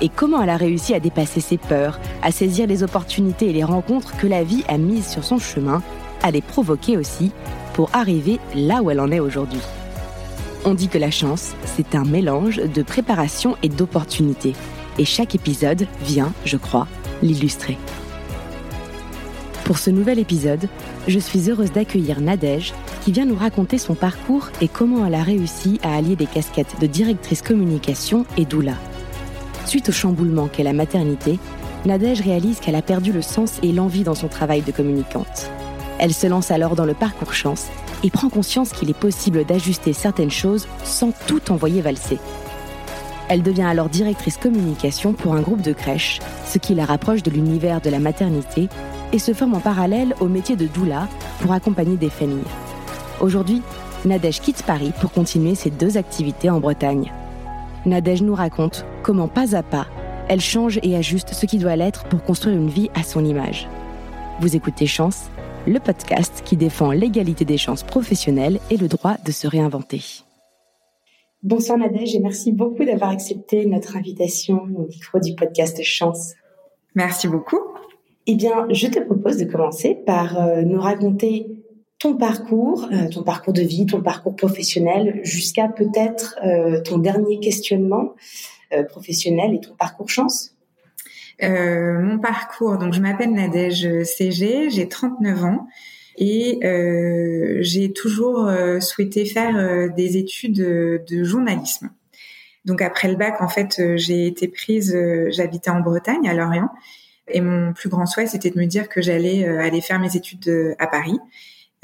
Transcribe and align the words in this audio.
et 0.00 0.08
comment 0.08 0.42
elle 0.42 0.50
a 0.50 0.56
réussi 0.56 0.94
à 0.94 1.00
dépasser 1.00 1.40
ses 1.40 1.58
peurs, 1.58 1.98
à 2.22 2.30
saisir 2.30 2.66
les 2.66 2.82
opportunités 2.82 3.50
et 3.50 3.52
les 3.52 3.64
rencontres 3.64 4.16
que 4.16 4.26
la 4.26 4.44
vie 4.44 4.64
a 4.68 4.78
mises 4.78 5.08
sur 5.08 5.24
son 5.24 5.38
chemin, 5.38 5.82
à 6.22 6.30
les 6.30 6.42
provoquer 6.42 6.96
aussi 6.96 7.32
pour 7.74 7.90
arriver 7.92 8.38
là 8.54 8.82
où 8.82 8.90
elle 8.90 9.00
en 9.00 9.10
est 9.10 9.20
aujourd'hui. 9.20 9.60
On 10.64 10.74
dit 10.74 10.88
que 10.88 10.98
la 10.98 11.10
chance, 11.10 11.54
c'est 11.64 11.94
un 11.94 12.04
mélange 12.04 12.56
de 12.56 12.82
préparation 12.82 13.56
et 13.62 13.68
d'opportunités. 13.68 14.54
Et 14.98 15.04
chaque 15.04 15.34
épisode 15.34 15.86
vient, 16.02 16.32
je 16.44 16.56
crois, 16.56 16.88
l'illustrer. 17.22 17.78
Pour 19.64 19.78
ce 19.78 19.90
nouvel 19.90 20.18
épisode, 20.18 20.68
je 21.06 21.18
suis 21.18 21.50
heureuse 21.50 21.72
d'accueillir 21.72 22.20
Nadège, 22.20 22.72
qui 23.04 23.12
vient 23.12 23.24
nous 23.24 23.36
raconter 23.36 23.78
son 23.78 23.94
parcours 23.94 24.48
et 24.60 24.68
comment 24.68 25.06
elle 25.06 25.14
a 25.14 25.22
réussi 25.22 25.78
à 25.82 25.94
allier 25.96 26.16
des 26.16 26.26
casquettes 26.26 26.80
de 26.80 26.86
directrice 26.86 27.42
communication 27.42 28.26
et 28.36 28.44
doula. 28.44 28.74
Suite 29.66 29.88
au 29.88 29.92
chamboulement 29.92 30.46
qu'est 30.46 30.62
la 30.62 30.72
maternité, 30.72 31.40
Nadège 31.86 32.20
réalise 32.20 32.60
qu'elle 32.60 32.76
a 32.76 32.82
perdu 32.82 33.12
le 33.12 33.20
sens 33.20 33.58
et 33.64 33.72
l'envie 33.72 34.04
dans 34.04 34.14
son 34.14 34.28
travail 34.28 34.62
de 34.62 34.70
communicante. 34.70 35.50
Elle 35.98 36.14
se 36.14 36.28
lance 36.28 36.52
alors 36.52 36.76
dans 36.76 36.84
le 36.84 36.94
parcours 36.94 37.34
chance 37.34 37.66
et 38.04 38.10
prend 38.10 38.28
conscience 38.28 38.70
qu'il 38.70 38.90
est 38.90 38.98
possible 38.98 39.44
d'ajuster 39.44 39.92
certaines 39.92 40.30
choses 40.30 40.68
sans 40.84 41.12
tout 41.26 41.50
envoyer 41.50 41.80
valser. 41.80 42.18
Elle 43.28 43.42
devient 43.42 43.62
alors 43.62 43.88
directrice 43.88 44.36
communication 44.36 45.12
pour 45.12 45.34
un 45.34 45.40
groupe 45.40 45.62
de 45.62 45.72
crèches, 45.72 46.20
ce 46.46 46.58
qui 46.58 46.76
la 46.76 46.84
rapproche 46.84 47.24
de 47.24 47.30
l'univers 47.32 47.80
de 47.80 47.90
la 47.90 47.98
maternité 47.98 48.68
et 49.12 49.18
se 49.18 49.34
forme 49.34 49.54
en 49.54 49.60
parallèle 49.60 50.14
au 50.20 50.28
métier 50.28 50.54
de 50.54 50.66
doula 50.66 51.08
pour 51.40 51.52
accompagner 51.52 51.96
des 51.96 52.10
familles. 52.10 52.38
Aujourd'hui, 53.20 53.62
Nadège 54.04 54.40
quitte 54.40 54.62
Paris 54.62 54.92
pour 55.00 55.10
continuer 55.10 55.56
ses 55.56 55.70
deux 55.70 55.96
activités 55.96 56.50
en 56.50 56.60
Bretagne. 56.60 57.10
Nadège 57.86 58.22
nous 58.22 58.34
raconte 58.34 58.84
comment 59.04 59.28
pas 59.28 59.54
à 59.54 59.62
pas, 59.62 59.86
elle 60.28 60.40
change 60.40 60.80
et 60.82 60.96
ajuste 60.96 61.32
ce 61.32 61.46
qui 61.46 61.58
doit 61.58 61.76
l'être 61.76 62.04
pour 62.08 62.24
construire 62.24 62.56
une 62.56 62.68
vie 62.68 62.90
à 62.94 63.04
son 63.04 63.24
image. 63.24 63.68
Vous 64.40 64.56
écoutez 64.56 64.86
Chance, 64.86 65.30
le 65.68 65.78
podcast 65.78 66.42
qui 66.44 66.56
défend 66.56 66.90
l'égalité 66.90 67.44
des 67.44 67.58
chances 67.58 67.84
professionnelles 67.84 68.58
et 68.72 68.76
le 68.76 68.88
droit 68.88 69.14
de 69.24 69.30
se 69.30 69.46
réinventer. 69.46 70.02
Bonsoir 71.44 71.78
Nadège 71.78 72.16
et 72.16 72.18
merci 72.18 72.50
beaucoup 72.50 72.84
d'avoir 72.84 73.10
accepté 73.10 73.66
notre 73.66 73.96
invitation 73.96 74.62
au 74.76 74.86
micro 74.88 75.20
du 75.20 75.36
podcast 75.36 75.80
Chance. 75.84 76.34
Merci 76.96 77.28
beaucoup. 77.28 77.60
Eh 78.26 78.34
bien, 78.34 78.66
je 78.72 78.88
te 78.88 78.98
propose 78.98 79.36
de 79.36 79.44
commencer 79.44 79.94
par 79.94 80.40
euh, 80.40 80.62
nous 80.62 80.80
raconter 80.80 81.64
ton 81.98 82.16
parcours, 82.16 82.88
euh, 82.92 83.08
ton 83.08 83.22
parcours 83.22 83.52
de 83.52 83.62
vie, 83.62 83.86
ton 83.86 84.02
parcours 84.02 84.36
professionnel, 84.36 85.20
jusqu'à 85.22 85.68
peut-être 85.68 86.36
euh, 86.44 86.80
ton 86.82 86.98
dernier 86.98 87.40
questionnement 87.40 88.14
euh, 88.72 88.82
professionnel 88.82 89.54
et 89.54 89.60
ton 89.60 89.74
parcours 89.74 90.08
chance? 90.08 90.52
Mon 91.42 92.18
parcours, 92.18 92.78
donc 92.78 92.94
je 92.94 93.00
m'appelle 93.00 93.30
Nadège 93.30 94.04
CG, 94.04 94.70
j'ai 94.70 94.88
39 94.88 95.44
ans 95.44 95.66
et 96.16 96.60
j'ai 97.60 97.92
toujours 97.92 98.50
souhaité 98.80 99.26
faire 99.26 99.92
des 99.94 100.16
études 100.16 100.56
de 100.56 101.24
journalisme. 101.24 101.90
Donc 102.64 102.80
après 102.80 103.08
le 103.08 103.16
bac, 103.16 103.42
en 103.42 103.48
fait, 103.48 103.82
j'ai 103.96 104.26
été 104.26 104.48
prise, 104.48 104.96
j'habitais 105.28 105.68
en 105.68 105.80
Bretagne, 105.80 106.26
à 106.26 106.32
Lorient, 106.32 106.70
et 107.28 107.42
mon 107.42 107.74
plus 107.74 107.90
grand 107.90 108.06
souhait, 108.06 108.26
c'était 108.26 108.48
de 108.48 108.58
me 108.58 108.64
dire 108.64 108.88
que 108.88 109.02
j'allais 109.02 109.44
aller 109.44 109.82
faire 109.82 110.00
mes 110.00 110.16
études 110.16 110.74
à 110.78 110.86
Paris. 110.86 111.18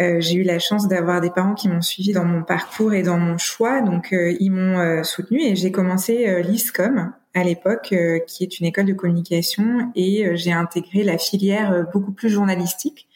Euh, 0.00 0.20
j'ai 0.20 0.34
eu 0.34 0.42
la 0.42 0.58
chance 0.58 0.88
d'avoir 0.88 1.20
des 1.20 1.30
parents 1.30 1.54
qui 1.54 1.68
m'ont 1.68 1.82
suivi 1.82 2.12
dans 2.12 2.24
mon 2.24 2.42
parcours 2.42 2.94
et 2.94 3.02
dans 3.02 3.18
mon 3.18 3.36
choix, 3.36 3.82
donc 3.82 4.12
euh, 4.12 4.34
ils 4.40 4.50
m'ont 4.50 4.78
euh, 4.78 5.02
soutenu 5.02 5.40
et 5.42 5.54
j'ai 5.54 5.70
commencé 5.70 6.42
l'ISCOM 6.42 7.12
à 7.34 7.44
l'époque, 7.44 7.94
qui 8.26 8.44
est 8.44 8.60
une 8.60 8.66
école 8.66 8.84
de 8.84 8.92
communication, 8.92 9.90
et 9.94 10.36
j'ai 10.36 10.52
intégré 10.52 11.02
la 11.02 11.16
filière 11.16 11.86
beaucoup 11.90 12.12
plus 12.12 12.28
journalistique 12.28 13.08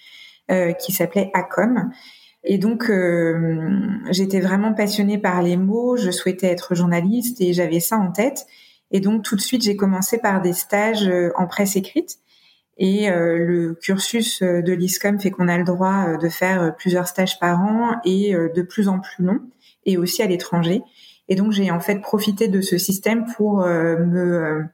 qui 0.49 0.93
s'appelait 0.93 1.31
ACOM. 1.35 1.91
Et 2.43 2.57
donc 2.57 2.91
j'étais 4.11 4.41
vraiment 4.41 4.73
passionnée 4.73 5.19
par 5.19 5.43
les 5.43 5.59
mots, 5.59 5.99
je 5.99 6.11
souhaitais 6.11 6.47
être 6.47 6.75
journaliste 6.75 7.43
et 7.43 7.53
j'avais 7.53 7.79
ça 7.79 7.99
en 7.99 8.11
tête. 8.11 8.47
Et 8.91 9.01
donc 9.01 9.23
tout 9.23 9.37
de 9.37 9.43
suite 9.43 9.63
j'ai 9.63 9.77
commencé 9.77 10.17
par 10.17 10.41
des 10.41 10.55
stages 10.55 11.11
en 11.37 11.47
presse 11.47 11.77
écrite. 11.77 12.19
Et 12.79 13.11
euh, 13.11 13.39
le 13.39 13.75
cursus 13.75 14.43
euh, 14.43 14.61
de 14.61 14.73
l'ISCOM 14.73 15.19
fait 15.19 15.31
qu'on 15.31 15.49
a 15.49 15.57
le 15.57 15.65
droit 15.65 16.09
euh, 16.09 16.17
de 16.19 16.29
faire 16.29 16.77
plusieurs 16.77 17.09
stages 17.09 17.39
par 17.39 17.61
an 17.61 17.97
et 18.05 18.35
de 18.35 18.63
plus 18.63 18.89
en 18.89 19.01
plus 19.01 19.25
longs, 19.25 19.41
et 19.85 19.97
aussi 19.97 20.23
à 20.23 20.27
l'étranger. 20.27 20.83
Et 21.29 21.37
donc 21.37 21.53
j'ai 21.53 21.71
en 21.71 21.81
fait 21.81 22.01
profité 22.01 22.49
de 22.49 22.61
ce 22.61 22.79
système 22.79 23.25
pour 23.37 23.59
me 23.65 24.65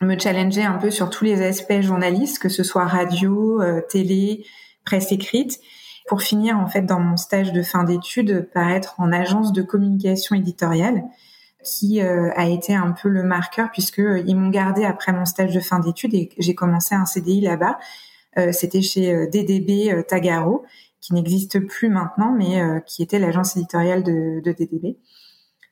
me 0.00 0.16
challenger 0.16 0.62
un 0.62 0.78
peu 0.78 0.90
sur 0.92 1.10
tous 1.10 1.24
les 1.24 1.42
aspects 1.42 1.80
journalistes, 1.80 2.38
que 2.38 2.48
ce 2.48 2.62
soit 2.62 2.84
radio, 2.84 3.60
télé, 3.88 4.44
presse 4.84 5.10
écrite, 5.10 5.58
pour 6.06 6.22
finir 6.22 6.56
en 6.58 6.68
fait 6.68 6.82
dans 6.82 7.00
mon 7.00 7.16
stage 7.16 7.52
de 7.52 7.62
fin 7.62 7.82
d'études 7.82 8.48
par 8.54 8.70
être 8.70 8.94
en 8.98 9.12
agence 9.12 9.52
de 9.52 9.62
communication 9.62 10.36
éditoriale 10.36 11.02
qui 11.64 12.00
euh, 12.00 12.30
a 12.36 12.48
été 12.48 12.74
un 12.74 12.92
peu 12.92 13.08
le 13.08 13.22
marqueur 13.22 13.70
puisque 13.72 13.98
euh, 13.98 14.22
ils 14.26 14.36
m'ont 14.36 14.50
gardé 14.50 14.84
après 14.84 15.12
mon 15.12 15.24
stage 15.24 15.52
de 15.52 15.60
fin 15.60 15.80
d'études 15.80 16.14
et 16.14 16.30
j'ai 16.38 16.54
commencé 16.54 16.94
un 16.94 17.04
CDI 17.04 17.40
là-bas. 17.40 17.78
Euh, 18.38 18.52
c'était 18.52 18.82
chez 18.82 19.26
DDB 19.26 20.04
Tagaro, 20.06 20.64
qui 21.00 21.14
n'existe 21.14 21.58
plus 21.60 21.88
maintenant, 21.88 22.32
mais 22.32 22.60
qui 22.86 23.02
était 23.02 23.18
l'agence 23.18 23.56
éditoriale 23.56 24.02
de, 24.02 24.40
de 24.44 24.52
DDB. 24.52 24.98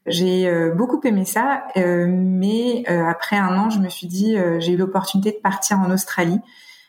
J'ai 0.06 0.48
beaucoup 0.76 1.00
aimé 1.04 1.24
ça, 1.24 1.66
mais 1.76 2.84
après 2.86 3.36
un 3.36 3.58
an, 3.58 3.70
je 3.70 3.80
me 3.80 3.88
suis 3.88 4.06
dit, 4.06 4.36
j'ai 4.58 4.72
eu 4.72 4.76
l'opportunité 4.76 5.32
de 5.32 5.36
partir 5.36 5.80
en 5.80 5.90
Australie 5.90 6.40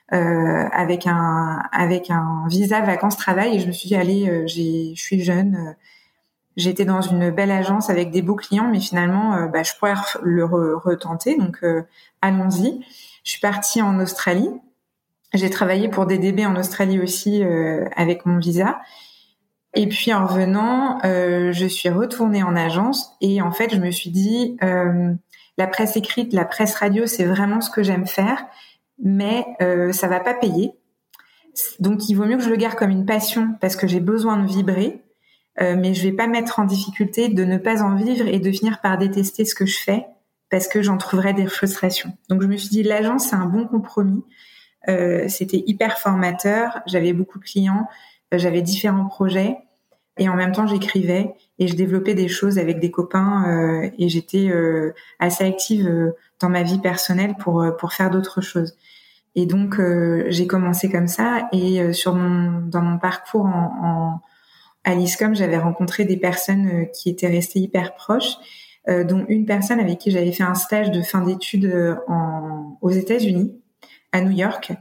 avec 0.10 1.08
un 1.08 1.64
avec 1.72 2.12
un 2.12 2.46
visa 2.48 2.82
vacances 2.82 3.18
travail 3.18 3.58
et 3.58 3.60
je 3.60 3.68
me 3.68 3.72
suis 3.72 3.90
dit, 3.90 3.96
allez, 3.96 4.48
je 4.48 4.94
suis 4.96 5.22
jeune 5.22 5.76
J'étais 6.58 6.86
dans 6.86 7.02
une 7.02 7.30
belle 7.30 7.52
agence 7.52 7.92
avec 7.92 8.10
des 8.10 8.24
beaux 8.24 8.36
clients, 8.36 8.68
mais 8.68 8.80
finalement, 8.80 9.36
euh, 9.36 9.48
bah, 9.48 9.62
je 9.62 9.74
pourrais 9.78 9.94
le 10.24 10.44
retenter. 10.44 11.38
Donc, 11.38 11.60
euh, 11.62 11.84
allons-y. 12.24 12.84
Je 13.24 13.32
suis 13.32 13.40
partie 13.40 13.80
en 13.80 14.00
Australie. 14.00 14.50
J'ai 15.36 15.52
travaillé 15.52 15.88
pour 15.88 16.08
DDB 16.08 16.48
en 16.48 16.56
Australie 16.56 17.00
aussi 17.00 17.44
euh, 17.44 17.86
avec 17.96 18.26
mon 18.26 18.40
visa. 18.40 18.82
Et 19.76 19.86
puis 19.88 20.12
en 20.12 20.26
revenant, 20.26 21.00
je 21.04 21.68
suis 21.68 21.90
retournée 21.90 22.42
en 22.42 22.56
agence 22.56 23.12
et 23.22 23.44
en 23.44 23.52
fait, 23.52 23.76
je 23.76 23.80
me 23.80 23.92
suis 23.92 24.10
dit, 24.10 24.58
la 24.62 25.68
presse 25.68 25.96
écrite, 25.98 26.34
la 26.34 26.46
presse 26.46 26.74
radio, 26.74 27.06
c'est 27.06 27.26
vraiment 27.26 27.62
ce 27.62 27.70
que 27.70 27.84
j'aime 27.84 28.08
faire, 28.08 28.44
mais 28.98 29.46
ça 29.92 30.08
va 30.08 30.20
pas 30.20 30.34
payer. 30.34 30.72
Donc, 31.80 32.10
il 32.10 32.16
vaut 32.16 32.26
mieux 32.26 32.38
que 32.38 32.44
je 32.44 32.50
le 32.50 32.56
garde 32.56 32.76
comme 32.76 32.90
une 32.90 33.06
passion 33.06 33.56
parce 33.62 33.76
que 33.76 33.86
j'ai 33.86 34.00
besoin 34.00 34.38
de 34.38 34.48
vibrer 34.48 35.04
euh, 35.60 35.76
mais 35.78 35.94
je 35.94 36.04
vais 36.04 36.14
pas 36.14 36.28
mettre 36.28 36.60
en 36.60 36.66
difficulté 36.66 37.30
de 37.30 37.44
ne 37.44 37.58
pas 37.58 37.82
en 37.82 37.96
vivre 37.96 38.28
et 38.28 38.40
de 38.40 38.52
finir 38.52 38.80
par 38.82 38.98
détester 38.98 39.44
ce 39.44 39.56
que 39.56 39.66
je 39.66 39.80
fais 39.80 40.06
parce 40.50 40.68
que 40.68 40.82
j'en 40.82 40.98
trouverais 40.98 41.34
des 41.34 41.48
frustrations. 41.48 42.14
Donc 42.30 42.42
je 42.42 42.48
me 42.48 42.58
suis 42.58 42.70
dit 42.70 42.84
l'agence 42.84 43.30
c'est 43.30 43.36
un 43.36 43.46
bon 43.46 43.66
compromis. 43.66 44.24
Euh, 44.88 45.28
c'était 45.28 45.64
hyper 45.66 45.98
formateur, 45.98 46.80
j'avais 46.86 47.12
beaucoup 47.12 47.40
de 47.40 47.44
clients, 47.44 47.88
euh, 48.34 48.38
j'avais 48.38 48.62
différents 48.62 49.06
projets 49.06 49.58
et 50.18 50.30
en 50.30 50.36
même 50.36 50.52
temps 50.52 50.68
j'écrivais 50.68 51.34
et 51.60 51.68
je 51.68 51.76
développais 51.76 52.14
des 52.14 52.28
choses 52.28 52.58
avec 52.58 52.80
des 52.80 52.92
copains 52.92 53.44
euh, 53.48 53.90
et 53.98 54.10
j'étais 54.10 54.52
assez 55.20 55.44
active 55.44 56.14
dans 56.40 56.50
ma 56.50 56.64
vie 56.64 56.80
personnelle 56.80 57.36
pour 57.36 57.66
pour 57.80 57.94
faire 57.94 58.12
d'autres 58.12 58.42
choses. 58.42 58.76
Et 59.36 59.46
donc 59.46 59.82
j'ai 60.30 60.48
commencé 60.48 60.90
comme 60.90 61.08
ça 61.08 61.48
et 61.52 61.94
sur 61.94 62.16
mon 62.16 62.62
dans 62.62 62.82
mon 62.82 62.98
parcours 62.98 63.46
en, 63.46 63.74
en 63.84 64.22
à 64.88 64.96
l'ISCOM, 64.96 65.36
j'avais 65.36 65.58
rencontré 65.58 66.06
des 66.06 66.16
personnes 66.16 66.68
euh, 66.70 66.86
qui 66.86 67.10
étaient 67.10 67.28
restées 67.28 67.60
hyper 67.60 67.94
proches, 67.94 68.38
euh, 68.88 69.04
dont 69.04 69.26
une 69.28 69.46
personne 69.46 69.82
avec 69.82 69.98
qui 69.98 70.12
j'avais 70.12 70.32
fait 70.32 70.44
un 70.44 70.56
stage 70.56 70.92
de 70.92 71.02
fin 71.02 71.20
d'études 71.20 71.66
euh, 71.66 71.96
aux 72.82 72.92
États-Unis, 72.92 73.54
à 74.14 74.22
New 74.22 74.32
York, 74.32 74.72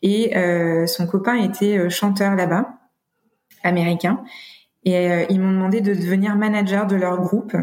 et 0.00 0.32
son 0.86 1.08
copain 1.08 1.34
était 1.34 1.90
chanteur 1.90 2.36
là-bas, 2.36 2.68
américain, 3.64 4.22
et 4.84 5.26
ils 5.28 5.40
m'ont 5.40 5.50
demandé 5.50 5.80
de 5.80 5.92
devenir 5.92 6.36
manager 6.36 6.86
de 6.86 6.94
leur 6.94 7.20
groupe. 7.20 7.56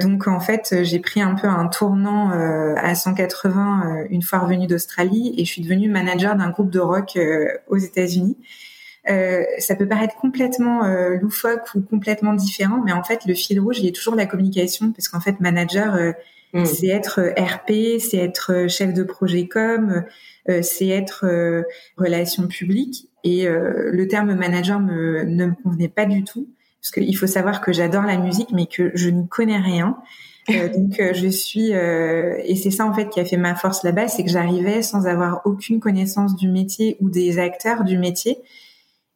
Donc 0.00 0.28
en 0.28 0.40
fait, 0.40 0.76
j'ai 0.80 0.98
pris 0.98 1.20
un 1.20 1.34
peu 1.34 1.46
un 1.46 1.68
tournant 1.68 2.30
à 2.30 2.94
180 2.94 4.06
une 4.08 4.22
fois 4.22 4.38
revenue 4.38 4.66
d'Australie 4.66 5.34
et 5.36 5.44
je 5.44 5.52
suis 5.52 5.60
devenue 5.60 5.90
manager 5.90 6.36
d'un 6.36 6.48
groupe 6.48 6.70
de 6.70 6.80
rock 6.80 7.18
aux 7.68 7.76
États-Unis. 7.76 8.38
Euh, 9.10 9.44
ça 9.58 9.74
peut 9.74 9.88
paraître 9.88 10.16
complètement 10.16 10.84
euh, 10.84 11.16
loufoque 11.16 11.74
ou 11.74 11.80
complètement 11.80 12.34
différent, 12.34 12.82
mais 12.84 12.92
en 12.92 13.02
fait, 13.02 13.24
le 13.26 13.34
fil 13.34 13.58
rouge, 13.58 13.78
il 13.78 13.86
est 13.86 13.94
toujours 13.94 14.14
la 14.14 14.26
communication, 14.26 14.92
parce 14.92 15.08
qu'en 15.08 15.20
fait, 15.20 15.40
manager, 15.40 15.94
euh, 15.94 16.12
mm. 16.52 16.64
c'est 16.66 16.88
être 16.88 17.20
RP, 17.38 18.00
c'est 18.00 18.18
être 18.18 18.66
chef 18.68 18.92
de 18.92 19.02
projet 19.02 19.48
com, 19.48 20.04
c'est 20.62 20.88
être 20.88 21.26
relation 21.98 22.46
publique. 22.48 23.10
Et 23.22 23.46
le 23.46 24.08
terme 24.08 24.34
manager 24.34 24.80
me, 24.80 25.24
ne 25.24 25.46
me 25.46 25.52
convenait 25.62 25.90
pas 25.90 26.06
du 26.06 26.24
tout, 26.24 26.48
parce 26.80 26.90
qu'il 26.90 27.14
faut 27.18 27.26
savoir 27.26 27.60
que 27.60 27.70
j'adore 27.70 28.04
la 28.04 28.16
musique, 28.16 28.48
mais 28.52 28.64
que 28.64 28.90
je 28.94 29.10
n'y 29.10 29.28
connais 29.28 29.58
rien. 29.58 29.98
donc 30.48 30.98
je 30.98 31.28
suis 31.28 31.72
et 31.72 32.56
c'est 32.56 32.70
ça 32.70 32.86
en 32.86 32.94
fait 32.94 33.10
qui 33.10 33.20
a 33.20 33.26
fait 33.26 33.36
ma 33.36 33.54
force 33.54 33.82
là-bas, 33.82 34.08
c'est 34.08 34.24
que 34.24 34.30
j'arrivais 34.30 34.80
sans 34.80 35.06
avoir 35.06 35.42
aucune 35.44 35.80
connaissance 35.80 36.34
du 36.34 36.48
métier 36.48 36.96
ou 37.02 37.10
des 37.10 37.38
acteurs 37.38 37.84
du 37.84 37.98
métier 37.98 38.38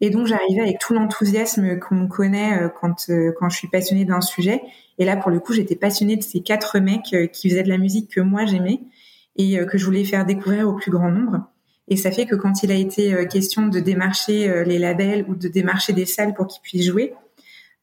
et 0.02 0.10
donc 0.10 0.26
j'arrivais 0.26 0.60
avec 0.60 0.78
tout 0.80 0.92
l'enthousiasme 0.92 1.78
qu'on 1.78 2.08
connaît 2.08 2.60
euh, 2.60 2.68
quand 2.68 3.08
euh, 3.08 3.32
quand 3.38 3.48
je 3.48 3.56
suis 3.56 3.68
passionnée 3.68 4.04
d'un 4.04 4.20
sujet. 4.20 4.60
Et 4.98 5.04
là 5.04 5.16
pour 5.16 5.30
le 5.30 5.38
coup 5.38 5.54
j'étais 5.54 5.76
passionnée 5.76 6.16
de 6.16 6.22
ces 6.24 6.40
quatre 6.40 6.80
mecs 6.80 7.14
euh, 7.14 7.26
qui 7.26 7.48
faisaient 7.48 7.62
de 7.62 7.68
la 7.68 7.78
musique 7.78 8.10
que 8.10 8.20
moi 8.20 8.44
j'aimais 8.44 8.80
et 9.36 9.64
que 9.64 9.78
je 9.78 9.86
voulais 9.86 10.04
faire 10.04 10.26
découvrir 10.26 10.68
au 10.68 10.74
plus 10.74 10.90
grand 10.90 11.10
nombre. 11.10 11.46
Et 11.88 11.96
ça 11.96 12.10
fait 12.10 12.26
que 12.26 12.34
quand 12.34 12.62
il 12.62 12.70
a 12.70 12.74
été 12.74 13.26
question 13.28 13.66
de 13.66 13.80
démarcher 13.80 14.62
les 14.66 14.78
labels 14.78 15.24
ou 15.26 15.34
de 15.34 15.48
démarcher 15.48 15.94
des 15.94 16.04
salles 16.04 16.34
pour 16.34 16.48
qu'ils 16.48 16.60
puissent 16.60 16.84
jouer, 16.84 17.14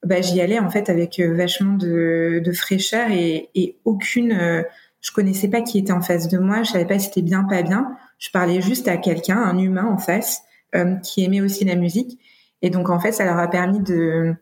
bah, 0.05 0.21
j'y 0.21 0.39
allais 0.41 0.59
en 0.59 0.69
fait 0.69 0.91
avec 0.91 1.19
vachement 1.19 1.73
de, 1.73 2.39
de 2.45 2.51
fraîcheur 2.51 3.09
et, 3.09 3.49
et 3.55 3.77
aucune. 3.83 4.63
je 5.01 5.11
connaissais 5.11 5.47
pas 5.47 5.61
qui 5.61 5.79
était 5.79 5.91
en 5.91 6.01
face 6.01 6.27
de 6.27 6.37
moi, 6.37 6.61
je 6.61 6.73
savais 6.73 6.85
pas 6.85 6.99
si 6.99 7.07
c'était 7.07 7.23
bien, 7.23 7.43
pas 7.43 7.63
bien. 7.63 7.97
Je 8.19 8.29
parlais 8.29 8.61
juste 8.61 8.87
à 8.87 8.97
quelqu'un, 8.97 9.37
un 9.37 9.57
humain 9.57 9.85
en 9.85 9.97
face, 9.97 10.43
qui 11.03 11.23
aimaient 11.23 11.41
aussi 11.41 11.65
la 11.65 11.75
musique. 11.75 12.19
Et 12.61 12.69
donc 12.69 12.89
en 12.89 12.99
fait, 12.99 13.11
ça 13.11 13.25
leur 13.25 13.39
a 13.39 13.47
permis 13.47 13.79
de, 13.79 14.35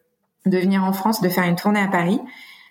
de 0.46 0.58
venir 0.58 0.84
en 0.84 0.94
France, 0.94 1.22
de 1.22 1.30
faire 1.30 1.44
une 1.44 1.56
tournée 1.56 1.80
à 1.80 1.88
Paris. 1.88 2.20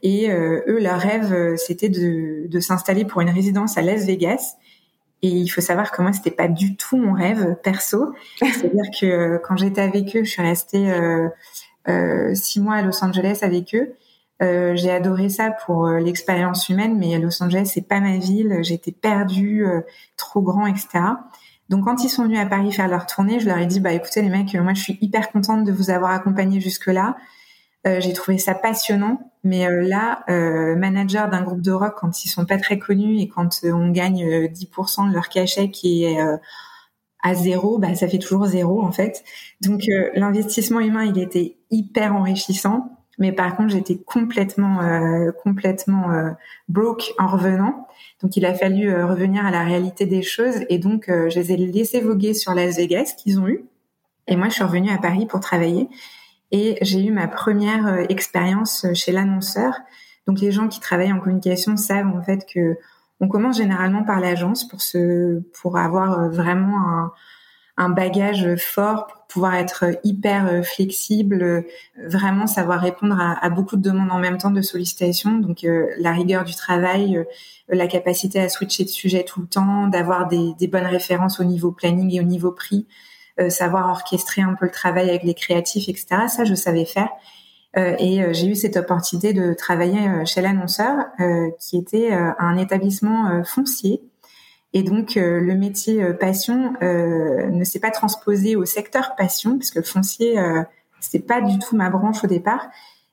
Et 0.03 0.31
euh, 0.31 0.63
eux, 0.69 0.79
leur 0.79 0.99
rêve, 0.99 1.33
euh, 1.33 1.57
c'était 1.57 1.89
de, 1.89 2.47
de 2.49 2.61
s'installer 2.61 3.05
pour 3.05 3.21
une 3.21 3.31
résidence 3.31 3.79
à 3.79 3.83
Las 3.83 4.05
Vegas. 4.05 4.57
Et 5.23 5.29
il 5.29 5.49
faut 5.49 5.61
savoir 5.61 5.91
que 5.91 6.03
moi, 6.03 6.13
c'était 6.13 6.31
pas 6.31 6.49
du 6.49 6.77
tout 6.77 6.97
mon 6.97 7.15
rêve 7.15 7.57
perso. 7.63 8.13
C'est-à-dire 8.39 8.85
que 9.01 9.41
quand 9.43 9.57
j'étais 9.57 9.81
avec 9.81 10.15
eux, 10.15 10.25
je 10.25 10.31
suis 10.31 10.43
restée 10.43 10.93
euh, 11.89 12.35
six 12.35 12.61
mois 12.61 12.75
à 12.77 12.83
Los 12.83 13.03
Angeles 13.03 13.39
avec 13.43 13.75
eux. 13.75 13.95
Euh, 14.43 14.77
j'ai 14.77 14.91
adoré 14.91 15.31
ça 15.31 15.51
pour 15.65 15.89
l'expérience 15.89 16.69
humaine, 16.69 16.99
mais 16.99 17.19
Los 17.19 17.43
Angeles, 17.43 17.71
c'est 17.73 17.89
pas 17.89 18.01
ma 18.01 18.19
ville. 18.19 18.59
J'étais 18.61 18.93
perdue, 18.93 19.67
trop 20.19 20.43
grand, 20.43 20.67
etc. 20.67 21.01
Donc 21.69 21.85
quand 21.85 22.05
ils 22.05 22.09
sont 22.09 22.25
venus 22.25 22.39
à 22.39 22.47
Paris 22.47 22.73
faire 22.73 22.89
leur 22.89 23.07
tournée, 23.07 23.41
je 23.41 23.47
leur 23.47 23.59
ai 23.59 23.67
dit 23.67 23.81
bah 23.81 23.93
écoutez 23.93 24.23
les 24.23 24.29
mecs, 24.29 24.55
moi 24.55 24.75
je 24.75 24.81
suis 24.81 24.99
hyper 25.01 25.31
contente 25.33 25.65
de 25.65 25.73
vous 25.73 25.91
avoir 25.91 26.13
accompagné 26.13 26.61
jusque 26.61 26.87
là. 26.87 27.17
Euh, 27.87 28.01
j'ai 28.01 28.13
trouvé 28.13 28.39
ça 28.39 28.55
passionnant, 28.55 29.33
mais 29.45 29.67
euh, 29.67 29.83
là, 29.83 30.25
euh, 30.29 30.75
manager 30.75 31.29
d'un 31.29 31.43
groupe 31.43 31.61
de 31.61 31.71
rock 31.71 31.95
quand 31.97 32.25
ils 32.25 32.29
sont 32.29 32.45
pas 32.45 32.59
très 32.59 32.79
connus 32.79 33.21
et 33.21 33.29
quand 33.29 33.61
on 33.65 33.91
gagne 33.91 34.49
10% 34.49 35.09
de 35.09 35.15
leur 35.15 35.29
cachet 35.29 35.71
qui 35.71 36.05
est 36.05 36.19
à 37.23 37.35
zéro, 37.35 37.79
bah 37.79 37.95
ça 37.95 38.09
fait 38.09 38.19
toujours 38.19 38.47
zéro 38.47 38.83
en 38.83 38.91
fait. 38.91 39.25
Donc 39.61 39.83
l'investissement 40.15 40.81
humain, 40.81 41.05
il 41.05 41.19
était 41.19 41.59
hyper 41.71 42.15
enrichissant, 42.15 42.96
mais 43.19 43.33
par 43.33 43.57
contre 43.57 43.71
j'étais 43.71 43.97
complètement 43.97 44.81
complètement 45.43 46.35
broke 46.69 47.13
en 47.19 47.27
revenant. 47.27 47.87
Donc 48.23 48.37
il 48.37 48.47
a 48.47 48.55
fallu 48.55 48.91
euh, 48.91 49.07
revenir 49.07 49.45
à 49.45 49.51
la 49.51 49.63
réalité 49.63 50.07
des 50.07 50.23
choses 50.23 50.65
et 50.69 50.79
donc 50.79 51.09
euh, 51.09 51.29
je 51.29 51.39
les 51.39 51.53
ai 51.53 51.57
laissés 51.57 52.01
voguer 52.01 52.35
sur 52.35 52.55
Las 52.55 52.77
Vegas 52.77 53.15
qu'ils 53.17 53.39
ont 53.39 53.49
eu. 53.49 53.65
Et 54.27 54.37
moi 54.37 54.49
je 54.49 54.55
suis 54.55 54.65
revenue 54.65 54.91
à 54.91 54.99
Paris 54.99 55.27
pour 55.27 55.41
travailler 55.41 55.89
et 56.51 56.79
j'ai 56.81 57.05
eu 57.05 57.13
ma 57.13 57.29
première 57.29 57.87
euh, 57.87 58.05
expérience 58.09 58.87
chez 58.95 59.13
l'annonceur. 59.13 59.75
Donc 60.27 60.41
les 60.41 60.51
gens 60.51 60.69
qui 60.69 60.81
travaillent 60.81 61.13
en 61.13 61.21
communication 61.21 61.77
savent 61.77 62.09
en 62.09 62.23
fait 62.23 62.47
que 62.53 62.77
on 63.21 63.29
commence 63.29 63.59
généralement 63.59 64.03
par 64.03 64.21
l'agence 64.21 64.67
pour 64.69 64.83
se 64.83 65.41
pour 65.61 65.79
avoir 65.79 66.29
vraiment 66.29 66.89
un, 66.89 67.13
un 67.79 67.89
bagage 67.89 68.57
fort 68.57 69.16
pouvoir 69.29 69.55
être 69.57 69.85
hyper 70.05 70.65
flexible, 70.65 71.65
vraiment 71.97 72.47
savoir 72.47 72.81
répondre 72.81 73.17
à, 73.19 73.49
beaucoup 73.51 73.77
de 73.77 73.83
demandes 73.83 74.11
en 74.11 74.19
même 74.19 74.39
temps 74.39 74.51
de 74.51 74.63
sollicitations. 74.63 75.39
Donc 75.39 75.67
la 75.99 76.13
rigueur 76.13 76.45
du 76.45 76.55
travail, 76.55 77.25
la 77.69 77.87
capacité 77.87 78.41
à 78.41 78.49
switcher 78.49 78.85
de 78.85 78.89
sujet 78.89 79.25
tout 79.25 79.41
le 79.41 79.47
temps, 79.47 79.89
d'avoir 79.89 80.29
des, 80.29 80.55
des, 80.59 80.69
bonnes 80.69 80.87
références 80.87 81.41
au 81.41 81.45
niveau 81.45 81.73
planning 81.73 82.15
et 82.15 82.21
au 82.21 82.25
niveau 82.25 82.53
prix, 82.53 82.87
euh, 83.39 83.51
savoir 83.51 83.91
orchestrer 83.91 84.41
un 84.41 84.55
peu 84.55 84.65
le 84.65 84.71
travail 84.71 85.11
avec 85.11 85.23
les 85.23 85.35
créatifs, 85.35 85.91
etc. 85.91 86.27
Ça, 86.29 86.45
je 86.45 86.55
savais 86.55 86.87
faire. 86.87 87.11
Euh, 87.77 87.95
et 87.99 88.23
euh, 88.23 88.33
j'ai 88.33 88.47
eu 88.47 88.55
cette 88.55 88.79
opportunité 88.79 89.35
de 89.35 89.53
travailler 89.53 90.25
chez 90.25 90.41
l'annonceur, 90.41 90.97
qui 91.61 91.77
était 91.77 92.13
un 92.13 92.57
établissement 92.57 93.43
foncier. 93.45 94.03
Et 94.77 94.83
donc, 94.83 95.15
le 95.15 95.55
métier 95.55 96.05
passion 96.21 96.75
ne 96.83 97.65
s'est 97.65 97.81
pas 97.81 97.91
transposé 97.91 98.57
au 98.57 98.67
secteur 98.67 99.15
passion, 99.17 99.57
parce 99.57 99.71
que 99.71 99.79
le 99.79 99.87
foncier, 99.87 100.37
c'est 101.01 101.27
pas 101.27 101.41
du 101.41 101.59
tout 101.59 101.77
ma 101.77 101.89
branche 101.89 102.23
au 102.23 102.27
départ. 102.27 102.69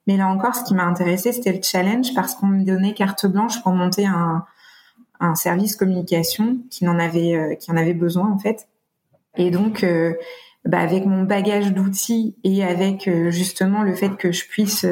Mais 0.06 0.18
là 0.18 0.28
encore, 0.28 0.56
ce 0.56 0.66
qui 0.66 0.74
m'a 0.74 0.84
intéressé, 0.84 1.32
c'était 1.32 1.54
le 1.54 1.62
challenge 1.62 2.14
parce 2.14 2.36
qu'on 2.36 2.48
me 2.48 2.66
donnait 2.66 2.94
carte 2.94 3.26
blanche 3.28 3.64
pour 3.64 3.72
monter 3.72 4.06
un, 4.06 4.44
un 5.24 5.36
service 5.36 5.76
communication 5.76 6.58
qui 6.70 6.88
en 6.88 7.00
avait, 7.00 7.36
euh, 7.36 7.56
qui 7.56 7.72
en 7.72 7.78
avait 7.78 7.94
besoin 7.94 8.30
en 8.30 8.38
fait. 8.38 8.68
Et 9.38 9.50
donc, 9.50 9.84
euh, 9.84 10.14
bah, 10.66 10.80
avec 10.80 11.06
mon 11.06 11.24
bagage 11.24 11.74
d'outils 11.74 12.36
et 12.44 12.64
avec 12.64 13.08
euh, 13.08 13.32
justement 13.32 13.84
le 13.84 13.96
fait 13.96 14.16
que 14.18 14.32
je 14.32 14.46
puisse 14.48 14.86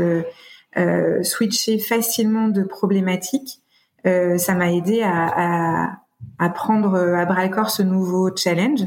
switcher 1.24 1.80
facilement 1.80 2.48
de 2.48 2.64
problématiques, 2.64 3.62
ça 4.06 4.56
m'a 4.56 4.72
aidé 4.72 5.02
à, 5.02 5.28
à, 5.36 5.98
à, 6.40 6.50
prendre 6.50 6.98
à 6.98 7.26
bras 7.26 7.46
le 7.46 7.52
corps 7.52 7.70
ce 7.70 7.84
nouveau 7.84 8.36
challenge. 8.36 8.82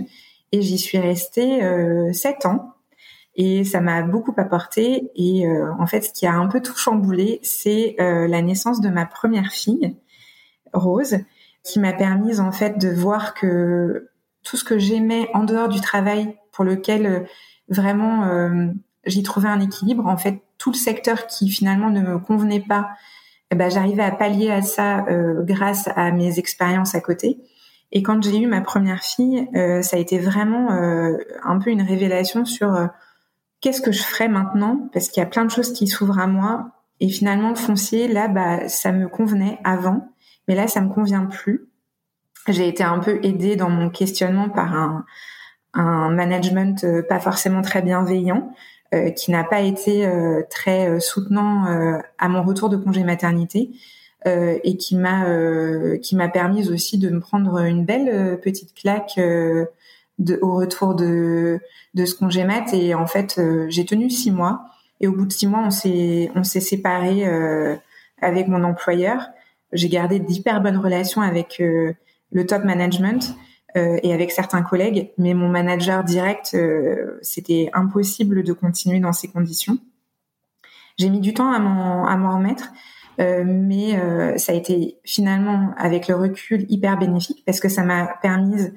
Et 0.53 0.63
j'y 0.63 0.79
suis 0.79 0.99
restée 0.99 1.61
sept 2.13 2.47
ans. 2.47 2.75
Et 3.37 3.65
ça 3.65 3.81
m'a 3.81 4.03
beaucoup 4.03 4.35
apporté. 4.37 5.11
Et 5.17 5.47
euh, 5.47 5.73
en 5.79 5.87
fait, 5.87 6.03
ce 6.03 6.13
qui 6.13 6.27
a 6.27 6.35
un 6.35 6.47
peu 6.47 6.61
tout 6.61 6.77
chamboulé, 6.77 7.41
c'est 7.43 7.97
euh, 8.01 8.29
la 8.29 8.43
naissance 8.43 8.81
de 8.81 8.89
ma 8.89 9.07
première 9.07 9.51
fille, 9.51 9.97
Rose, 10.73 11.19
qui 11.65 11.81
m'a 11.81 11.93
permise 11.93 12.41
en 12.41 12.53
fait 12.53 12.79
de 12.79 12.89
voir 12.89 13.35
que 13.35 14.11
tout 14.43 14.57
ce 14.57 14.65
que 14.65 14.79
j'aimais 14.79 15.29
en 15.35 15.45
dehors 15.45 15.69
du 15.69 15.81
travail, 15.81 16.37
pour 16.53 16.65
lequel 16.65 17.07
euh, 17.07 17.21
vraiment 17.69 18.29
j'y 19.07 19.23
trouvais 19.23 19.49
un 19.49 19.61
équilibre, 19.61 20.07
en 20.07 20.17
fait, 20.17 20.43
tout 20.59 20.71
le 20.71 20.77
secteur 20.77 21.27
qui 21.27 21.49
finalement 21.49 21.91
ne 21.91 22.01
me 22.01 22.19
convenait 22.19 22.61
pas, 22.61 22.91
eh 23.55 23.57
ben, 23.57 23.71
j'arrivais 23.71 24.03
à 24.03 24.11
pallier 24.11 24.51
à 24.51 24.63
ça 24.63 25.07
grâce 25.41 25.89
à 25.97 26.11
mes 26.11 26.39
expériences 26.39 26.95
à 26.95 27.01
côté. 27.01 27.39
Et 27.93 28.03
quand 28.03 28.23
j'ai 28.23 28.41
eu 28.41 28.47
ma 28.47 28.61
première 28.61 29.03
fille, 29.03 29.49
ça 29.83 29.97
a 29.97 30.01
été 30.01 30.19
vraiment 30.19 30.71
un 30.71 31.59
peu 31.59 31.71
une 31.71 31.83
révélation 31.83 32.45
sur 32.45 32.89
qu'est-ce 33.65 33.81
que 33.81 33.93
je 33.93 34.03
ferais 34.03 34.29
maintenant? 34.29 34.91
Parce 34.93 35.09
qu'il 35.09 35.23
y 35.23 35.25
a 35.25 35.29
plein 35.29 35.47
de 35.47 35.51
choses 35.51 35.73
qui 35.73 35.87
s'ouvrent 35.87 36.19
à 36.19 36.27
moi. 36.27 36.73
Et 37.01 37.09
finalement, 37.09 37.49
le 37.49 37.55
foncier, 37.55 38.09
là, 38.09 38.29
bah, 38.29 38.69
ça 38.69 38.93
me 38.93 39.09
convenait 39.09 39.59
avant, 39.65 40.13
mais 40.47 40.55
là, 40.55 40.69
ça 40.69 40.83
me 40.83 40.91
convient 40.91 41.25
plus. 41.25 41.67
J'ai 42.47 42.69
été 42.69 42.83
un 42.83 42.99
peu 42.99 43.19
aidée 43.23 43.57
dans 43.57 43.71
mon 43.71 43.89
questionnement 43.89 44.51
par 44.51 44.75
un, 44.75 45.05
management 46.11 46.85
euh, 46.85 47.03
pas 47.03 47.19
forcément 47.21 47.63
très 47.63 47.81
bienveillant, 47.81 48.53
euh, 48.95 49.11
qui 49.11 49.31
n'a 49.31 49.45
pas 49.45 49.61
été 49.61 50.07
euh, 50.07 50.43
très 50.49 51.01
soutenant 51.01 51.65
à 52.19 52.29
mon 52.29 52.43
retour 52.43 52.69
de 52.69 52.77
congé 52.77 53.05
maternité. 53.05 53.71
et 54.27 54.77
qui 54.79 54.97
m'a 54.97 55.27
qui 55.99 56.17
m'a 56.17 56.29
permis 56.29 56.71
aussi 56.71 56.97
de 56.97 57.11
me 57.11 57.21
prendre 57.21 57.59
une 57.59 57.85
belle 57.85 58.41
petite 58.41 58.73
claque 58.75 59.19
de, 60.19 60.39
au 60.43 60.55
retour 60.55 60.95
de, 60.95 61.61
de 61.95 62.05
ce 62.05 62.15
congé 62.15 62.45
mat. 62.45 62.73
Et 62.73 62.95
en 62.95 63.07
fait, 63.07 63.37
euh, 63.39 63.67
j'ai 63.69 63.85
tenu 63.85 64.11
six 64.11 64.31
mois. 64.31 64.67
Et 65.01 65.09
au 65.09 65.13
bout 65.13 65.27
de 65.27 65.33
six 65.33 65.47
mois, 65.47 65.63
on 65.65 65.71
s'est, 65.71 66.31
on 66.35 66.45
s'est 66.45 66.61
séparés 66.61 67.27
euh, 67.27 67.77
avec 68.21 68.49
mon 68.49 68.63
employeur. 68.65 69.29
J'ai 69.73 69.89
gardé 69.89 70.19
d'hyper 70.21 70.61
bonnes 70.61 70.79
relations 70.79 71.21
avec 71.21 71.61
euh, 71.61 71.93
le 72.33 72.47
top 72.47 72.65
management 72.65 73.35
et 73.75 74.13
avec 74.13 74.31
certains 74.31 74.63
collègues. 74.63 75.11
Mais 75.19 75.35
mon 75.35 75.49
manager 75.49 76.05
direct, 76.05 76.57
c'était 77.23 77.71
impossible 77.73 78.45
de 78.45 78.53
continuer 78.53 79.01
dans 79.01 79.13
ces 79.13 79.29
conditions. 79.29 79.79
J'ai 80.97 81.11
mis 81.11 81.21
du 81.21 81.35
temps 81.35 81.53
à 81.53 81.59
m'en, 81.59 82.35
remettre. 82.37 82.73
mais 83.19 83.99
ça 84.39 84.53
a 84.53 84.55
été 84.55 84.99
finalement, 85.05 85.75
avec 85.77 86.07
le 86.07 86.15
recul, 86.15 86.67
hyper 86.69 86.99
bénéfique 86.99 87.43
parce 87.45 87.59
que 87.59 87.69
ça 87.69 87.83
m'a 87.83 88.07
permis 88.23 88.71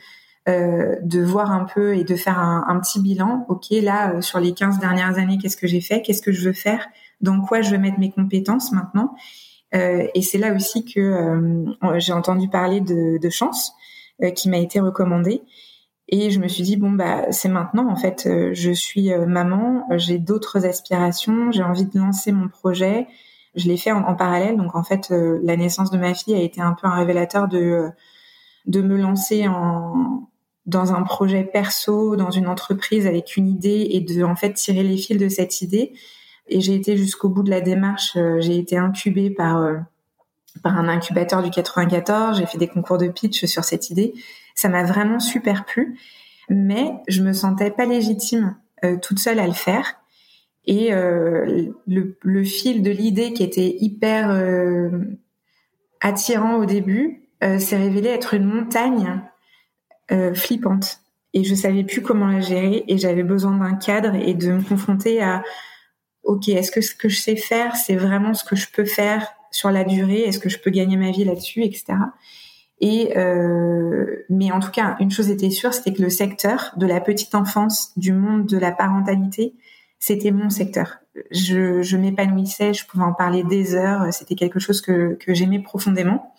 euh, 0.47 0.95
de 1.01 1.21
voir 1.21 1.51
un 1.51 1.65
peu 1.65 1.97
et 1.97 2.05
de 2.05 2.15
faire 2.15 2.39
un, 2.39 2.79
petit 2.79 3.01
bilan. 3.01 3.45
Ok, 3.49 3.65
là, 3.71 4.13
euh, 4.13 4.21
sur 4.21 4.39
les 4.39 4.53
15 4.53 4.79
dernières 4.79 5.17
années, 5.17 5.37
qu'est-ce 5.37 5.57
que 5.57 5.67
j'ai 5.67 5.81
fait? 5.81 6.01
Qu'est-ce 6.01 6.21
que 6.21 6.31
je 6.31 6.47
veux 6.47 6.53
faire? 6.53 6.87
Dans 7.19 7.41
quoi 7.41 7.61
je 7.61 7.71
veux 7.71 7.77
mettre 7.77 7.99
mes 7.99 8.11
compétences 8.11 8.71
maintenant? 8.71 9.13
Et 9.73 10.21
c'est 10.21 10.37
là 10.37 10.53
aussi 10.53 10.85
que 10.85 11.65
j'ai 11.97 12.13
entendu 12.13 12.47
parler 12.47 12.79
de, 12.79 13.19
de 13.19 13.29
Chance, 13.29 13.73
qui 14.35 14.49
m'a 14.49 14.57
été 14.57 14.79
recommandée. 14.79 15.41
Et 16.09 16.31
je 16.31 16.39
me 16.39 16.47
suis 16.47 16.63
dit 16.63 16.77
bon 16.77 16.91
bah 16.91 17.31
c'est 17.31 17.49
maintenant 17.49 17.89
en 17.89 17.95
fait. 17.95 18.29
je 18.53 18.71
suis 18.71 19.11
maman, 19.27 19.85
j'ai 19.97 20.19
d'autres 20.19 20.65
aspirations, 20.65 21.51
j'ai 21.51 21.63
envie 21.63 21.85
de 21.85 21.99
lancer 21.99 22.31
mon 22.31 22.47
projet. 22.47 23.07
Je 23.55 23.67
l'ai 23.67 23.77
fait 23.77 23.91
en, 23.91 24.15
parallèle, 24.15 24.55
donc 24.55 24.75
en 24.75 24.83
fait 24.83 25.09
la 25.09 25.57
naissance 25.57 25.91
de 25.91 25.97
ma 25.97 26.13
fille 26.13 26.35
a 26.35 26.41
été 26.41 26.61
un 26.61 26.73
peu 26.73 26.87
un 26.87 26.95
révélateur 26.95 27.47
de 27.47 27.89
de 28.67 28.81
me 28.81 28.97
lancer 28.97 29.47
en 29.47 30.27
dans 30.67 30.93
un 30.93 31.01
projet 31.01 31.43
perso, 31.43 32.15
dans 32.17 32.29
une 32.29 32.47
entreprise 32.47 33.07
avec 33.07 33.37
une 33.37 33.47
idée 33.47 33.87
et 33.89 34.01
de 34.01 34.23
en 34.23 34.35
fait 34.35 34.53
tirer 34.53 34.83
les 34.83 34.97
fils 34.97 35.17
de 35.17 35.29
cette 35.29 35.61
idée. 35.61 35.93
Et 36.49 36.61
j'ai 36.61 36.75
été 36.75 36.97
jusqu'au 36.97 37.29
bout 37.29 37.41
de 37.41 37.49
la 37.49 37.61
démarche. 37.61 38.15
Euh, 38.17 38.39
j'ai 38.41 38.57
été 38.57 38.77
incubée 38.77 39.29
par 39.29 39.57
euh, 39.57 39.77
par 40.61 40.77
un 40.77 40.87
incubateur 40.87 41.43
du 41.43 41.49
94. 41.49 42.37
J'ai 42.37 42.45
fait 42.45 42.57
des 42.57 42.67
concours 42.67 42.97
de 42.97 43.07
pitch 43.07 43.45
sur 43.45 43.63
cette 43.63 43.89
idée. 43.89 44.13
Ça 44.55 44.69
m'a 44.69 44.83
vraiment 44.83 45.19
super 45.19 45.65
plu, 45.65 45.99
mais 46.49 46.91
je 47.07 47.21
me 47.21 47.33
sentais 47.33 47.71
pas 47.71 47.85
légitime 47.85 48.55
euh, 48.83 48.97
toute 49.01 49.19
seule 49.19 49.39
à 49.39 49.47
le 49.47 49.53
faire. 49.53 49.95
Et 50.69 50.91
le, 50.91 52.17
le, 52.21 52.43
fil 52.43 52.83
de 52.83 52.91
l'idée 52.91 53.31
qui 53.31 53.41
était 53.41 53.77
hyper 53.79 54.37
attirant 56.01 56.55
au 56.55 56.65
début 56.65 57.29
s'est 57.41 57.77
révélé 57.77 58.09
être 58.09 58.33
une 58.33 58.43
montagne 58.43 59.21
euh, 60.09 60.33
flippante 60.33 61.01
et 61.33 61.43
je 61.43 61.53
savais 61.53 61.83
plus 61.83 62.01
comment 62.01 62.27
la 62.27 62.39
gérer 62.39 62.85
et 62.87 62.97
j'avais 62.97 63.23
besoin 63.23 63.57
d'un 63.57 63.75
cadre 63.75 64.15
et 64.15 64.33
de 64.33 64.53
me 64.53 64.61
confronter 64.61 65.21
à 65.21 65.43
ok 66.23 66.47
est-ce 66.47 66.71
que 66.71 66.79
ce 66.79 66.95
que 66.95 67.09
je 67.09 67.19
sais 67.19 67.35
faire 67.35 67.75
c'est 67.75 67.97
vraiment 67.97 68.33
ce 68.33 68.45
que 68.45 68.55
je 68.55 68.67
peux 68.71 68.85
faire 68.85 69.27
sur 69.51 69.71
la 69.71 69.83
durée 69.83 70.21
est-ce 70.21 70.39
que 70.39 70.49
je 70.49 70.59
peux 70.59 70.71
gagner 70.71 70.97
ma 70.97 71.11
vie 71.11 71.23
là-dessus 71.23 71.63
etc 71.63 71.93
et 72.79 73.17
euh, 73.17 74.25
mais 74.29 74.51
en 74.51 74.59
tout 74.59 74.71
cas 74.71 74.95
une 74.99 75.11
chose 75.11 75.29
était 75.29 75.49
sûre 75.49 75.73
c'était 75.73 75.93
que 75.93 76.01
le 76.01 76.09
secteur 76.09 76.73
de 76.77 76.85
la 76.85 77.01
petite 77.01 77.35
enfance 77.35 77.91
du 77.97 78.13
monde 78.13 78.45
de 78.45 78.57
la 78.57 78.71
parentalité 78.71 79.53
c'était 79.99 80.31
mon 80.31 80.49
secteur 80.49 80.99
je, 81.31 81.81
je 81.81 81.97
m'épanouissais 81.97 82.73
je 82.73 82.85
pouvais 82.85 83.03
en 83.03 83.13
parler 83.13 83.43
des 83.43 83.75
heures 83.75 84.13
c'était 84.13 84.35
quelque 84.35 84.59
chose 84.59 84.81
que, 84.81 85.15
que 85.15 85.33
j'aimais 85.33 85.59
profondément 85.59 86.33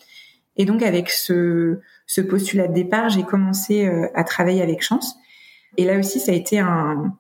et 0.57 0.65
donc 0.65 0.83
avec 0.83 1.11
ce 1.11 1.81
ce 2.09 2.23
postulat 2.23 2.67
de 2.67 2.73
départ, 2.73 3.11
j'ai 3.11 3.23
commencé 3.23 3.87
euh, 3.87 4.09
à 4.15 4.25
travailler 4.25 4.63
avec 4.63 4.83
Chance. 4.83 5.17
Et 5.77 5.85
là 5.85 5.99
aussi, 5.99 6.19
ça 6.19 6.33
a 6.33 6.35
été 6.35 6.59
un, 6.59 7.15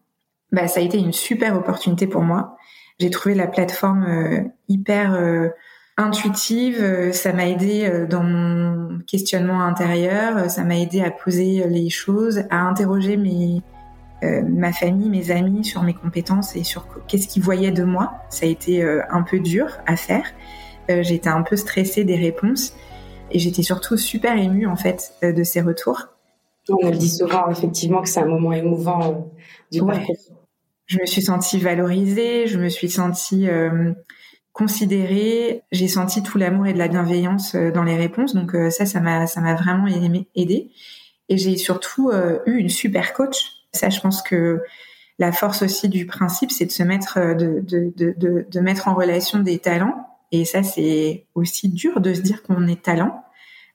bah, 0.50 0.66
ça 0.66 0.80
a 0.80 0.83
été 0.83 0.99
une 0.99 1.12
super 1.12 1.57
opportunité 1.57 2.09
pour 2.09 2.23
moi. 2.23 2.57
J'ai 2.99 3.11
trouvé 3.11 3.35
la 3.35 3.47
plateforme 3.47 4.04
euh, 4.09 4.42
hyper 4.68 5.14
euh, 5.14 5.50
intuitive. 5.99 7.12
Ça 7.12 7.33
m'a 7.35 7.47
aidé 7.49 8.07
dans 8.09 8.23
mon 8.23 9.00
questionnement 9.07 9.62
intérieur. 9.62 10.50
Ça 10.50 10.64
m'a 10.64 10.78
aidé 10.78 11.02
à 11.02 11.11
poser 11.11 11.64
les 11.69 11.90
choses, 11.90 12.45
à 12.49 12.61
interroger 12.61 13.17
mes, 13.17 13.61
ma 14.23 14.73
famille, 14.73 15.11
mes 15.11 15.31
amis 15.31 15.64
sur 15.64 15.83
mes 15.83 15.95
compétences 15.95 16.57
et 16.57 16.64
sur 16.64 16.87
qu'est-ce 17.07 17.28
qu'ils 17.28 17.43
voyaient 17.43 17.73
de 17.73 17.85
moi. 17.85 18.12
Ça 18.31 18.47
a 18.47 18.49
été 18.49 18.83
un 19.11 19.23
peu 19.23 19.40
dur 19.40 19.67
à 19.87 19.97
faire. 19.97 20.25
J'étais 20.88 21.28
un 21.28 21.43
peu 21.43 21.57
stressée 21.57 22.05
des 22.05 22.17
réponses. 22.17 22.73
Et 23.31 23.38
j'étais 23.38 23.62
surtout 23.62 23.97
super 23.97 24.37
émue 24.37 24.67
en 24.67 24.76
fait 24.76 25.12
euh, 25.23 25.33
de 25.33 25.43
ces 25.43 25.61
retours. 25.61 26.09
On 26.69 26.90
le 26.90 26.97
dit 26.97 27.09
souvent 27.09 27.49
effectivement 27.50 28.02
que 28.02 28.09
c'est 28.09 28.21
un 28.21 28.26
moment 28.26 28.52
émouvant 28.52 29.02
euh, 29.02 29.12
du 29.73 29.85
parcours. 29.85 30.17
Je 30.87 30.99
me 31.00 31.07
suis 31.07 31.23
sentie 31.23 31.59
valorisée, 31.59 32.47
je 32.47 32.59
me 32.59 32.69
suis 32.69 32.88
sentie 32.88 33.49
euh, 33.49 33.93
considérée, 34.59 35.62
j'ai 35.73 35.88
senti 35.88 36.23
tout 36.23 36.37
l'amour 36.37 36.67
et 36.67 36.73
de 36.73 36.79
la 36.79 36.88
bienveillance 36.88 37.55
dans 37.55 37.85
les 37.85 37.97
réponses. 37.97 38.35
Donc 38.35 38.55
ça, 38.71 38.85
ça 38.85 39.00
m'a 39.00 39.27
ça 39.27 39.41
m'a 39.41 39.55
vraiment 39.55 39.87
aidé. 40.35 40.71
Et 41.29 41.38
j'ai 41.38 41.57
surtout 41.57 42.11
eu 42.47 42.57
une 42.57 42.69
super 42.69 43.15
coach. 43.15 43.37
Ça, 43.73 43.88
je 43.88 44.00
pense 44.00 44.21
que 44.21 44.61
la 45.19 45.33
force 45.33 45.62
aussi 45.62 45.88
du 45.88 46.07
principe, 46.07 46.50
c'est 46.50 46.67
de 46.67 46.73
se 46.73 46.83
mettre 46.83 47.19
de, 47.37 47.62
de, 47.65 48.47
de, 48.49 48.61
mettre 48.61 48.88
en 48.88 48.95
relation 48.95 49.38
des 49.41 49.59
talents 49.59 50.09
et 50.33 50.45
ça, 50.45 50.62
c'est 50.62 51.27
aussi 51.35 51.69
dur 51.69 52.00
de 52.00 52.12
se 52.12 52.21
dire 52.21 52.43
qu'on 52.43 52.67
est 52.67 52.83
talent. 52.83 53.25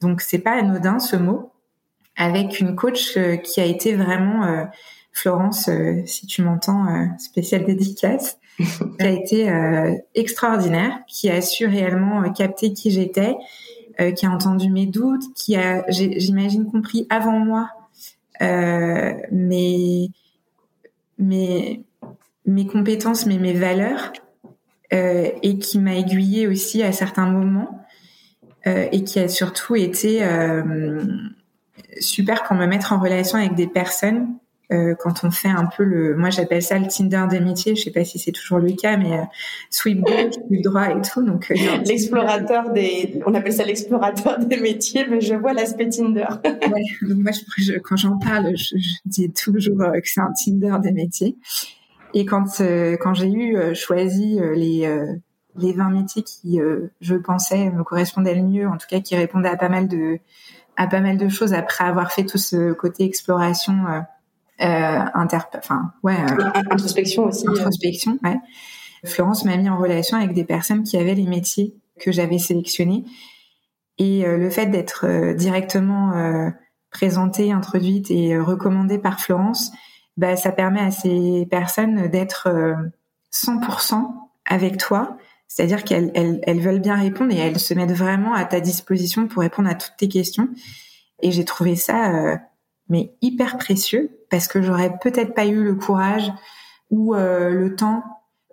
Donc, 0.02 0.22
c'est 0.22 0.40
pas 0.40 0.52
anodin 0.52 1.00
ce 1.00 1.16
mot. 1.16 1.52
Avec 2.16 2.60
une 2.60 2.76
coach 2.76 3.18
euh, 3.18 3.38
qui 3.38 3.60
a 3.60 3.66
été 3.66 3.96
vraiment 3.96 4.46
euh, 4.46 4.66
Florence, 5.12 5.68
euh, 5.68 6.04
si 6.06 6.28
tu 6.28 6.44
m'entends, 6.44 6.86
spéciale 7.18 7.66
dédicace, 7.66 8.38
qui 8.58 9.06
a 9.06 9.10
été 9.10 9.52
extraordinaire, 10.16 11.00
qui 11.08 11.30
a 11.30 11.42
su 11.42 11.66
réellement 11.66 12.32
capter 12.32 12.74
qui 12.74 12.92
j'étais, 12.92 13.36
qui 14.16 14.26
a 14.26 14.30
entendu 14.30 14.70
mes 14.70 14.86
doutes, 14.86 15.34
qui 15.36 15.56
a, 15.56 15.84
j'imagine, 15.90 16.66
compris 16.70 17.08
avant 17.10 17.40
moi 17.40 17.70
mes, 18.40 20.12
mes, 21.18 21.84
mes 22.46 22.68
compétences, 22.68 23.26
mais 23.26 23.38
mes 23.38 23.54
valeurs, 23.54 24.12
euh, 24.94 25.32
et 25.42 25.58
qui 25.58 25.80
m'a 25.80 25.96
aiguillée 25.96 26.46
aussi 26.46 26.84
à 26.84 26.92
certains 26.92 27.26
moments 27.26 27.84
euh, 28.68 28.88
et 28.92 29.04
qui 29.04 29.20
a 29.20 29.28
surtout 29.28 29.76
été 29.76 30.24
euh, 30.24 31.04
super 32.00 32.44
pour 32.44 32.56
me 32.56 32.68
mettre 32.68 32.94
en 32.94 33.00
relation 33.00 33.40
avec 33.40 33.56
des 33.56 33.66
personnes 33.66 34.28
quand 35.00 35.24
on 35.24 35.32
fait 35.32 35.50
un 35.50 35.66
peu 35.66 35.84
le, 35.84 36.16
moi 36.16 36.30
j'appelle 36.30 36.62
ça 36.62 36.80
le 36.80 36.88
Tinder 36.88 37.26
des 37.30 37.40
métiers. 37.40 37.76
Je 37.76 37.84
sais 37.84 37.92
pas 37.92 38.04
si 38.04 38.20
c'est 38.20 38.32
toujours 38.32 38.60
le 38.60 38.72
cas, 38.72 38.98
mais 38.98 39.20
sweep 39.70 40.02
gauche, 40.02 40.34
sweep 40.48 40.62
droit 40.64 40.90
et 40.90 41.02
tout. 41.02 41.24
Donc 41.24 41.52
l'explorateur 41.86 42.72
des, 42.72 43.22
on 43.26 43.34
appelle 43.34 43.54
ça 43.54 43.66
l'explorateur 43.66 44.40
des 44.40 44.58
métiers, 44.58 45.06
mais 45.10 45.22
je 45.22 45.36
vois 45.36 45.54
l'aspect 45.54 45.90
Tinder. 45.90 46.26
ouais, 46.46 46.84
moi 47.02 47.32
je, 47.58 47.80
quand 47.80 47.98
j'en 47.98 48.18
parle, 48.18 48.56
je, 48.56 48.78
je, 48.78 48.90
dis 49.06 49.32
toujours 49.32 49.78
que 49.78 50.10
c'est 50.10 50.22
un 50.22 50.32
Tinder 50.44 50.76
des 50.82 50.92
métiers. 50.92 51.38
Et 52.14 52.26
quand 52.26 52.62
euh, 52.62 52.96
quand 53.00 53.14
j'ai 53.14 53.32
eu 53.32 53.58
euh, 53.58 53.74
choisi 53.74 54.40
euh, 54.40 54.54
les 54.54 54.88
les 55.56 55.74
20 55.74 55.90
métiers 55.92 56.24
qui 56.24 56.60
je 57.00 57.16
pensais 57.16 57.70
me 57.70 57.84
correspondaient 57.84 58.34
le 58.34 58.42
mieux, 58.42 58.68
en 58.68 58.78
tout 58.78 58.88
cas 58.90 59.02
qui 59.02 59.16
répondaient 59.16 59.50
à 59.50 59.56
pas 59.56 59.70
mal 59.70 59.88
de 59.88 60.18
à 60.78 60.88
pas 60.88 61.00
mal 61.00 61.18
de 61.18 61.30
choses 61.30 61.54
après 61.54 61.86
avoir 61.86 62.12
fait 62.12 62.26
tout 62.26 62.40
ce 62.40 62.74
côté 62.74 63.04
exploration 63.04 63.86
euh, 64.64 65.06
inter 65.14 65.40
enfin 65.58 65.94
ouais 66.04 66.16
introspection 66.72 67.26
aussi 67.26 67.48
introspection 67.48 68.18
ouais 68.24 68.38
Florence 69.06 69.44
m'a 69.44 69.58
mis 69.58 69.70
en 69.70 69.78
relation 69.78 70.18
avec 70.18 70.34
des 70.34 70.46
personnes 70.46 70.84
qui 70.84 70.98
avaient 70.98 71.16
les 71.16 71.28
métiers 71.28 71.76
que 72.00 72.12
j'avais 72.12 72.40
sélectionnés 72.40 73.04
et 73.98 74.24
le 74.26 74.50
fait 74.50 74.68
d'être 74.68 75.34
directement 75.34 76.14
présentée 76.90 77.52
introduite 77.52 78.10
et 78.12 78.40
recommandée 78.40 78.98
par 78.98 79.20
Florence 79.20 79.74
bah, 80.18 80.36
ça 80.36 80.52
permet 80.52 80.82
à 80.82 80.92
ces 80.92 81.48
personnes 81.50 82.08
d'être 82.08 82.48
100% 83.34 83.94
euh, 83.94 83.98
avec 84.46 84.78
toi. 84.78 85.18
C'est-à-dire 85.48 85.84
qu'elles 85.84 86.12
elles, 86.16 86.40
elles, 86.44 86.60
veulent 86.60 86.82
bien 86.82 86.96
répondre 86.96 87.34
et 87.34 87.38
elles 87.38 87.60
se 87.60 87.74
mettent 87.74 87.92
vraiment 87.92 88.34
à 88.34 88.46
ta 88.46 88.60
disposition 88.60 89.28
pour 89.28 89.42
répondre 89.42 89.70
à 89.70 89.76
toutes 89.76 89.96
tes 89.98 90.08
questions. 90.08 90.50
Et 91.22 91.32
j'ai 91.32 91.46
trouvé 91.46 91.76
ça 91.76 92.14
euh, 92.14 92.38
mais 92.90 93.14
hyper 93.22 93.58
précieux 93.58 94.23
parce 94.34 94.48
que 94.48 94.64
j'aurais 94.64 94.98
peut-être 95.00 95.36
pas 95.36 95.46
eu 95.46 95.64
le 95.64 95.76
courage 95.76 96.34
ou 96.90 97.14
euh, 97.14 97.52
le 97.52 97.76
temps 97.76 98.04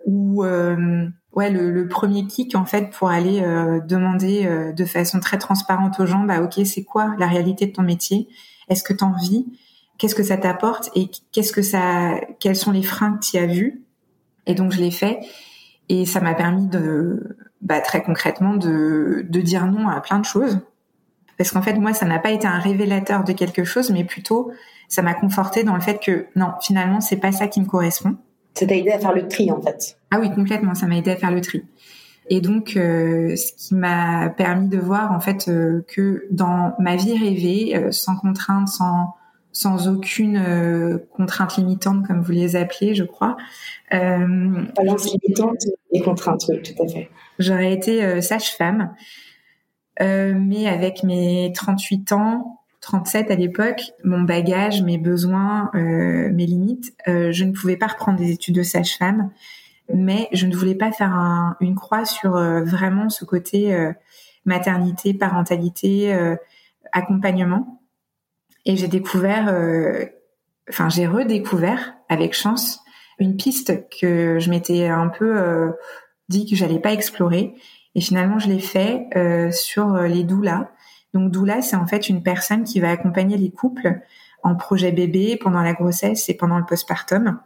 ou 0.05 0.43
ouais 0.43 1.49
le, 1.49 1.87
premier 1.87 2.27
kick 2.27 2.53
en 2.53 2.65
fait 2.65 2.91
pour 2.91 3.09
aller 3.09 3.41
demander 3.87 4.73
de 4.75 4.85
façon 4.85 5.19
très 5.19 5.37
transparente 5.37 5.99
aux 5.99 6.05
gens 6.05 6.23
bah 6.23 6.41
ok 6.41 6.65
c'est 6.65 6.83
quoi 6.83 7.15
la 7.17 7.27
réalité 7.27 7.65
de 7.65 7.71
ton 7.71 7.83
métier? 7.83 8.27
Est-ce 8.69 8.83
que 8.83 8.93
tu 8.93 9.03
en 9.03 9.13
vis? 9.13 9.45
Qu'est-ce 9.97 10.15
que 10.15 10.23
ça 10.23 10.37
t'apporte? 10.37 10.89
Et 10.95 11.09
qu'est-ce 11.31 11.51
que 11.51 11.61
ça, 11.61 12.19
quels 12.39 12.55
sont 12.55 12.71
les 12.71 12.83
freins 12.83 13.13
que 13.13 13.25
tu 13.25 13.37
as 13.37 13.47
vus? 13.47 13.83
Et 14.47 14.55
donc 14.55 14.71
je 14.71 14.79
l'ai 14.79 14.91
fait 14.91 15.19
et 15.89 16.05
ça 16.05 16.21
m'a 16.21 16.33
permis 16.33 16.67
de, 16.67 17.35
bah, 17.61 17.81
très 17.81 18.01
concrètement, 18.01 18.55
de, 18.55 19.25
de 19.27 19.41
dire 19.41 19.67
non 19.67 19.89
à 19.89 19.99
plein 19.99 20.19
de 20.19 20.25
choses. 20.25 20.59
Parce 21.37 21.51
qu'en 21.51 21.61
fait, 21.61 21.73
moi, 21.73 21.93
ça 21.93 22.05
n'a 22.05 22.19
pas 22.19 22.31
été 22.31 22.47
un 22.47 22.59
révélateur 22.59 23.23
de 23.23 23.33
quelque 23.33 23.63
chose, 23.63 23.91
mais 23.91 24.03
plutôt, 24.03 24.51
ça 24.87 25.01
m'a 25.01 25.13
conforté 25.13 25.63
dans 25.63 25.75
le 25.75 25.81
fait 25.81 25.99
que 26.03 26.27
non, 26.35 26.53
finalement, 26.61 27.01
c'est 27.01 27.17
pas 27.17 27.31
ça 27.31 27.47
qui 27.47 27.61
me 27.61 27.65
correspond. 27.65 28.15
Ça 28.53 28.65
t'a 28.65 28.75
aidé 28.75 28.91
à 28.91 28.99
faire 28.99 29.13
le 29.13 29.27
tri, 29.27 29.51
en 29.51 29.61
fait. 29.61 29.97
Ah 30.11 30.19
oui, 30.19 30.31
complètement. 30.33 30.75
Ça 30.75 30.87
m'a 30.87 30.97
aidé 30.97 31.11
à 31.11 31.15
faire 31.15 31.31
le 31.31 31.41
tri. 31.41 31.63
Et 32.29 32.41
donc, 32.41 32.73
euh, 32.75 33.35
ce 33.35 33.53
qui 33.53 33.75
m'a 33.75 34.29
permis 34.29 34.67
de 34.67 34.77
voir, 34.77 35.11
en 35.11 35.19
fait, 35.19 35.47
euh, 35.47 35.83
que 35.87 36.25
dans 36.31 36.73
ma 36.79 36.95
vie 36.95 37.17
rêvée, 37.17 37.75
euh, 37.75 37.91
sans 37.91 38.15
contrainte, 38.15 38.67
sans 38.67 39.15
sans 39.53 39.87
aucune 39.87 40.37
euh, 40.37 40.97
contrainte 41.11 41.57
limitante, 41.57 42.07
comme 42.07 42.21
vous 42.21 42.31
les 42.31 42.55
appelez, 42.55 42.95
je 42.95 43.03
crois. 43.03 43.37
Euh, 43.93 44.63
limitante 44.77 45.65
et 45.91 46.01
contrainte, 46.01 46.45
oui, 46.49 46.61
tout 46.61 46.83
à 46.83 46.87
fait. 46.87 47.09
J'aurais 47.39 47.73
été 47.73 48.03
euh, 48.03 48.21
sage-femme, 48.21 48.93
euh, 50.01 50.33
mais 50.37 50.67
avec 50.67 51.03
mes 51.03 51.51
38 51.53 52.11
ans, 52.13 52.59
37 52.81 53.29
à 53.29 53.35
l'époque, 53.35 53.81
mon 54.03 54.21
bagage, 54.21 54.81
mes 54.81 54.97
besoins, 54.97 55.69
mes 55.73 56.45
limites, 56.47 56.95
je 57.05 57.43
ne 57.43 57.51
pouvais 57.51 57.77
pas 57.77 57.85
reprendre 57.85 58.17
des 58.17 58.31
études 58.31 58.55
de 58.55 58.63
sage-femme. 58.63 59.29
mais 59.93 60.29
je 60.31 60.47
ne 60.47 60.55
voulais 60.55 60.73
pas 60.73 60.91
faire 60.91 61.55
une 61.59 61.75
croix 61.75 62.05
sur 62.05 62.31
vraiment 62.31 63.09
ce 63.09 63.23
côté 63.23 63.91
maternité, 64.45 65.13
parentalité, 65.13 66.11
accompagnement. 66.91 67.83
Et 68.65 68.77
j'ai 68.77 68.87
découvert, 68.87 69.53
enfin 70.67 70.89
j'ai 70.89 71.05
redécouvert 71.05 71.93
avec 72.09 72.33
chance 72.33 72.79
une 73.19 73.37
piste 73.37 73.87
que 73.89 74.39
je 74.39 74.49
m'étais 74.49 74.87
un 74.87 75.09
peu 75.09 75.71
dit 76.29 76.49
que 76.49 76.55
j'allais 76.55 76.79
pas 76.79 76.93
explorer. 76.93 77.53
Et 77.95 78.01
finalement, 78.01 78.39
je 78.39 78.47
l'ai 78.47 78.59
fait 78.59 79.07
euh, 79.15 79.51
sur 79.51 79.93
les 80.01 80.23
doulas. 80.23 80.69
Donc 81.13 81.31
doula, 81.31 81.61
c'est 81.61 81.75
en 81.75 81.87
fait 81.87 82.09
une 82.09 82.23
personne 82.23 82.63
qui 82.63 82.79
va 82.79 82.89
accompagner 82.89 83.37
les 83.37 83.51
couples 83.51 83.99
en 84.43 84.55
projet 84.55 84.91
bébé 84.91 85.37
pendant 85.41 85.61
la 85.61 85.73
grossesse 85.73 86.29
et 86.29 86.35
pendant 86.35 86.57
le 86.57 86.65
postpartum. 86.65 87.39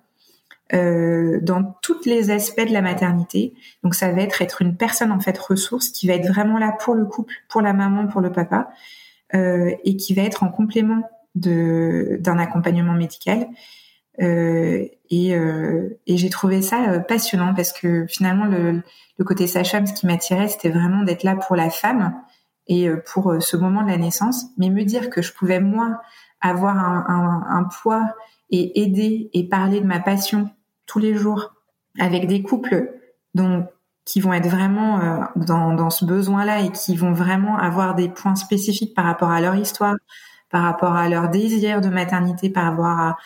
Euh, 0.74 1.40
dans 1.42 1.78
tous 1.84 2.06
les 2.06 2.32
aspects 2.32 2.66
de 2.68 2.74
la 2.74 2.82
maternité. 2.82 3.54
Donc 3.84 3.94
ça 3.94 4.12
va 4.12 4.22
être 4.22 4.42
être 4.42 4.64
une 4.64 4.76
personne 4.76 5.12
en 5.12 5.20
fait 5.20 5.38
ressource 5.38 5.90
qui 5.90 6.08
va 6.08 6.16
être 6.16 6.28
vraiment 6.28 6.58
là 6.58 6.72
pour 6.72 6.96
le 6.96 7.06
couple, 7.06 7.36
pour 7.48 7.62
la 7.62 7.72
maman, 7.72 8.08
pour 8.08 8.20
le 8.20 8.32
papa, 8.32 8.70
euh, 9.36 9.76
et 9.84 9.96
qui 9.96 10.16
va 10.16 10.24
être 10.24 10.42
en 10.42 10.50
complément 10.50 11.04
d'un 11.36 12.40
accompagnement 12.40 12.94
médical 12.94 13.46
euh, 14.22 14.86
et, 15.10 15.36
euh, 15.36 16.00
et 16.08 16.18
j'ai 16.18 16.30
trouvé 16.30 16.62
ça 16.62 16.90
euh, 16.90 17.00
passionnant 17.00 17.54
parce 17.54 17.74
que 17.74 18.06
finalement 18.08 18.46
le, 18.46 18.82
le 19.18 19.26
côté 19.26 19.48
sage-femme, 19.48 19.86
ce 19.86 19.94
qui 19.94 20.06
m'attirait, 20.08 20.48
c'était 20.48 20.70
vraiment 20.70 21.04
d'être 21.04 21.24
là 21.24 21.36
pour 21.36 21.56
la 21.56 21.70
femme 21.70 22.16
et 22.68 22.90
pour 23.14 23.36
ce 23.42 23.58
moment 23.58 23.84
de 23.84 23.90
la 23.90 23.98
naissance. 23.98 24.46
Mais 24.58 24.70
me 24.70 24.84
dire 24.84 25.12
que 25.12 25.22
je 25.22 25.32
pouvais 25.34 25.60
moi 25.60 26.02
avoir 26.42 26.78
un, 26.78 27.06
un, 27.08 27.60
un 27.60 27.64
poids 27.66 28.16
et 28.50 28.82
aider 28.82 29.30
et 29.34 29.48
parler 29.48 29.82
de 29.82 29.86
ma 29.86 30.00
passion 30.00 30.50
tous 30.88 30.98
les 30.98 31.14
jours 31.14 31.54
avec 32.00 32.28
des 32.28 32.42
couples 32.42 32.92
dont 33.36 33.68
qui 34.04 34.20
vont 34.20 34.34
être 34.34 34.48
vraiment 34.48 35.28
dans, 35.36 35.74
dans 35.74 35.90
ce 35.90 36.06
besoin-là 36.06 36.62
et 36.62 36.72
qui 36.72 36.96
vont 36.96 37.14
vraiment 37.14 37.58
avoir 37.58 37.96
des 37.96 38.10
points 38.10 38.36
spécifiques 38.36 38.96
par 38.96 39.06
rapport 39.06 39.32
à 39.32 39.42
leur 39.42 39.56
histoire, 39.56 39.96
par 40.50 40.64
rapport 40.64 40.96
à 40.96 41.10
leur 41.10 41.30
désir 41.30 41.82
de 41.82 41.90
maternité, 41.90 42.50
par 42.50 42.66
rapport 42.66 42.86
à, 42.86 43.18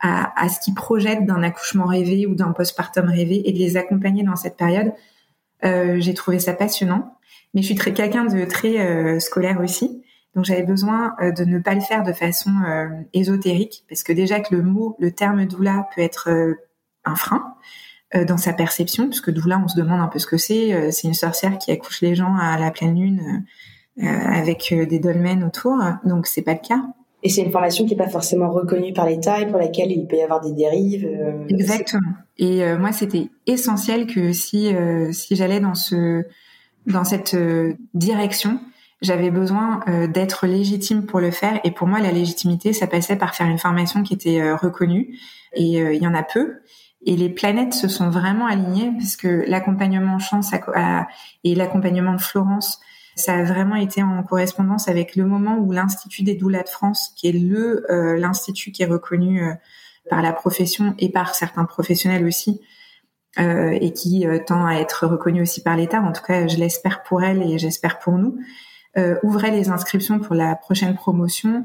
à, 0.00 0.32
à 0.40 0.48
ce 0.48 0.60
qu'ils 0.60 0.74
projettent 0.74 1.24
d'un 1.24 1.42
accouchement 1.42 1.86
rêvé 1.86 2.26
ou 2.26 2.34
d'un 2.34 2.52
postpartum 2.52 3.08
rêvé 3.08 3.48
et 3.48 3.52
de 3.52 3.58
les 3.58 3.76
accompagner 3.76 4.22
dans 4.22 4.36
cette 4.36 4.56
période. 4.56 4.92
Euh, 5.64 5.96
j'ai 6.00 6.14
trouvé 6.14 6.38
ça 6.38 6.52
passionnant, 6.52 7.16
mais 7.54 7.62
je 7.62 7.66
suis 7.66 7.74
très 7.74 7.94
quelqu'un 7.94 8.26
de 8.26 8.44
très 8.44 8.78
euh, 8.78 9.18
scolaire 9.20 9.60
aussi, 9.60 10.02
donc 10.34 10.44
j'avais 10.44 10.62
besoin 10.62 11.14
euh, 11.22 11.32
de 11.32 11.44
ne 11.44 11.58
pas 11.58 11.74
le 11.74 11.80
faire 11.80 12.02
de 12.02 12.12
façon 12.12 12.50
euh, 12.68 12.88
ésotérique, 13.14 13.84
parce 13.88 14.02
que 14.02 14.12
déjà 14.12 14.40
que 14.40 14.54
le 14.54 14.62
mot, 14.62 14.96
le 14.98 15.10
terme 15.10 15.46
doula 15.46 15.88
peut 15.94 16.02
être 16.02 16.28
un 17.04 17.16
frein 17.16 17.54
dans 18.28 18.36
sa 18.36 18.52
perception, 18.52 19.08
puisque 19.08 19.30
doula, 19.30 19.60
on 19.62 19.68
se 19.68 19.76
demande 19.76 20.00
un 20.00 20.06
peu 20.06 20.18
ce 20.18 20.26
que 20.26 20.36
c'est. 20.36 20.92
c'est 20.92 21.08
une 21.08 21.14
sorcière 21.14 21.58
qui 21.58 21.72
accouche 21.72 22.02
les 22.02 22.14
gens 22.14 22.36
à 22.36 22.56
la 22.58 22.70
pleine 22.70 22.94
lune 22.94 23.44
avec 24.00 24.72
des 24.72 24.98
dolmens 24.98 25.42
autour, 25.44 25.76
donc 26.04 26.26
c'est 26.26 26.42
pas 26.42 26.52
le 26.52 26.60
cas. 26.66 26.82
Et 27.26 27.28
c'est 27.28 27.42
une 27.42 27.50
formation 27.50 27.84
qui 27.86 27.90
n'est 27.90 28.04
pas 28.04 28.08
forcément 28.08 28.52
reconnue 28.52 28.92
par 28.92 29.04
l'État 29.04 29.40
et 29.40 29.46
pour 29.46 29.58
laquelle 29.58 29.90
il 29.90 30.06
peut 30.06 30.14
y 30.14 30.22
avoir 30.22 30.40
des 30.40 30.52
dérives. 30.52 31.04
Euh, 31.04 31.44
Exactement. 31.48 32.12
Et 32.38 32.62
euh, 32.62 32.78
moi, 32.78 32.92
c'était 32.92 33.30
essentiel 33.48 34.06
que 34.06 34.32
si 34.32 34.72
euh, 34.72 35.10
si 35.10 35.34
j'allais 35.34 35.58
dans 35.58 35.74
ce 35.74 36.22
dans 36.86 37.02
cette 37.02 37.36
direction, 37.94 38.60
j'avais 39.02 39.32
besoin 39.32 39.80
d'être 40.06 40.46
légitime 40.46 41.04
pour 41.04 41.18
le 41.18 41.32
faire. 41.32 41.58
Et 41.64 41.72
pour 41.72 41.88
moi, 41.88 41.98
la 41.98 42.12
légitimité, 42.12 42.72
ça 42.72 42.86
passait 42.86 43.16
par 43.16 43.34
faire 43.34 43.48
une 43.48 43.58
formation 43.58 44.04
qui 44.04 44.14
était 44.14 44.52
reconnue. 44.52 45.18
Et 45.52 45.78
il 45.78 46.00
y 46.00 46.06
en 46.06 46.14
a 46.14 46.22
peu. 46.22 46.60
Et 47.04 47.16
les 47.16 47.28
planètes 47.28 47.74
se 47.74 47.88
sont 47.88 48.08
vraiment 48.08 48.46
alignées 48.46 48.92
parce 48.96 49.16
que 49.16 49.42
l'accompagnement 49.48 50.20
Chance 50.20 50.52
et 51.42 51.56
l'accompagnement 51.56 52.12
de 52.12 52.20
Florence 52.20 52.78
ça 53.16 53.34
a 53.34 53.42
vraiment 53.42 53.76
été 53.76 54.02
en 54.02 54.22
correspondance 54.22 54.88
avec 54.88 55.16
le 55.16 55.24
moment 55.24 55.56
où 55.56 55.72
l'Institut 55.72 56.22
des 56.22 56.34
doulas 56.34 56.62
de 56.62 56.68
France, 56.68 57.12
qui 57.16 57.26
est 57.28 57.32
le 57.32 57.90
euh, 57.90 58.18
l'institut 58.18 58.72
qui 58.72 58.82
est 58.82 58.86
reconnu 58.86 59.42
euh, 59.42 59.54
par 60.10 60.20
la 60.20 60.34
profession 60.34 60.94
et 60.98 61.10
par 61.10 61.34
certains 61.34 61.64
professionnels 61.64 62.26
aussi, 62.26 62.60
euh, 63.40 63.70
et 63.80 63.94
qui 63.94 64.26
tend 64.46 64.66
à 64.66 64.74
être 64.74 65.06
reconnu 65.06 65.40
aussi 65.40 65.62
par 65.62 65.76
l'État. 65.76 66.00
En 66.02 66.12
tout 66.12 66.22
cas, 66.22 66.46
je 66.46 66.58
l'espère 66.58 67.02
pour 67.02 67.22
elle 67.22 67.42
et 67.42 67.58
j'espère 67.58 67.98
pour 67.98 68.18
nous. 68.18 68.38
ouvrait 69.22 69.50
les 69.50 69.68
inscriptions 69.70 70.18
pour 70.20 70.34
la 70.34 70.54
prochaine 70.54 70.94
promotion 70.94 71.64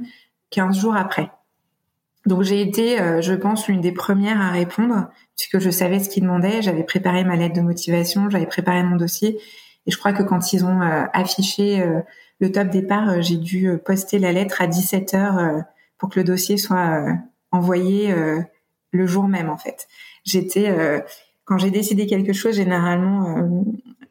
15 0.49 0.79
jours 0.79 0.95
après. 0.95 1.31
Donc 2.25 2.43
j'ai 2.43 2.61
été, 2.61 2.97
je 3.21 3.33
pense, 3.33 3.67
l'une 3.67 3.81
des 3.81 3.91
premières 3.91 4.41
à 4.41 4.49
répondre 4.49 5.09
puisque 5.37 5.59
je 5.59 5.69
savais 5.69 5.99
ce 5.99 6.09
qu'ils 6.09 6.23
demandaient. 6.23 6.61
J'avais 6.61 6.83
préparé 6.83 7.23
ma 7.23 7.35
lettre 7.35 7.55
de 7.55 7.61
motivation, 7.61 8.29
j'avais 8.29 8.47
préparé 8.47 8.83
mon 8.83 8.95
dossier 8.95 9.39
et 9.85 9.91
je 9.91 9.97
crois 9.97 10.13
que 10.13 10.23
quand 10.23 10.53
ils 10.53 10.63
ont 10.65 10.81
euh, 10.81 11.05
affiché 11.13 11.81
euh, 11.81 12.01
le 12.39 12.51
top 12.51 12.69
départ, 12.69 13.09
euh, 13.09 13.21
j'ai 13.21 13.37
dû 13.37 13.77
poster 13.83 14.19
la 14.19 14.31
lettre 14.31 14.61
à 14.61 14.67
17 14.67 15.13
heures 15.13 15.63
pour 15.97 16.09
que 16.09 16.19
le 16.19 16.23
dossier 16.23 16.57
soit 16.57 17.05
envoyé 17.51 18.13
le 18.91 19.05
jour 19.05 19.27
même 19.27 19.49
en 19.49 19.57
fait. 19.57 19.87
J'étais 20.23 20.75
quand 21.45 21.59
j'ai 21.59 21.69
décidé 21.69 22.07
quelque 22.07 22.33
chose, 22.33 22.55
généralement 22.55 23.63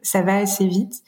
ça 0.03 0.23
va 0.23 0.37
assez 0.37 0.69
vite. 0.69 1.03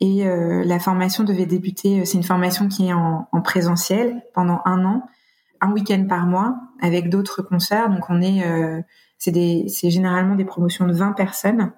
Et 0.00 0.24
la 0.24 0.78
formation 0.78 1.22
devait 1.22 1.44
débuter. 1.44 2.06
C'est 2.06 2.16
une 2.16 2.22
formation 2.22 2.68
qui 2.68 2.88
est 2.88 2.92
en, 2.94 3.28
en 3.30 3.42
présentiel 3.42 4.22
pendant 4.32 4.62
un 4.64 4.86
an, 4.86 5.02
un 5.60 5.70
week-end 5.72 6.06
par 6.08 6.24
mois, 6.24 6.56
avec 6.80 7.10
d'autres 7.10 7.42
concerts. 7.42 7.90
Donc 7.90 8.08
on 8.08 8.22
est, 8.22 8.42
c'est 9.18 9.90
généralement 9.90 10.34
des 10.34 10.46
promotions 10.46 10.86
de 10.86 10.94
20 10.94 11.12
personnes 11.12 11.72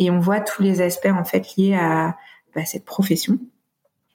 et 0.00 0.10
on 0.10 0.18
voit 0.18 0.40
tous 0.40 0.62
les 0.62 0.80
aspects 0.80 1.12
en 1.12 1.24
fait 1.24 1.56
liés 1.56 1.74
à 1.74 2.16
bah, 2.56 2.64
cette 2.64 2.84
profession. 2.84 3.38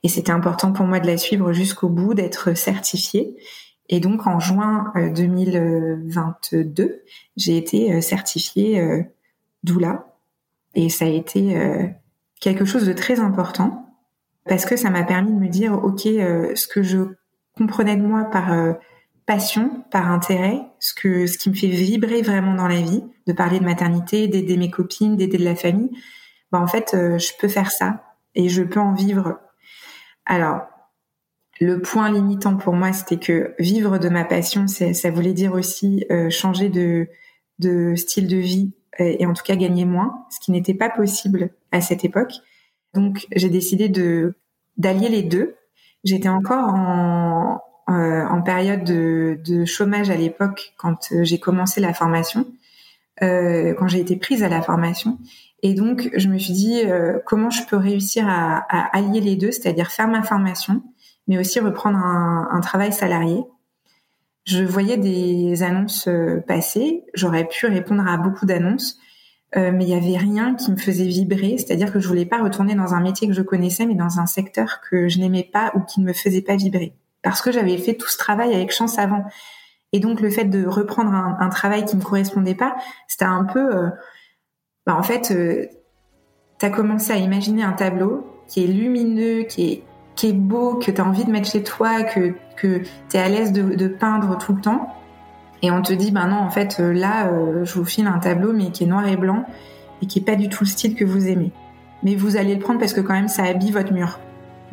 Et 0.03 0.09
c'était 0.09 0.31
important 0.31 0.73
pour 0.73 0.85
moi 0.85 0.99
de 0.99 1.07
la 1.07 1.17
suivre 1.17 1.53
jusqu'au 1.53 1.89
bout, 1.89 2.13
d'être 2.13 2.57
certifiée. 2.57 3.37
Et 3.87 3.99
donc 3.99 4.25
en 4.27 4.39
juin 4.39 4.91
2022, 4.95 6.83
euh, 6.83 7.03
j'ai 7.37 7.57
été 7.57 7.93
euh, 7.93 8.01
certifiée 8.01 8.81
euh, 8.81 9.03
doula. 9.63 10.07
Et 10.73 10.89
ça 10.89 11.05
a 11.05 11.07
été 11.07 11.57
quelque 12.41 12.65
chose 12.65 12.85
de 12.85 12.91
très 12.91 13.21
important 13.21 13.95
parce 14.45 14.65
que 14.65 14.75
ça 14.75 14.89
m'a 14.89 15.03
permis 15.03 15.31
de 15.31 15.39
me 15.39 15.47
dire, 15.47 15.71
OK, 15.81 16.01
ce 16.01 16.67
que 16.67 16.83
je 16.83 16.97
comprenais 17.57 17.95
de 17.95 18.01
moi 18.01 18.25
par 18.25 18.53
passion, 19.25 19.83
par 19.91 20.11
intérêt, 20.11 20.61
ce 20.79 20.93
que 20.93 21.25
ce 21.27 21.37
qui 21.37 21.49
me 21.49 21.55
fait 21.55 21.67
vibrer 21.67 22.21
vraiment 22.21 22.53
dans 22.53 22.67
la 22.67 22.81
vie, 22.81 23.03
de 23.27 23.33
parler 23.33 23.59
de 23.59 23.65
maternité, 23.65 24.27
d'aider 24.27 24.57
mes 24.57 24.69
copines, 24.69 25.17
d'aider 25.17 25.37
de 25.37 25.43
la 25.43 25.55
famille, 25.55 25.89
bah 26.51 26.59
en 26.59 26.67
fait, 26.67 26.93
euh, 26.93 27.17
je 27.17 27.31
peux 27.39 27.47
faire 27.47 27.71
ça 27.71 28.03
et 28.35 28.49
je 28.49 28.61
peux 28.61 28.79
en 28.79 28.93
vivre. 28.93 29.39
Alors, 30.25 30.61
le 31.59 31.81
point 31.81 32.11
limitant 32.11 32.57
pour 32.57 32.73
moi, 32.73 32.93
c'était 32.93 33.17
que 33.17 33.55
vivre 33.59 33.97
de 33.97 34.09
ma 34.09 34.25
passion, 34.25 34.67
ça 34.67 35.11
voulait 35.11 35.33
dire 35.33 35.53
aussi 35.53 36.05
euh, 36.11 36.29
changer 36.29 36.69
de, 36.69 37.07
de 37.59 37.95
style 37.95 38.27
de 38.27 38.37
vie 38.37 38.73
et, 38.99 39.23
et 39.23 39.25
en 39.25 39.33
tout 39.33 39.43
cas 39.43 39.55
gagner 39.55 39.85
moins, 39.85 40.25
ce 40.29 40.39
qui 40.39 40.51
n'était 40.51 40.73
pas 40.73 40.89
possible 40.89 41.51
à 41.71 41.81
cette 41.81 42.05
époque. 42.05 42.33
Donc, 42.93 43.25
j'ai 43.35 43.49
décidé 43.49 43.89
de 43.89 44.35
d'allier 44.77 45.09
les 45.09 45.23
deux. 45.23 45.55
J'étais 46.03 46.29
encore 46.29 46.73
en, 46.73 47.61
euh, 47.89 48.25
en 48.25 48.41
période 48.41 48.83
de, 48.83 49.39
de 49.45 49.65
chômage 49.65 50.09
à 50.09 50.15
l'époque 50.15 50.73
quand 50.77 51.11
euh, 51.11 51.23
j'ai 51.23 51.39
commencé 51.39 51.81
la 51.81 51.93
formation, 51.93 52.47
euh, 53.21 53.73
quand 53.75 53.87
j'ai 53.87 53.99
été 53.99 54.15
prise 54.15 54.43
à 54.43 54.49
la 54.49 54.61
formation. 54.61 55.19
Et 55.63 55.73
donc, 55.73 56.09
je 56.15 56.27
me 56.27 56.37
suis 56.37 56.53
dit 56.53 56.81
euh, 56.85 57.19
comment 57.25 57.49
je 57.49 57.63
peux 57.65 57.77
réussir 57.77 58.27
à, 58.27 58.65
à 58.69 58.97
allier 58.97 59.21
les 59.21 59.35
deux, 59.35 59.51
c'est-à-dire 59.51 59.91
faire 59.91 60.07
ma 60.07 60.23
formation, 60.23 60.83
mais 61.27 61.37
aussi 61.37 61.59
reprendre 61.59 61.97
un, 61.97 62.47
un 62.51 62.59
travail 62.61 62.91
salarié. 62.91 63.43
Je 64.45 64.63
voyais 64.63 64.97
des 64.97 65.63
annonces 65.63 66.07
passer, 66.47 67.03
j'aurais 67.15 67.47
pu 67.47 67.65
répondre 67.65 68.07
à 68.07 68.17
beaucoup 68.17 68.45
d'annonces, 68.45 68.99
euh, 69.55 69.71
mais 69.73 69.85
il 69.85 69.89
y 69.89 69.95
avait 69.95 70.17
rien 70.17 70.53
qui 70.53 70.71
me 70.71 70.77
faisait 70.77 71.05
vibrer, 71.05 71.57
c'est-à-dire 71.57 71.91
que 71.91 71.99
je 71.99 72.07
voulais 72.07 72.25
pas 72.25 72.43
retourner 72.43 72.75
dans 72.75 72.93
un 72.93 73.01
métier 73.01 73.27
que 73.27 73.33
je 73.33 73.41
connaissais, 73.41 73.85
mais 73.85 73.95
dans 73.95 74.19
un 74.19 74.27
secteur 74.27 74.81
que 74.87 75.07
je 75.07 75.19
n'aimais 75.19 75.49
pas 75.51 75.71
ou 75.75 75.79
qui 75.79 75.99
ne 76.01 76.05
me 76.05 76.13
faisait 76.13 76.41
pas 76.41 76.55
vibrer 76.55 76.93
parce 77.25 77.41
que 77.41 77.51
j'avais 77.51 77.77
fait 77.77 77.95
tout 77.95 78.07
ce 78.07 78.17
travail 78.17 78.53
avec 78.53 78.71
chance 78.71 78.99
avant. 78.99 79.25
Et 79.91 79.99
donc 79.99 80.21
le 80.21 80.29
fait 80.29 80.45
de 80.45 80.65
reprendre 80.67 81.11
un, 81.11 81.49
travail 81.49 81.83
qui 81.83 81.97
me 81.97 82.01
correspondait 82.01 82.53
pas, 82.53 82.75
c'était 83.07 83.25
un 83.25 83.43
peu, 83.43 83.75
euh, 83.75 83.89
bah, 84.85 84.95
en 84.95 85.01
fait, 85.01 85.31
euh, 85.31 85.65
tu 86.59 86.65
as 86.67 86.69
commencé 86.69 87.11
à 87.11 87.17
imaginer 87.17 87.63
un 87.63 87.73
tableau 87.73 88.27
qui 88.47 88.63
est 88.63 88.67
lumineux, 88.67 89.43
qui 89.43 89.71
est 89.71 89.83
qui 90.15 90.29
est 90.29 90.33
beau, 90.33 90.75
que 90.75 90.91
tu 90.91 91.01
as 91.01 91.05
envie 91.05 91.25
de 91.25 91.31
mettre 91.31 91.49
chez 91.49 91.63
toi, 91.63 92.03
que 92.03 92.35
que 92.55 92.83
tu 93.09 93.17
es 93.17 93.19
à 93.19 93.27
l'aise 93.27 93.51
de, 93.51 93.87
peindre 93.87 94.37
tout 94.37 94.53
le 94.53 94.61
temps. 94.61 94.95
Et 95.61 95.71
on 95.71 95.81
te 95.81 95.91
dit, 95.93 96.11
ben 96.11 96.27
non, 96.27 96.37
en 96.37 96.51
fait, 96.51 96.79
euh, 96.79 96.93
là, 96.93 97.29
je 97.63 97.73
vous 97.73 97.85
file 97.85 98.07
un 98.07 98.19
tableau, 98.19 98.53
mais 98.53 98.69
qui 98.69 98.83
est 98.83 98.87
noir 98.87 99.05
et 99.07 99.17
blanc 99.17 99.45
et 100.01 100.05
qui 100.05 100.19
est 100.19 100.21
pas 100.21 100.35
du 100.35 100.47
tout 100.47 100.63
le 100.63 100.69
style 100.69 100.95
que 100.95 101.03
vous 101.03 101.27
aimez. 101.27 101.51
Mais 102.03 102.15
vous 102.15 102.37
allez 102.37 102.53
le 102.53 102.61
prendre 102.61 102.79
parce 102.79 102.93
que 102.93 103.01
quand 103.01 103.13
même, 103.13 103.27
ça 103.27 103.43
habille 103.43 103.71
votre 103.71 103.91
mur. 103.91 104.19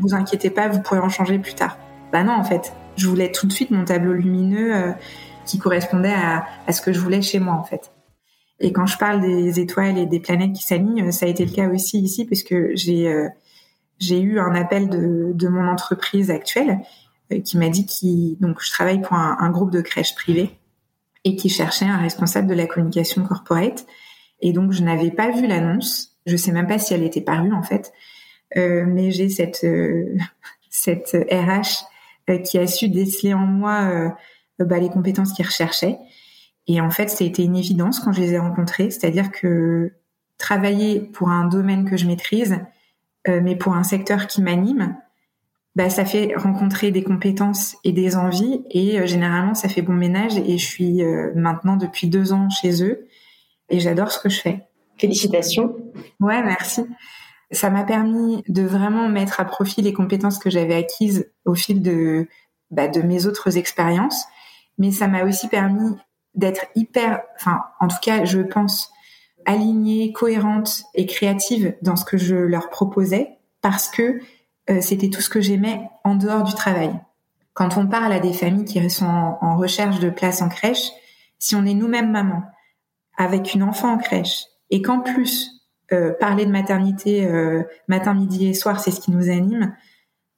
Vous 0.00 0.14
inquiétez 0.14 0.50
pas, 0.50 0.68
vous 0.68 0.80
pourrez 0.80 1.00
en 1.00 1.08
changer 1.08 1.38
plus 1.38 1.54
tard. 1.54 1.78
Bah 2.12 2.22
non, 2.22 2.32
en 2.32 2.44
fait, 2.44 2.72
je 2.96 3.08
voulais 3.08 3.32
tout 3.32 3.46
de 3.46 3.52
suite 3.52 3.70
mon 3.70 3.84
tableau 3.84 4.12
lumineux 4.12 4.74
euh, 4.74 4.92
qui 5.46 5.58
correspondait 5.58 6.14
à, 6.14 6.72
ce 6.72 6.80
que 6.80 6.92
je 6.92 7.00
voulais 7.00 7.22
chez 7.22 7.38
moi, 7.38 7.54
en 7.54 7.64
fait. 7.64 7.90
Et 8.60 8.72
quand 8.72 8.86
je 8.86 8.96
parle 8.98 9.20
des 9.20 9.58
étoiles 9.58 9.98
et 9.98 10.06
des 10.06 10.20
planètes 10.20 10.52
qui 10.52 10.62
s'alignent, 10.62 11.10
ça 11.10 11.26
a 11.26 11.28
été 11.28 11.44
le 11.44 11.50
cas 11.50 11.68
aussi 11.68 11.98
ici, 12.00 12.24
puisque 12.24 12.54
j'ai 12.74 13.28
j'ai 13.98 14.20
eu 14.20 14.38
un 14.38 14.54
appel 14.54 14.88
de, 14.88 15.32
de 15.32 15.48
mon 15.48 15.68
entreprise 15.68 16.30
actuelle 16.30 16.80
qui 17.44 17.56
m'a 17.56 17.68
dit 17.68 17.86
qui 17.86 18.36
donc 18.40 18.60
je 18.60 18.70
travaille 18.70 19.00
pour 19.00 19.14
un, 19.14 19.36
un 19.40 19.50
groupe 19.50 19.70
de 19.70 19.80
crèches 19.80 20.14
privées 20.14 20.58
et 21.24 21.36
qui 21.36 21.48
cherchait 21.48 21.86
un 21.86 21.98
responsable 21.98 22.48
de 22.48 22.54
la 22.54 22.66
communication 22.66 23.24
corporate. 23.24 23.86
Et 24.40 24.52
donc 24.52 24.72
je 24.72 24.82
n'avais 24.82 25.10
pas 25.10 25.30
vu 25.30 25.46
l'annonce. 25.46 26.16
Je 26.26 26.36
sais 26.36 26.52
même 26.52 26.66
pas 26.66 26.78
si 26.78 26.94
elle 26.94 27.04
était 27.04 27.20
parue 27.20 27.52
en 27.52 27.62
fait. 27.62 27.92
Euh, 28.56 28.84
mais 28.86 29.10
j'ai 29.10 29.28
cette 29.28 29.64
euh, 29.64 30.16
cette 30.70 31.16
RH 31.30 31.40
euh, 31.40 31.60
qui 32.44 32.58
a 32.58 32.66
su 32.66 32.88
déceler 32.88 33.34
en 33.34 33.46
moi 33.46 33.82
euh, 33.82 34.08
bah, 34.58 34.78
les 34.78 34.88
compétences 34.88 35.32
qu'il 35.32 35.46
recherchait. 35.46 35.98
Et 36.66 36.80
en 36.80 36.90
fait, 36.90 37.10
c'était 37.10 37.44
une 37.44 37.56
évidence 37.56 38.00
quand 38.00 38.12
je 38.12 38.20
les 38.20 38.32
ai 38.34 38.38
rencontrés, 38.38 38.90
c'est-à-dire 38.90 39.32
que 39.32 39.92
travailler 40.38 41.00
pour 41.00 41.28
un 41.30 41.46
domaine 41.46 41.88
que 41.88 41.96
je 41.96 42.06
maîtrise, 42.06 42.58
mais 43.26 43.56
pour 43.56 43.74
un 43.74 43.84
secteur 43.84 44.26
qui 44.26 44.42
m'anime, 44.42 44.96
bah, 45.74 45.88
ça 45.88 46.04
fait 46.04 46.34
rencontrer 46.36 46.90
des 46.90 47.02
compétences 47.02 47.76
et 47.82 47.92
des 47.92 48.16
envies 48.16 48.62
et 48.70 49.00
euh, 49.00 49.06
généralement 49.06 49.54
ça 49.54 49.68
fait 49.68 49.80
bon 49.80 49.94
ménage 49.94 50.36
et 50.36 50.58
je 50.58 50.66
suis 50.66 51.02
euh, 51.02 51.32
maintenant 51.34 51.76
depuis 51.76 52.08
deux 52.08 52.34
ans 52.34 52.50
chez 52.50 52.84
eux 52.84 53.06
et 53.70 53.80
j'adore 53.80 54.12
ce 54.12 54.18
que 54.18 54.28
je 54.28 54.38
fais. 54.40 54.66
Félicitations. 54.98 55.74
Ouais, 56.20 56.42
merci. 56.42 56.82
Ça 57.52 57.70
m'a 57.70 57.84
permis 57.84 58.42
de 58.48 58.62
vraiment 58.62 59.08
mettre 59.08 59.40
à 59.40 59.44
profit 59.44 59.82
les 59.82 59.92
compétences 59.92 60.38
que 60.38 60.50
j'avais 60.50 60.74
acquises 60.74 61.30
au 61.44 61.54
fil 61.54 61.82
de, 61.82 62.28
bah, 62.70 62.88
de 62.88 63.02
mes 63.02 63.26
autres 63.26 63.58
expériences, 63.58 64.24
mais 64.78 64.90
ça 64.90 65.06
m'a 65.06 65.24
aussi 65.24 65.48
permis 65.48 65.96
d'être 66.34 66.64
hyper, 66.74 67.20
enfin 67.36 67.60
en 67.78 67.88
tout 67.88 68.00
cas 68.02 68.24
je 68.24 68.40
pense, 68.40 68.90
alignée, 69.44 70.12
cohérente 70.12 70.84
et 70.94 71.06
créative 71.06 71.76
dans 71.82 71.96
ce 71.96 72.04
que 72.04 72.16
je 72.16 72.36
leur 72.36 72.70
proposais 72.70 73.38
parce 73.60 73.88
que 73.88 74.20
euh, 74.70 74.80
c'était 74.80 75.10
tout 75.10 75.20
ce 75.20 75.28
que 75.28 75.40
j'aimais 75.40 75.88
en 76.04 76.14
dehors 76.14 76.44
du 76.44 76.54
travail. 76.54 76.92
Quand 77.54 77.76
on 77.76 77.86
parle 77.86 78.12
à 78.12 78.20
des 78.20 78.32
familles 78.32 78.64
qui 78.64 78.90
sont 78.90 79.04
en, 79.06 79.56
recherche 79.56 80.00
de 80.00 80.10
place 80.10 80.40
en 80.40 80.48
crèche, 80.48 80.90
si 81.38 81.54
on 81.54 81.66
est 81.66 81.74
nous-mêmes 81.74 82.10
maman 82.10 82.42
avec 83.16 83.54
une 83.54 83.62
enfant 83.62 83.92
en 83.92 83.98
crèche 83.98 84.44
et 84.70 84.80
qu'en 84.80 85.00
plus 85.00 85.50
euh, 85.92 86.12
parler 86.12 86.46
de 86.46 86.50
maternité 86.50 87.26
euh, 87.26 87.62
matin, 87.88 88.14
midi 88.14 88.46
et 88.46 88.54
soir, 88.54 88.80
c'est 88.80 88.90
ce 88.90 89.00
qui 89.00 89.10
nous 89.10 89.30
anime, 89.30 89.74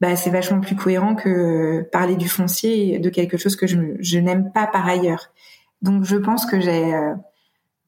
bah 0.01 0.17
c'est 0.17 0.31
vachement 0.31 0.61
plus 0.61 0.77
cohérent 0.77 1.15
que 1.15 1.83
parler 1.93 2.17
du 2.17 2.29
foncier 2.29 2.99
de 2.99 3.11
quelque 3.11 3.37
chose 3.37 3.57
que 3.57 3.67
je, 3.67 4.19
n'aime 4.19 4.51
pas 4.53 4.67
par 4.67 4.87
ailleurs. 4.87 5.31
Donc 5.83 6.05
je 6.05 6.17
pense 6.17 6.47
que 6.47 6.61
j'ai 6.61 6.93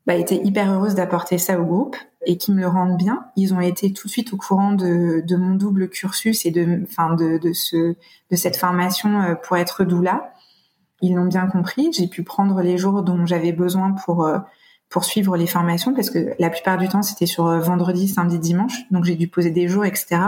bah, 0.07 0.15
été 0.15 0.37
hyper 0.45 0.73
heureuse 0.73 0.95
d'apporter 0.95 1.37
ça 1.37 1.61
au 1.61 1.65
groupe 1.65 1.97
et 2.25 2.37
qui 2.37 2.53
me 2.53 2.61
le 2.61 2.69
rendent 2.69 2.97
bien. 2.97 3.27
Ils 3.37 3.55
ont 3.55 3.61
été 3.61 3.93
tout 3.93 4.07
de 4.07 4.13
suite 4.13 4.33
au 4.33 4.37
courant 4.37 4.73
de, 4.73 5.37
mon 5.37 5.55
double 5.55 5.89
cursus 5.89 6.47
et 6.47 6.51
de, 6.51 6.65
de, 6.65 7.39
de, 7.39 7.53
ce, 7.53 7.95
de 8.31 8.37
cette 8.37 8.57
formation 8.57 9.21
euh, 9.21 9.35
pour 9.35 9.57
être 9.57 9.85
doula. 9.85 10.33
Ils 11.03 11.15
l'ont 11.15 11.27
bien 11.27 11.47
compris. 11.47 11.91
J'ai 11.93 12.07
pu 12.07 12.23
prendre 12.23 12.63
les 12.63 12.79
jours 12.79 13.03
dont 13.03 13.27
j'avais 13.27 13.53
besoin 13.53 13.93
pour 13.93 14.27
euh, 14.87 14.91
pour 14.91 15.05
suivre 15.05 15.37
les 15.37 15.47
formations 15.47 15.95
parce 15.95 16.11
que 16.11 16.35
la 16.39 16.51
plupart 16.51 16.79
du 16.79 16.89
temps 16.89 17.03
c'était 17.03 17.27
sur 17.27 17.47
euh, 17.47 17.61
vendredi, 17.61 18.09
samedi, 18.09 18.39
dimanche. 18.39 18.91
Donc 18.91 19.05
j'ai 19.05 19.17
dû 19.17 19.29
poser 19.29 19.51
des 19.51 19.69
jours, 19.69 19.85
etc. 19.85 20.21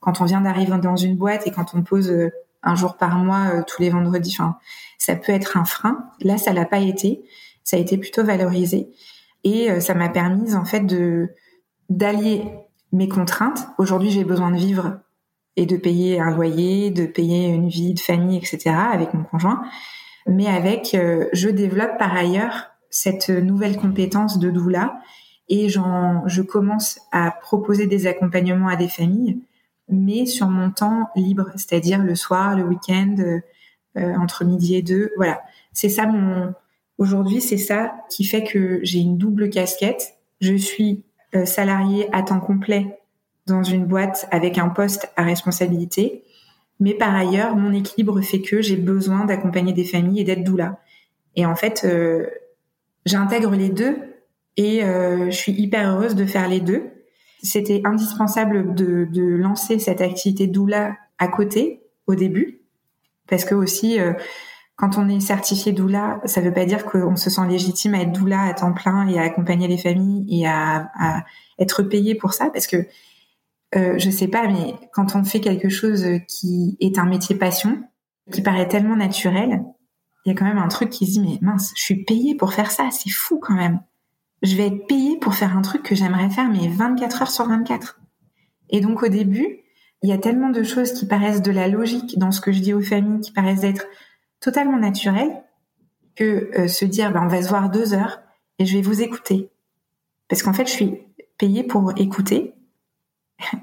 Quand 0.00 0.20
on 0.20 0.24
vient 0.24 0.40
d'arriver 0.40 0.76
dans 0.78 0.96
une 0.96 1.16
boîte 1.16 1.46
et 1.46 1.50
quand 1.50 1.74
on 1.74 1.82
pose 1.82 2.14
un 2.62 2.74
jour 2.74 2.96
par 2.96 3.16
mois 3.16 3.62
tous 3.62 3.80
les 3.80 3.90
vendredis, 3.90 4.36
enfin 4.38 4.56
ça 4.98 5.16
peut 5.16 5.32
être 5.32 5.56
un 5.56 5.64
frein. 5.64 6.10
Là 6.20 6.38
ça 6.38 6.52
l'a 6.52 6.66
pas 6.66 6.80
été. 6.80 7.24
Ça 7.64 7.78
a 7.78 7.80
été 7.80 7.96
plutôt 7.96 8.22
valorisé. 8.22 8.90
Et 9.44 9.70
euh, 9.70 9.80
ça 9.80 9.94
m'a 9.94 10.08
permis 10.08 10.54
en 10.54 10.64
fait 10.64 10.80
de 10.80 11.30
d'allier 11.90 12.44
mes 12.92 13.08
contraintes. 13.08 13.68
Aujourd'hui, 13.78 14.10
j'ai 14.10 14.24
besoin 14.24 14.50
de 14.50 14.56
vivre 14.56 15.00
et 15.56 15.66
de 15.66 15.76
payer 15.76 16.18
un 16.20 16.30
loyer, 16.30 16.90
de 16.90 17.06
payer 17.06 17.48
une 17.48 17.68
vie 17.68 17.94
de 17.94 18.00
famille, 18.00 18.38
etc. 18.38 18.70
avec 18.70 19.12
mon 19.14 19.22
conjoint. 19.24 19.62
Mais 20.26 20.46
avec, 20.46 20.94
euh, 20.94 21.26
je 21.32 21.48
développe 21.50 21.98
par 21.98 22.14
ailleurs 22.16 22.70
cette 22.94 23.28
nouvelle 23.28 23.76
compétence 23.76 24.38
de 24.38 24.50
doula 24.50 25.00
et 25.48 25.68
je 25.68 26.42
commence 26.42 27.00
à 27.12 27.30
proposer 27.30 27.86
des 27.86 28.06
accompagnements 28.06 28.68
à 28.68 28.76
des 28.76 28.88
familles, 28.88 29.40
mais 29.88 30.26
sur 30.26 30.48
mon 30.48 30.70
temps 30.70 31.08
libre, 31.16 31.50
c'est-à-dire 31.56 32.02
le 32.02 32.14
soir, 32.14 32.56
le 32.56 32.64
week-end, 32.64 33.16
euh, 33.96 34.14
entre 34.16 34.44
midi 34.44 34.76
et 34.76 34.82
deux. 34.82 35.10
Voilà, 35.16 35.42
c'est 35.72 35.88
ça 35.88 36.06
mon 36.06 36.54
Aujourd'hui, 36.98 37.40
c'est 37.40 37.58
ça 37.58 37.94
qui 38.08 38.24
fait 38.24 38.44
que 38.44 38.78
j'ai 38.82 39.00
une 39.00 39.18
double 39.18 39.50
casquette. 39.50 40.14
Je 40.40 40.54
suis 40.54 41.02
euh, 41.34 41.44
salariée 41.44 42.08
à 42.12 42.22
temps 42.22 42.40
complet 42.40 43.00
dans 43.46 43.62
une 43.62 43.84
boîte 43.84 44.28
avec 44.30 44.58
un 44.58 44.68
poste 44.68 45.10
à 45.16 45.22
responsabilité. 45.22 46.22
Mais 46.80 46.94
par 46.94 47.14
ailleurs, 47.14 47.56
mon 47.56 47.72
équilibre 47.72 48.20
fait 48.20 48.40
que 48.40 48.62
j'ai 48.62 48.76
besoin 48.76 49.24
d'accompagner 49.24 49.72
des 49.72 49.84
familles 49.84 50.20
et 50.20 50.24
d'être 50.24 50.44
doula. 50.44 50.78
Et 51.36 51.46
en 51.46 51.56
fait, 51.56 51.82
euh, 51.84 52.26
j'intègre 53.04 53.52
les 53.52 53.68
deux 53.68 53.96
et 54.56 54.84
euh, 54.84 55.26
je 55.26 55.36
suis 55.36 55.52
hyper 55.52 55.94
heureuse 55.94 56.14
de 56.14 56.24
faire 56.24 56.48
les 56.48 56.60
deux. 56.60 56.90
C'était 57.42 57.82
indispensable 57.84 58.74
de, 58.74 59.06
de, 59.10 59.22
lancer 59.22 59.78
cette 59.78 60.00
activité 60.00 60.46
doula 60.46 60.96
à 61.18 61.28
côté 61.28 61.82
au 62.06 62.14
début 62.14 62.62
parce 63.28 63.44
que 63.44 63.54
aussi 63.54 63.98
quand 64.76 64.98
on 64.98 65.08
est 65.08 65.20
certifié 65.20 65.72
doula, 65.72 66.20
ça 66.24 66.40
ne 66.40 66.46
veut 66.46 66.52
pas 66.52 66.64
dire 66.64 66.84
qu'on 66.84 67.16
se 67.16 67.30
sent 67.30 67.46
légitime 67.48 67.94
à 67.94 68.02
être 68.02 68.12
doula 68.12 68.42
à 68.42 68.54
temps 68.54 68.72
plein 68.72 69.06
et 69.08 69.18
à 69.18 69.22
accompagner 69.22 69.68
les 69.68 69.78
familles 69.78 70.26
et 70.28 70.46
à, 70.46 70.90
être 71.58 71.84
payé 71.84 72.16
pour 72.16 72.34
ça, 72.34 72.50
parce 72.50 72.66
que 72.66 72.88
euh, 73.76 73.94
je 73.98 74.10
sais 74.10 74.28
pas, 74.28 74.48
mais 74.48 74.74
quand 74.92 75.14
on 75.14 75.22
fait 75.22 75.40
quelque 75.40 75.68
chose 75.68 76.04
qui 76.28 76.76
est 76.80 76.98
un 76.98 77.04
métier 77.04 77.36
passion, 77.36 77.82
qui 78.32 78.42
paraît 78.42 78.66
tellement 78.66 78.96
naturel, 78.96 79.62
il 80.24 80.30
y 80.30 80.32
a 80.32 80.38
quand 80.38 80.44
même 80.44 80.58
un 80.58 80.68
truc 80.68 80.90
qui 80.90 81.06
se 81.06 81.12
dit 81.12 81.20
mais 81.20 81.38
mince, 81.42 81.72
je 81.76 81.82
suis 81.82 82.04
payé 82.04 82.34
pour 82.34 82.52
faire 82.52 82.70
ça, 82.70 82.88
c'est 82.90 83.10
fou 83.10 83.38
quand 83.38 83.54
même. 83.54 83.80
Je 84.42 84.56
vais 84.56 84.66
être 84.66 84.86
payé 84.86 85.18
pour 85.18 85.34
faire 85.34 85.56
un 85.56 85.62
truc 85.62 85.82
que 85.82 85.94
j'aimerais 85.94 86.30
faire 86.30 86.48
mais 86.48 86.68
24 86.68 87.22
heures 87.22 87.30
sur 87.30 87.46
24. 87.46 88.00
Et 88.70 88.80
donc 88.80 89.02
au 89.02 89.08
début, 89.08 89.60
il 90.02 90.10
y 90.10 90.12
a 90.12 90.18
tellement 90.18 90.50
de 90.50 90.62
choses 90.62 90.92
qui 90.92 91.06
paraissent 91.06 91.42
de 91.42 91.50
la 91.50 91.68
logique 91.68 92.18
dans 92.18 92.30
ce 92.30 92.40
que 92.40 92.52
je 92.52 92.60
dis 92.60 92.74
aux 92.74 92.82
familles, 92.82 93.20
qui 93.20 93.32
paraissent 93.32 93.64
être 93.64 93.86
totalement 94.40 94.78
naturel 94.78 95.42
que 96.14 96.50
euh, 96.58 96.68
se 96.68 96.84
dire 96.84 97.12
ben, 97.12 97.24
on 97.24 97.28
va 97.28 97.42
se 97.42 97.48
voir 97.48 97.70
deux 97.70 97.94
heures 97.94 98.20
et 98.58 98.66
je 98.66 98.76
vais 98.76 98.82
vous 98.82 99.02
écouter. 99.02 99.50
Parce 100.28 100.42
qu'en 100.42 100.52
fait, 100.52 100.66
je 100.66 100.72
suis 100.72 100.98
payée 101.38 101.64
pour 101.64 101.92
écouter. 101.96 102.54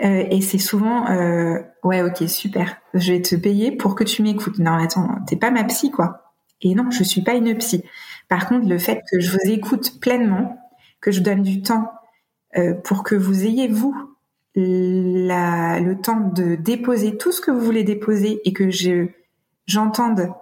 Euh, 0.00 0.24
et 0.30 0.40
c'est 0.42 0.58
souvent 0.58 1.10
euh, 1.10 1.58
ouais 1.84 2.02
ok 2.02 2.28
super. 2.28 2.76
Je 2.94 3.12
vais 3.12 3.22
te 3.22 3.34
payer 3.34 3.72
pour 3.72 3.94
que 3.94 4.04
tu 4.04 4.22
m'écoutes. 4.22 4.58
Non 4.58 4.74
attends 4.74 5.08
t'es 5.26 5.36
pas 5.36 5.50
ma 5.50 5.64
psy 5.64 5.90
quoi. 5.90 6.34
Et 6.62 6.74
non 6.74 6.90
je 6.90 7.02
suis 7.02 7.22
pas 7.22 7.34
une 7.34 7.56
psy. 7.56 7.84
Par 8.28 8.48
contre 8.48 8.68
le 8.68 8.78
fait 8.78 9.02
que 9.10 9.20
je 9.20 9.30
vous 9.30 9.50
écoute 9.50 10.00
pleinement 10.00 10.58
que 11.00 11.10
je 11.10 11.20
donne 11.20 11.42
du 11.42 11.62
temps 11.62 11.92
pour 12.82 13.04
que 13.04 13.14
vous 13.14 13.44
ayez 13.44 13.68
vous 13.68 13.94
la, 14.54 15.80
le 15.80 16.00
temps 16.00 16.20
de 16.20 16.56
déposer 16.56 17.16
tout 17.16 17.32
ce 17.32 17.40
que 17.40 17.50
vous 17.50 17.60
voulez 17.60 17.84
déposer 17.84 18.40
et 18.44 18.52
que 18.52 18.70
je 18.70 19.08
j'entende 19.66 20.32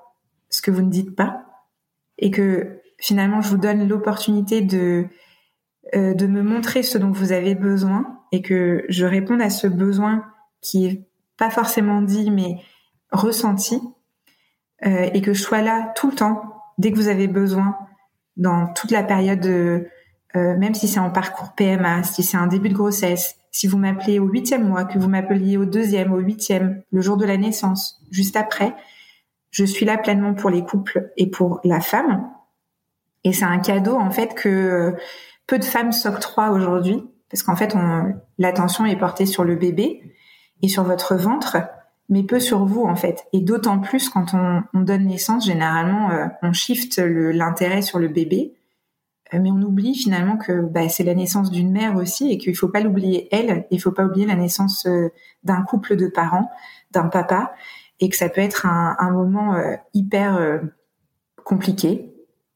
ce 0.49 0.63
que 0.63 0.71
vous 0.71 0.83
ne 0.83 0.91
dites 0.91 1.15
pas 1.15 1.45
et 2.19 2.31
que 2.31 2.81
finalement 2.99 3.41
je 3.41 3.51
vous 3.51 3.59
donne 3.59 3.87
l'opportunité 3.87 4.63
de 4.63 5.07
euh, 5.95 6.15
de 6.15 6.27
me 6.27 6.43
montrer 6.43 6.83
ce 6.83 6.99
dont 6.99 7.11
vous 7.11 7.33
avez 7.33 7.55
besoin 7.55 8.21
et 8.33 8.43
que 8.43 8.85
je 8.89 9.05
réponde 9.05 9.43
à 9.43 9.51
ce 9.51 9.67
besoin 9.67 10.25
qui 10.61 10.87
est 10.87 11.06
pas 11.39 11.51
forcément 11.51 12.03
dit 12.03 12.31
mais 12.31 12.57
ressenti 13.11 13.81
euh, 14.85 15.09
et 15.13 15.23
que 15.23 15.33
je 15.33 15.43
sois 15.43 15.63
là 15.63 15.93
tout 15.97 16.11
le 16.11 16.17
temps 16.17 16.43
dès 16.79 16.93
que 16.93 16.97
vous 16.97 17.09
avez 17.09 17.29
besoin 17.29 17.77
dans 18.37 18.73
toute 18.75 18.91
la 18.91 19.03
période 19.03 19.41
de, 19.41 19.89
euh, 20.37 20.57
même 20.57 20.75
si 20.75 20.89
c'est 20.89 21.01
en 21.01 21.11
parcours 21.11 21.55
PMA, 21.55 22.03
si 22.03 22.23
c'est 22.23 22.37
un 22.37 22.47
début 22.47 22.69
de 22.69 22.75
grossesse, 22.75 23.37
si 23.51 23.67
vous 23.67 23.79
m'appelez 23.79 24.19
au 24.19 24.27
huitième 24.27 24.69
mois, 24.69 24.85
que 24.85 24.99
vous 24.99 25.09
m'appeliez 25.09 25.57
au 25.57 25.65
deuxième, 25.65 26.13
au 26.13 26.19
huitième, 26.19 26.83
le 26.91 27.01
jour 27.01 27.17
de 27.17 27.25
la 27.25 27.39
naissance, 27.39 28.03
juste 28.11 28.37
après, 28.37 28.75
je 29.51 29.65
suis 29.65 29.87
là 29.87 29.97
pleinement 29.97 30.35
pour 30.35 30.51
les 30.51 30.63
couples 30.63 31.11
et 31.17 31.31
pour 31.31 31.61
la 31.65 31.81
femme. 31.81 32.31
Et 33.25 33.33
c'est 33.33 33.47
un 33.47 33.59
cadeau 33.59 33.97
en 33.97 34.11
fait 34.11 34.35
que 34.35 34.95
peu 35.47 35.59
de 35.59 35.65
femmes 35.65 35.93
s'octroient 35.93 36.51
aujourd'hui 36.51 37.03
parce 37.31 37.43
qu'en 37.43 37.57
fait 37.57 37.75
l'attention 38.39 38.85
est 38.85 38.97
portée 38.97 39.27
sur 39.27 39.45
le 39.45 39.57
bébé 39.57 40.03
et 40.63 40.69
sur 40.69 40.85
votre 40.85 41.15
ventre, 41.15 41.59
mais 42.09 42.23
peu 42.23 42.41
sur 42.41 42.65
vous 42.65 42.85
en 42.85 42.97
fait. 42.97 43.27
Et 43.33 43.41
d'autant 43.41 43.79
plus 43.79 44.09
quand 44.09 44.35
on, 44.35 44.81
donne 44.81 45.07
naissance, 45.07 45.47
généralement 45.47 46.11
euh, 46.11 46.27
on 46.43 46.53
shift 46.53 46.99
l'intérêt 46.99 47.83
sur 47.83 47.99
le 47.99 48.09
bébé, 48.09 48.55
euh, 49.35 49.39
mais 49.41 49.51
on 49.51 49.61
oublie 49.63 49.95
finalement 49.95 50.37
que 50.37 50.61
bah, 50.61 50.89
c'est 50.89 51.05
la 51.05 51.15
naissance 51.15 51.51
d'une 51.51 51.73
mère 51.73 51.97
aussi 51.97 52.31
et 52.31 52.39
qu'il 52.39 52.57
faut 52.57 52.69
pas 52.69 52.81
l'oublier 52.81 53.29
elle, 53.33 53.67
il 53.71 53.81
faut 53.81 53.93
pas 53.93 54.05
oublier 54.05 54.27
la 54.27 54.37
naissance 54.37 54.87
euh, 54.87 55.09
d'un 55.43 55.63
couple 55.63 55.97
de 55.97 56.07
parents, 56.07 56.51
d'un 56.93 57.09
papa 57.09 57.53
et 57.99 58.09
que 58.09 58.17
ça 58.17 58.29
peut 58.29 58.41
être 58.41 58.67
un, 58.67 58.97
un 58.99 59.11
moment 59.11 59.55
euh, 59.55 59.75
hyper 59.95 60.37
euh, 60.37 60.59
compliqué 61.45 62.13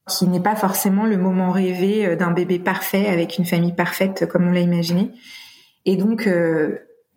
qui 0.08 0.26
n'est 0.26 0.40
pas 0.40 0.56
forcément 0.56 1.06
le 1.06 1.16
moment 1.16 1.50
rêvé 1.50 2.16
d'un 2.16 2.32
bébé 2.32 2.58
parfait 2.58 3.06
avec 3.06 3.38
une 3.38 3.44
famille 3.44 3.74
parfaite 3.74 4.26
comme 4.26 4.48
on 4.48 4.50
l'a 4.50 4.60
imaginé. 4.60 5.12
Et 5.84 5.96
donc, 5.96 6.28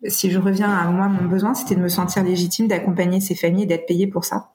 si 0.06 0.30
je 0.30 0.38
reviens 0.38 0.70
à 0.70 0.90
moi, 0.90 1.08
mon 1.08 1.28
besoin, 1.28 1.54
c'était 1.54 1.74
de 1.74 1.80
me 1.80 1.88
sentir 1.88 2.22
légitime 2.22 2.68
d'accompagner 2.68 3.20
ces 3.20 3.34
familles 3.34 3.64
et 3.64 3.66
d'être 3.66 3.86
payée 3.86 4.06
pour 4.06 4.24
ça. 4.24 4.52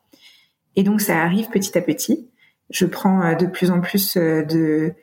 Et 0.76 0.84
donc, 0.84 1.02
ça 1.02 1.22
arrive 1.22 1.50
petit 1.50 1.78
à 1.78 1.82
petit. 1.82 2.30
Je 2.70 2.86
prends 2.86 3.36
de 3.36 3.46
plus 3.46 3.72
en 3.72 3.82
plus 3.82 4.16
de... 4.16 4.94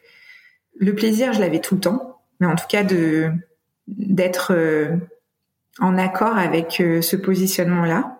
Le 0.78 0.94
plaisir, 0.94 1.32
je 1.32 1.40
l'avais 1.40 1.60
tout 1.60 1.74
le 1.74 1.80
temps, 1.80 2.20
mais 2.38 2.46
en 2.46 2.54
tout 2.54 2.66
cas 2.68 2.84
de 2.84 3.30
d'être 3.88 4.52
en 5.80 5.98
accord 5.98 6.36
avec 6.36 6.80
euh, 6.80 7.02
ce 7.02 7.16
positionnement-là. 7.16 8.18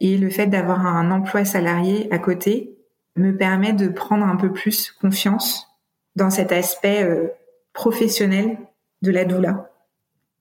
Et 0.00 0.16
le 0.16 0.30
fait 0.30 0.46
d'avoir 0.46 0.86
un 0.86 1.10
emploi 1.10 1.44
salarié 1.44 2.08
à 2.12 2.18
côté 2.18 2.76
me 3.16 3.36
permet 3.36 3.72
de 3.72 3.88
prendre 3.88 4.24
un 4.24 4.36
peu 4.36 4.52
plus 4.52 4.92
confiance 4.92 5.66
dans 6.14 6.30
cet 6.30 6.52
aspect 6.52 7.02
euh, 7.02 7.28
professionnel 7.72 8.58
de 9.02 9.10
la 9.10 9.24
doula. 9.24 9.70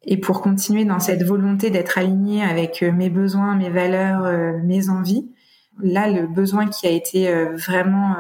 Et 0.04 0.18
pour 0.18 0.42
continuer 0.42 0.86
dans 0.86 1.00
cette 1.00 1.24
volonté 1.24 1.70
d'être 1.70 1.98
aligné 1.98 2.44
avec 2.44 2.82
euh, 2.84 2.92
mes 2.92 3.10
besoins, 3.10 3.56
mes 3.56 3.70
valeurs, 3.70 4.24
mes 4.64 4.90
envies, 4.90 5.30
là, 5.82 6.10
le 6.10 6.28
besoin 6.28 6.68
qui 6.68 6.88
a 6.88 6.92
été 6.92 7.32
vraiment 7.54 8.16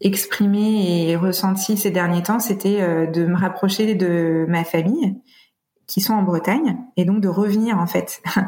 exprimé 0.00 1.08
et 1.08 1.16
ressenti 1.16 1.76
ces 1.76 1.90
derniers 1.90 2.22
temps, 2.22 2.40
c'était 2.40 3.06
de 3.06 3.26
me 3.26 3.36
rapprocher 3.36 3.94
de 3.94 4.44
ma 4.48 4.64
famille 4.64 5.16
qui 5.86 6.00
sont 6.00 6.14
en 6.14 6.22
Bretagne 6.22 6.78
et 6.96 7.04
donc 7.04 7.20
de 7.20 7.28
revenir 7.28 7.78
en 7.78 7.86
fait 7.86 8.22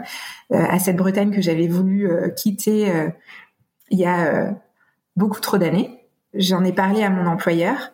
euh, 0.53 0.65
à 0.69 0.79
cette 0.79 0.97
Bretagne 0.97 1.31
que 1.31 1.43
j'avais 1.43 1.69
voulu 1.69 2.11
euh, 2.11 2.29
quitter 2.31 2.91
euh, 2.91 3.11
il 3.91 3.99
y 3.99 4.05
a 4.05 4.53
beaucoup 5.15 5.41
trop 5.41 5.59
d'années. 5.59 6.09
J'en 6.35 6.65
ai 6.65 6.73
parlé 6.73 7.05
à 7.05 7.11
mon 7.11 7.27
employeur 7.27 7.93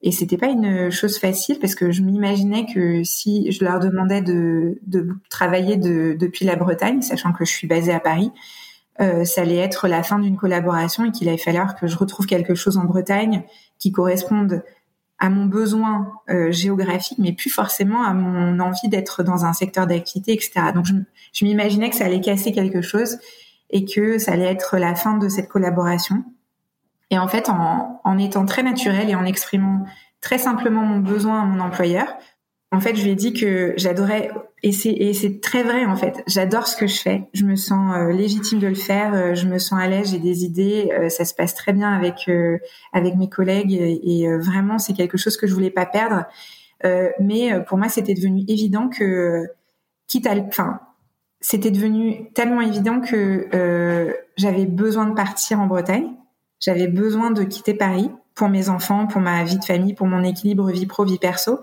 et 0.00 0.12
c'était 0.12 0.36
pas 0.36 0.46
une 0.46 0.90
chose 0.90 1.18
facile 1.18 1.58
parce 1.58 1.74
que 1.74 1.90
je 1.90 2.02
m'imaginais 2.02 2.66
que 2.72 3.02
si 3.02 3.50
je 3.50 3.64
leur 3.64 3.80
demandais 3.80 4.22
de, 4.22 4.78
de 4.86 5.08
travailler 5.28 5.76
de, 5.76 6.16
depuis 6.18 6.44
la 6.44 6.54
Bretagne, 6.54 7.02
sachant 7.02 7.32
que 7.32 7.44
je 7.44 7.50
suis 7.50 7.66
basée 7.66 7.92
à 7.92 7.98
Paris, 7.98 8.30
euh, 9.00 9.24
ça 9.24 9.42
allait 9.42 9.56
être 9.56 9.88
la 9.88 10.02
fin 10.02 10.18
d'une 10.18 10.36
collaboration 10.36 11.04
et 11.04 11.10
qu'il 11.10 11.28
allait 11.28 11.38
falloir 11.38 11.74
que 11.74 11.86
je 11.86 11.96
retrouve 11.96 12.26
quelque 12.26 12.54
chose 12.54 12.78
en 12.78 12.84
Bretagne 12.84 13.42
qui 13.78 13.90
corresponde 13.90 14.62
à 15.20 15.30
mon 15.30 15.46
besoin 15.46 16.12
euh, 16.30 16.52
géographique, 16.52 17.18
mais 17.18 17.32
plus 17.32 17.50
forcément 17.50 18.04
à 18.04 18.14
mon 18.14 18.60
envie 18.60 18.88
d'être 18.88 19.24
dans 19.24 19.44
un 19.44 19.52
secteur 19.52 19.88
d'activité, 19.88 20.32
etc. 20.32 20.52
Donc 20.72 20.86
je, 20.86 20.94
je 21.32 21.44
m'imaginais 21.44 21.90
que 21.90 21.96
ça 21.96 22.04
allait 22.04 22.20
casser 22.20 22.52
quelque 22.52 22.82
chose 22.82 23.18
et 23.70 23.84
que 23.84 24.18
ça 24.18 24.32
allait 24.32 24.44
être 24.44 24.78
la 24.78 24.94
fin 24.94 25.18
de 25.18 25.28
cette 25.28 25.48
collaboration. 25.48 26.24
Et 27.10 27.18
en 27.18 27.28
fait, 27.28 27.48
en, 27.48 28.00
en 28.04 28.18
étant 28.18 28.44
très 28.44 28.62
naturel 28.62 29.08
et 29.10 29.14
en 29.14 29.24
exprimant 29.24 29.84
très 30.20 30.38
simplement 30.38 30.82
mon 30.82 30.98
besoin 30.98 31.42
à 31.42 31.44
mon 31.44 31.60
employeur, 31.60 32.16
en 32.70 32.80
fait, 32.80 32.96
je 32.96 33.02
lui 33.02 33.10
ai 33.10 33.14
dit 33.14 33.32
que 33.32 33.72
j'adorais 33.76 34.30
et 34.62 34.72
c'est 34.72 34.90
et 34.90 35.40
très 35.40 35.62
vrai 35.62 35.86
en 35.86 35.96
fait. 35.96 36.22
J'adore 36.26 36.66
ce 36.66 36.76
que 36.76 36.86
je 36.86 37.00
fais. 37.00 37.28
Je 37.32 37.44
me 37.44 37.56
sens 37.56 37.96
euh, 37.96 38.12
légitime 38.12 38.58
de 38.58 38.66
le 38.66 38.74
faire. 38.74 39.14
Euh, 39.14 39.34
je 39.34 39.46
me 39.46 39.58
sens 39.58 39.80
à 39.80 39.86
l'aise. 39.88 40.10
J'ai 40.10 40.18
des 40.18 40.44
idées. 40.44 40.90
Euh, 40.92 41.08
ça 41.08 41.24
se 41.24 41.32
passe 41.32 41.54
très 41.54 41.72
bien 41.72 41.90
avec 41.90 42.30
avec 42.92 43.14
mes 43.16 43.30
collègues 43.30 43.72
et, 43.72 44.28
vraiment 44.38 44.78
c'est 44.78 44.92
quelque 44.92 45.16
chose 45.16 45.36
que 45.36 45.46
je 45.46 45.54
voulais 45.54 45.70
pas 45.70 45.86
perdre. 45.86 46.26
mais 47.20 47.52
pour 47.66 47.78
moi, 47.78 47.88
c'était 47.88 48.14
devenu 48.14 48.44
évident 48.48 48.88
que 48.88 49.46
quitte 50.06 50.26
à, 50.26 50.34
enfin, 50.34 50.80
c'était 51.40 51.70
devenu 51.70 52.30
tellement 52.34 52.60
évident 52.60 53.00
que 53.00 53.48
j'avais 54.36 54.66
besoin 54.66 55.06
de 55.06 55.14
partir 55.14 55.60
en 55.60 55.66
Bretagne. 55.66 56.14
J'avais 56.60 56.88
besoin 56.88 57.30
de 57.30 57.44
quitter 57.44 57.74
Paris 57.74 58.10
pour 58.34 58.48
mes 58.48 58.68
enfants, 58.68 59.06
pour 59.06 59.20
ma 59.20 59.44
vie 59.44 59.58
de 59.58 59.64
famille, 59.64 59.94
pour 59.94 60.06
mon 60.06 60.22
équilibre 60.22 60.70
vie 60.70 60.86
pro 60.86 61.04
vie 61.04 61.18
perso. 61.18 61.60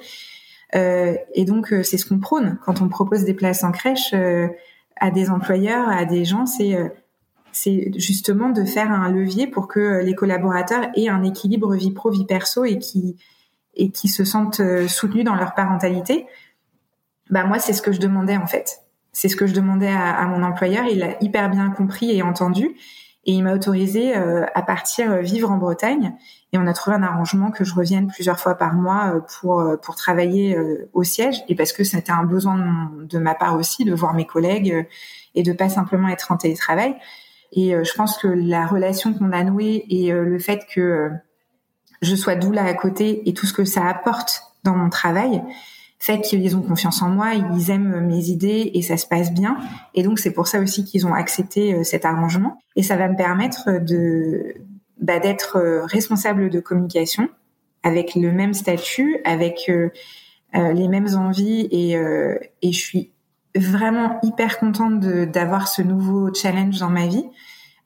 Euh, 0.75 1.15
et 1.33 1.45
donc, 1.45 1.71
euh, 1.71 1.83
c'est 1.83 1.97
ce 1.97 2.05
qu'on 2.05 2.19
prône 2.19 2.57
quand 2.63 2.81
on 2.81 2.89
propose 2.89 3.23
des 3.23 3.33
places 3.33 3.63
en 3.63 3.71
crèche 3.71 4.13
euh, 4.13 4.47
à 4.97 5.11
des 5.11 5.29
employeurs, 5.29 5.89
à 5.89 6.05
des 6.05 6.25
gens, 6.25 6.45
c'est 6.45 6.77
c'est 7.51 7.91
justement 7.95 8.49
de 8.49 8.65
faire 8.65 8.91
un 8.91 9.09
levier 9.09 9.47
pour 9.47 9.69
que 9.69 10.01
les 10.03 10.13
collaborateurs 10.13 10.87
aient 10.97 11.07
un 11.07 11.23
équilibre 11.23 11.73
vie 11.75 11.91
pro 11.91 12.11
vie 12.11 12.25
perso 12.25 12.65
et 12.65 12.79
qui 12.79 13.15
et 13.75 13.91
qui 13.91 14.09
se 14.09 14.25
sentent 14.25 14.61
soutenus 14.87 15.23
dans 15.23 15.35
leur 15.35 15.53
parentalité. 15.53 16.27
Bah 17.29 17.45
moi 17.45 17.59
c'est 17.59 17.73
ce 17.73 17.81
que 17.81 17.93
je 17.93 17.99
demandais 17.99 18.35
en 18.35 18.47
fait. 18.47 18.81
C'est 19.13 19.29
ce 19.29 19.37
que 19.37 19.47
je 19.47 19.53
demandais 19.53 19.89
à, 19.89 20.15
à, 20.15 20.25
mon 20.27 20.43
employeur. 20.43 20.85
Il 20.85 21.03
a 21.03 21.21
hyper 21.21 21.49
bien 21.49 21.69
compris 21.71 22.11
et 22.11 22.21
entendu 22.21 22.75
et 23.25 23.33
il 23.33 23.43
m'a 23.43 23.53
autorisé 23.53 24.15
euh, 24.15 24.45
à 24.53 24.61
partir 24.61 25.11
euh, 25.11 25.21
vivre 25.21 25.51
en 25.51 25.57
Bretagne. 25.57 26.15
Et 26.53 26.57
on 26.57 26.67
a 26.67 26.73
trouvé 26.73 26.95
un 26.95 27.03
arrangement 27.03 27.51
que 27.51 27.63
je 27.63 27.73
revienne 27.73 28.07
plusieurs 28.07 28.39
fois 28.39 28.55
par 28.55 28.73
mois 28.73 29.15
euh, 29.15 29.19
pour 29.19 29.63
pour 29.81 29.95
travailler 29.95 30.57
au 30.93 31.03
siège 31.03 31.43
et 31.49 31.55
parce 31.55 31.73
que 31.73 31.83
c'était 31.83 32.11
un 32.11 32.23
besoin 32.23 32.57
de, 32.57 33.05
de, 33.05 33.17
ma 33.17 33.35
part 33.35 33.55
aussi 33.57 33.83
de 33.83 33.93
voir 33.93 34.13
mes 34.13 34.25
collègues 34.25 34.87
et 35.33 35.43
de 35.43 35.53
pas 35.53 35.69
simplement 35.69 36.07
être 36.09 36.31
en 36.31 36.37
télétravail. 36.37 36.95
Et 37.51 37.71
je 37.71 37.93
pense 37.93 38.17
que 38.17 38.27
la 38.27 38.65
relation 38.65 39.13
qu'on 39.13 39.31
a 39.31 39.43
nouée 39.43 39.85
et 39.89 40.11
le 40.11 40.39
fait 40.39 40.65
que 40.73 41.09
je 42.01 42.15
sois 42.15 42.35
doula 42.35 42.65
à 42.65 42.73
côté 42.73 43.27
et 43.29 43.33
tout 43.33 43.45
ce 43.45 43.53
que 43.53 43.63
ça 43.63 43.87
apporte 43.87 44.43
dans 44.63 44.75
mon 44.75 44.89
travail, 44.89 45.41
fait 46.05 46.21
qu'ils 46.21 46.55
ont 46.55 46.61
confiance 46.61 47.01
en 47.01 47.09
moi, 47.09 47.33
ils 47.33 47.71
aiment 47.71 47.99
mes 48.05 48.29
idées 48.29 48.69
et 48.75 48.83
ça 48.83 48.95
se 48.95 49.07
passe 49.07 49.33
bien. 49.33 49.57
Et 49.95 50.03
donc 50.03 50.19
c'est 50.19 50.29
pour 50.29 50.47
ça 50.47 50.59
aussi 50.59 50.85
qu'ils 50.85 51.07
ont 51.07 51.15
accepté 51.15 51.73
euh, 51.73 51.83
cet 51.83 52.05
arrangement. 52.05 52.59
Et 52.75 52.83
ça 52.83 52.95
va 52.95 53.09
me 53.09 53.15
permettre 53.15 53.83
de 53.83 54.53
bah, 55.01 55.17
d'être 55.17 55.57
euh, 55.57 55.83
responsable 55.85 56.51
de 56.51 56.59
communication 56.59 57.27
avec 57.81 58.13
le 58.13 58.31
même 58.31 58.53
statut, 58.53 59.17
avec 59.23 59.67
euh, 59.67 59.89
les 60.53 60.87
mêmes 60.87 61.09
envies 61.17 61.67
et, 61.71 61.95
et 62.61 62.71
je 62.71 62.79
suis 62.79 63.11
vraiment 63.55 64.19
hyper 64.23 64.57
contente 64.57 65.01
d'avoir 65.01 65.67
ce 65.67 65.81
nouveau 65.81 66.33
challenge 66.33 66.79
dans 66.79 66.89
ma 66.89 67.07
vie. 67.07 67.25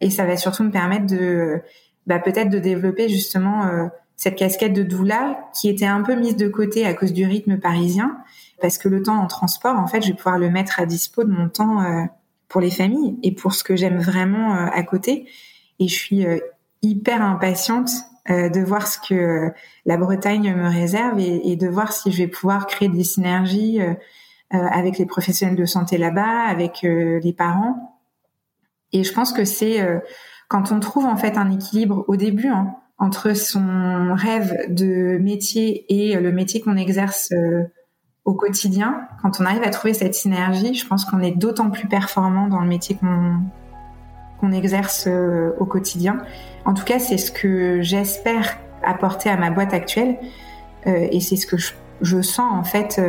Et 0.02 0.12
ça 0.12 0.26
va 0.26 0.38
surtout 0.38 0.64
me 0.64 0.70
permettre 0.70 1.08
de 1.08 1.62
bah, 2.06 2.20
peut-être 2.20 2.50
de 2.50 2.60
développer 2.60 3.10
justement 3.10 3.90
cette 4.20 4.36
casquette 4.36 4.74
de 4.74 4.84
doula 4.84 5.50
qui 5.54 5.70
était 5.70 5.86
un 5.86 6.02
peu 6.02 6.14
mise 6.14 6.36
de 6.36 6.50
côté 6.50 6.86
à 6.86 6.94
cause 6.94 7.14
du 7.14 7.26
rythme 7.26 7.58
parisien, 7.58 8.18
parce 8.62 8.78
que 8.78 8.90
le 8.90 9.02
temps 9.02 9.18
en 9.18 9.28
transport, 9.28 9.80
en 9.80 9.88
fait, 9.88 10.02
je 10.02 10.10
vais 10.10 10.14
pouvoir 10.14 10.38
le 10.38 10.50
mettre 10.50 10.82
à 10.82 10.86
dispo 10.86 11.24
de 11.24 11.32
mon 11.32 11.48
temps 11.48 11.82
euh, 11.82 12.04
pour 12.50 12.60
les 12.60 12.70
familles 12.70 13.18
et 13.24 13.32
pour 13.32 13.54
ce 13.54 13.64
que 13.64 13.78
j'aime 13.78 13.98
vraiment 13.98 14.56
euh, 14.56 14.68
à 14.74 14.84
côté. 14.84 15.26
Et 15.80 15.88
je 15.88 15.96
suis 15.96 16.26
euh, 16.26 16.38
hyper 16.82 17.22
impatiente 17.22 17.90
de 18.28 18.64
voir 18.64 18.86
ce 18.86 19.00
que 19.00 19.52
la 19.88 19.98
Bretagne 19.98 20.54
me 20.54 20.70
réserve 20.70 21.18
et, 21.18 21.50
et, 21.50 21.56
de 21.56 21.68
voir 21.68 21.94
si 21.94 22.12
je 22.12 22.18
vais 22.18 22.28
pouvoir 22.28 22.68
créer 22.68 22.88
des 22.88 23.04
synergies 23.04 23.80
avec 24.52 25.00
les 25.00 25.08
professionnels 25.08 25.56
de 25.56 25.66
santé 25.66 25.98
là-bas, 25.98 26.44
avec 26.44 26.84
les 26.84 27.34
parents. 27.36 27.98
Et 28.94 29.04
je 29.04 29.12
pense 29.14 29.34
que 29.34 29.46
c'est 29.46 29.84
quand 30.48 30.72
on 30.72 30.80
trouve 30.80 31.06
en 31.06 31.18
fait 31.18 31.38
un 31.38 31.50
équilibre 31.50 32.06
au 32.08 32.18
début, 32.18 32.50
hein, 32.50 32.76
entre 33.00 33.34
son 33.34 34.14
rêve 34.14 34.54
de 34.70 35.18
métier 35.18 35.86
et 35.90 36.16
le 36.20 36.32
métier 36.32 36.60
qu'on 36.60 36.76
exerce 36.76 37.32
euh, 37.32 37.64
au 38.26 38.34
quotidien, 38.34 39.08
quand 39.22 39.40
on 39.40 39.46
arrive 39.46 39.64
à 39.64 39.70
trouver 39.70 39.94
cette 39.94 40.14
synergie, 40.14 40.76
je 40.76 40.86
pense 40.86 41.06
qu'on 41.06 41.22
est 41.22 41.32
d'autant 41.32 41.70
plus 41.70 41.88
performant 41.88 42.48
dans 42.48 42.60
le 42.60 42.68
métier 42.68 42.96
qu'on 42.96 43.40
qu'on 44.40 44.52
exerce 44.54 45.06
euh, 45.08 45.52
au 45.60 45.66
quotidien. 45.66 46.20
En 46.64 46.74
tout 46.74 46.86
cas, 46.86 47.00
c'est 47.00 47.18
ce 47.18 47.30
que 47.32 47.82
j'espère 47.82 48.58
apporter 48.84 49.30
à 49.30 49.36
ma 49.36 49.50
boîte 49.50 49.74
actuelle 49.74 50.18
euh, 50.88 51.08
et 51.12 51.20
c'est 51.20 51.36
ce 51.36 51.46
que 51.46 51.58
je, 51.58 51.74
je, 52.02 52.22
sens 52.22 52.54
en 52.54 52.64
fait, 52.64 53.02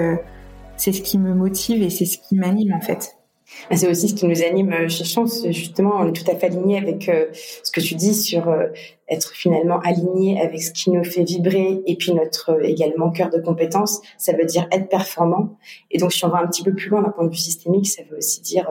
c'est 0.76 0.92
ce 0.92 1.02
qui 1.02 1.18
me 1.18 1.34
motive 1.34 1.82
et 1.82 1.90
c'est 1.90 2.06
ce 2.06 2.18
qui 2.18 2.36
m'anime 2.36 2.72
en 2.72 2.80
fait. 2.80 3.19
Ah, 3.68 3.76
c'est 3.76 3.88
aussi 3.88 4.08
ce 4.08 4.14
qui 4.14 4.26
nous 4.26 4.42
anime 4.42 4.72
euh, 4.72 4.88
chez 4.88 5.04
Chance. 5.04 5.44
Justement, 5.50 5.96
on 5.98 6.08
est 6.08 6.12
tout 6.12 6.28
à 6.30 6.34
fait 6.34 6.46
aligné 6.46 6.78
avec 6.78 7.08
euh, 7.08 7.26
ce 7.32 7.70
que 7.70 7.80
tu 7.80 7.94
dis 7.94 8.14
sur 8.14 8.48
euh, 8.48 8.66
être 9.08 9.32
finalement 9.32 9.80
aligné 9.80 10.40
avec 10.40 10.62
ce 10.62 10.72
qui 10.72 10.90
nous 10.90 11.04
fait 11.04 11.24
vibrer 11.24 11.80
et 11.86 11.96
puis 11.96 12.12
notre 12.12 12.64
également 12.64 13.10
cœur 13.10 13.30
de 13.30 13.40
compétence. 13.40 14.00
Ça 14.18 14.32
veut 14.32 14.44
dire 14.44 14.66
être 14.72 14.88
performant. 14.88 15.56
Et 15.90 15.98
donc, 15.98 16.12
si 16.12 16.24
on 16.24 16.28
va 16.28 16.38
un 16.38 16.46
petit 16.46 16.62
peu 16.62 16.74
plus 16.74 16.88
loin 16.88 17.02
d'un 17.02 17.10
point 17.10 17.24
de 17.24 17.30
vue 17.30 17.36
systémique, 17.36 17.88
ça 17.88 18.02
veut 18.10 18.18
aussi 18.18 18.40
dire 18.40 18.70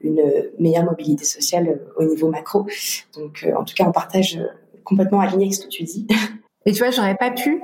une 0.00 0.22
meilleure 0.58 0.84
mobilité 0.84 1.24
sociale 1.24 1.80
au 1.96 2.04
niveau 2.04 2.28
macro. 2.28 2.66
Donc, 3.14 3.46
en 3.56 3.64
tout 3.64 3.74
cas, 3.74 3.84
on 3.86 3.92
partage 3.92 4.38
complètement 4.84 5.20
aligné 5.20 5.46
avec 5.46 5.54
ce 5.54 5.64
que 5.64 5.70
tu 5.70 5.82
dis. 5.84 6.06
Et 6.66 6.72
tu 6.72 6.78
vois, 6.78 6.90
j'aurais 6.90 7.16
pas 7.16 7.30
pu, 7.30 7.62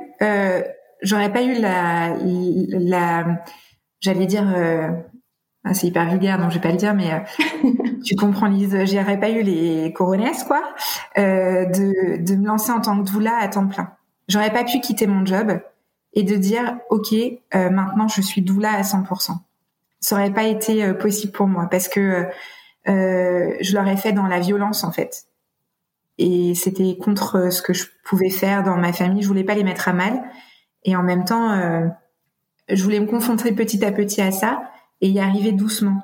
j'aurais 1.03 1.33
pas 1.33 1.43
eu 1.43 1.55
la, 1.55 2.17
la, 2.23 3.43
j'allais 4.01 4.27
dire 4.27 4.45
ah, 5.65 5.75
c'est 5.75 5.89
hyper 5.89 6.09
vulgaire, 6.09 6.39
donc 6.39 6.51
je 6.51 6.55
vais 6.55 6.61
pas 6.61 6.71
le 6.71 6.79
dire, 6.79 6.95
mais 6.95 7.13
euh, 7.13 7.73
tu 8.05 8.17
comprends, 8.17 8.47
Lise. 8.47 8.77
J'aurais 8.87 9.21
pas 9.21 9.31
eu 9.31 9.43
les 9.43 9.93
coronesses, 9.93 10.45
quoi, 10.45 10.63
euh, 11.19 11.67
de, 11.67 12.23
de 12.23 12.35
me 12.35 12.47
lancer 12.47 12.73
en 12.73 12.81
tant 12.81 13.03
que 13.03 13.11
doula 13.11 13.37
à 13.37 13.49
temps 13.49 13.67
plein. 13.67 13.93
J'aurais 14.29 14.53
pas 14.53 14.65
pu 14.65 14.81
quitter 14.81 15.07
mon 15.07 15.27
job 15.27 15.61
et 16.15 16.23
de 16.23 16.37
dire, 16.37 16.79
ok, 16.89 17.13
euh, 17.13 17.71
maintenant 17.71 18.09
je 18.09 18.23
suis 18.23 18.43
doula 18.43 18.73
à 18.73 18.83
100%. 18.83 19.33
Ça 20.01 20.17
aurait 20.17 20.33
pas 20.33 20.45
été 20.45 20.83
euh, 20.83 20.95
possible 20.95 21.33
pour 21.33 21.47
moi 21.47 21.67
parce 21.71 21.89
que 21.89 22.27
je 22.87 23.77
l'aurais 23.77 23.97
fait 23.99 24.13
dans 24.13 24.27
la 24.27 24.41
violence, 24.41 24.83
en 24.83 24.91
fait. 24.91 25.27
et 26.19 26.55
c'était 26.55 26.97
contre 26.97 27.53
ce 27.53 27.63
que 27.63 27.73
je 27.73 27.85
pouvais 28.05 28.31
faire 28.31 28.63
dans 28.63 28.77
ma 28.77 28.93
famille. 28.93 29.23
Je 29.23 29.29
voulais 29.29 29.45
pas 29.45 29.55
les 29.55 29.63
mettre 29.63 29.89
à 29.89 29.93
mal 29.93 30.23
et 30.85 30.97
en 30.97 31.03
même 31.03 31.25
temps, 31.25 31.53
euh, 31.53 31.87
je 32.69 32.83
voulais 32.83 33.01
me 33.01 33.07
confronter 33.07 33.53
petit 33.53 33.85
à 33.85 33.93
petit 33.93 34.21
à 34.21 34.33
ça 34.33 34.63
et 35.01 35.09
y 35.09 35.21
arriver 35.21 35.53
doucement. 35.53 36.03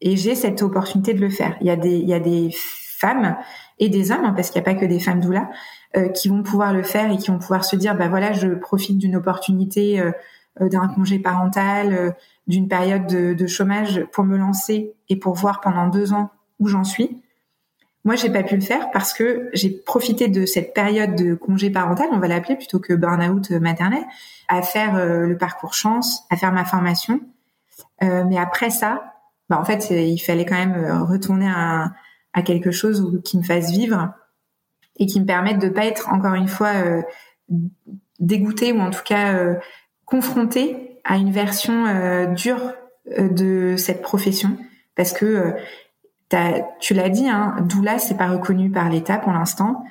Et 0.00 0.16
j'ai 0.16 0.34
cette 0.34 0.62
opportunité 0.62 1.14
de 1.14 1.20
le 1.20 1.30
faire. 1.30 1.56
Il 1.60 1.66
y 1.66 1.70
a 1.70 1.76
des, 1.76 1.96
il 1.96 2.08
y 2.08 2.14
a 2.14 2.20
des 2.20 2.50
femmes 2.98 3.36
et 3.78 3.88
des 3.88 4.10
hommes, 4.10 4.24
hein, 4.24 4.32
parce 4.34 4.50
qu'il 4.50 4.60
n'y 4.60 4.68
a 4.68 4.72
pas 4.72 4.78
que 4.78 4.86
des 4.86 4.98
femmes 4.98 5.20
doula, 5.20 5.50
euh, 5.96 6.08
qui 6.08 6.28
vont 6.28 6.42
pouvoir 6.42 6.72
le 6.72 6.82
faire 6.82 7.10
et 7.10 7.16
qui 7.16 7.30
vont 7.30 7.38
pouvoir 7.38 7.64
se 7.64 7.76
dire, 7.76 7.96
bah 7.96 8.08
voilà, 8.08 8.32
je 8.32 8.48
profite 8.48 8.98
d'une 8.98 9.16
opportunité, 9.16 10.00
euh, 10.00 10.12
euh 10.60 10.68
d'un 10.68 10.88
congé 10.88 11.18
parental, 11.18 11.94
euh, 11.94 12.10
d'une 12.46 12.68
période 12.68 13.06
de, 13.06 13.34
de, 13.34 13.46
chômage 13.46 14.04
pour 14.12 14.24
me 14.24 14.36
lancer 14.36 14.94
et 15.08 15.16
pour 15.16 15.34
voir 15.34 15.60
pendant 15.60 15.86
deux 15.86 16.12
ans 16.12 16.30
où 16.58 16.66
j'en 16.66 16.84
suis. 16.84 17.22
Moi, 18.04 18.16
j'ai 18.16 18.30
pas 18.30 18.42
pu 18.42 18.56
le 18.56 18.62
faire 18.62 18.90
parce 18.90 19.12
que 19.12 19.48
j'ai 19.52 19.70
profité 19.70 20.28
de 20.28 20.46
cette 20.46 20.72
période 20.72 21.14
de 21.14 21.34
congé 21.34 21.70
parental, 21.70 22.08
on 22.10 22.18
va 22.18 22.28
l'appeler 22.28 22.56
plutôt 22.56 22.78
que 22.78 22.94
burn-out 22.94 23.50
maternel, 23.50 24.02
à 24.48 24.62
faire 24.62 24.96
le 24.96 25.36
parcours 25.36 25.74
chance, 25.74 26.22
à 26.30 26.36
faire 26.36 26.52
ma 26.52 26.64
formation. 26.64 27.20
Mais 28.00 28.38
après 28.38 28.70
ça, 28.70 29.14
bah 29.48 29.58
en 29.58 29.64
fait, 29.64 29.90
il 29.90 30.18
fallait 30.18 30.44
quand 30.44 30.56
même 30.56 31.02
retourner 31.02 31.48
à, 31.48 31.92
à 32.32 32.42
quelque 32.42 32.70
chose 32.70 33.20
qui 33.24 33.38
me 33.38 33.42
fasse 33.42 33.70
vivre 33.70 34.12
et 34.98 35.06
qui 35.06 35.20
me 35.20 35.26
permette 35.26 35.58
de 35.58 35.68
pas 35.68 35.86
être 35.86 36.08
encore 36.12 36.34
une 36.34 36.48
fois 36.48 36.72
euh, 36.74 37.02
dégoûtée 38.18 38.72
ou 38.72 38.80
en 38.80 38.90
tout 38.90 39.02
cas 39.04 39.34
euh, 39.34 39.54
confrontée 40.04 41.00
à 41.04 41.16
une 41.16 41.30
version 41.30 41.86
euh, 41.86 42.26
dure 42.26 42.72
euh, 43.18 43.28
de 43.28 43.76
cette 43.76 44.02
profession 44.02 44.56
parce 44.96 45.12
que 45.12 45.54
tu 46.80 46.92
l'as 46.92 47.08
dit, 47.08 47.28
hein, 47.28 47.56
doula 47.62 47.98
c'est 47.98 48.16
pas 48.16 48.28
reconnu 48.28 48.70
par 48.70 48.90
l'État 48.90 49.16
pour 49.16 49.32
l'instant. 49.32 49.84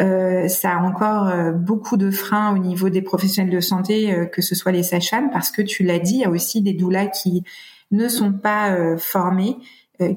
Euh, 0.00 0.48
ça 0.48 0.78
a 0.78 0.82
encore 0.82 1.52
beaucoup 1.54 1.96
de 1.96 2.10
freins 2.10 2.54
au 2.54 2.58
niveau 2.58 2.88
des 2.88 3.02
professionnels 3.02 3.52
de 3.52 3.60
santé, 3.60 4.28
que 4.32 4.42
ce 4.42 4.54
soit 4.54 4.72
les 4.72 4.82
sages-femmes, 4.82 5.30
parce 5.30 5.50
que 5.50 5.62
tu 5.62 5.82
l'as 5.82 5.98
dit, 5.98 6.14
il 6.14 6.20
y 6.20 6.24
a 6.24 6.30
aussi 6.30 6.62
des 6.62 6.72
doulas 6.72 7.06
qui 7.06 7.44
ne 7.90 8.08
sont 8.08 8.32
pas 8.32 8.96
formés, 8.96 9.56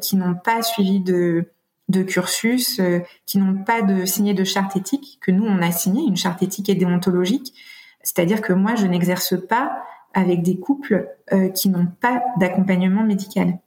qui 0.02 0.16
n'ont 0.16 0.36
pas 0.36 0.62
suivi 0.62 1.02
de 1.02 1.50
de 1.90 2.04
cursus, 2.04 2.80
euh, 2.80 3.00
qui 3.26 3.38
n'ont 3.38 3.64
pas 3.64 3.82
de 3.82 4.06
signé 4.06 4.34
de 4.34 4.44
charte 4.44 4.76
éthique, 4.76 5.20
que 5.22 5.32
nous, 5.32 5.46
on 5.46 5.62
a 5.62 5.72
signé 5.72 6.04
une 6.08 6.18
charte 6.18 6.42
éthique 6.42 6.70
et 6.70 6.76
déontologique. 6.76 7.54
C'est-à-dire 8.02 8.42
que 8.42 8.54
moi, 8.54 8.76
je 8.76 8.88
n'exerce 8.88 9.36
pas 9.48 9.84
avec 10.14 10.42
des 10.42 10.58
couples 10.58 11.10
euh, 11.34 11.50
qui 11.50 11.70
n'ont 11.70 11.88
pas 11.88 12.24
d'accompagnement 12.40 13.04
médical. 13.04 13.60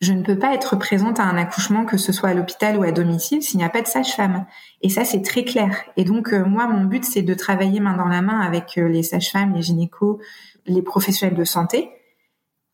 Je 0.00 0.12
ne 0.12 0.22
peux 0.22 0.38
pas 0.38 0.54
être 0.54 0.76
présente 0.76 1.20
à 1.20 1.24
un 1.24 1.36
accouchement, 1.38 1.84
que 1.84 1.96
ce 1.96 2.12
soit 2.12 2.28
à 2.28 2.34
l'hôpital 2.34 2.76
ou 2.76 2.82
à 2.82 2.92
domicile, 2.92 3.42
s'il 3.42 3.58
n'y 3.58 3.64
a 3.64 3.70
pas 3.70 3.80
de 3.80 3.86
sage-femme. 3.86 4.46
Et 4.82 4.90
ça, 4.90 5.04
c'est 5.04 5.22
très 5.22 5.44
clair. 5.44 5.74
Et 5.96 6.04
donc, 6.04 6.32
euh, 6.32 6.44
moi, 6.44 6.66
mon 6.66 6.84
but, 6.84 7.04
c'est 7.04 7.22
de 7.22 7.34
travailler 7.34 7.80
main 7.80 7.96
dans 7.96 8.08
la 8.08 8.20
main 8.20 8.40
avec 8.40 8.76
les 8.76 9.02
sages-femmes, 9.02 9.54
les 9.54 9.62
gynécos, 9.62 10.18
les 10.66 10.82
professionnels 10.82 11.36
de 11.36 11.44
santé, 11.44 11.90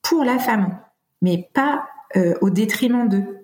pour 0.02 0.24
la 0.24 0.38
femme, 0.38 0.78
mais 1.20 1.48
pas 1.54 1.84
au 2.42 2.50
détriment 2.50 3.08
d'eux. 3.08 3.42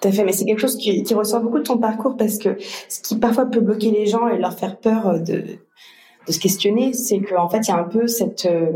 Tout 0.00 0.08
à 0.08 0.12
fait, 0.12 0.24
mais 0.24 0.32
c'est 0.32 0.46
quelque 0.46 0.60
chose 0.60 0.76
qui, 0.76 1.04
ressort 1.14 1.42
beaucoup 1.42 1.58
de 1.58 1.64
ton 1.64 1.76
parcours 1.78 2.16
parce 2.16 2.38
que 2.38 2.56
ce 2.88 3.00
qui 3.02 3.18
parfois 3.18 3.46
peut 3.46 3.60
bloquer 3.60 3.90
les 3.90 4.06
gens 4.06 4.28
et 4.28 4.38
leur 4.38 4.58
faire 4.58 4.78
peur 4.78 5.20
de, 5.20 5.44
se 6.28 6.38
questionner, 6.38 6.92
c'est 6.92 7.20
qu'en 7.20 7.48
fait, 7.48 7.58
il 7.58 7.68
y 7.68 7.72
a 7.72 7.78
un 7.78 7.84
peu 7.84 8.06
cette, 8.06 8.46
euh, 8.46 8.70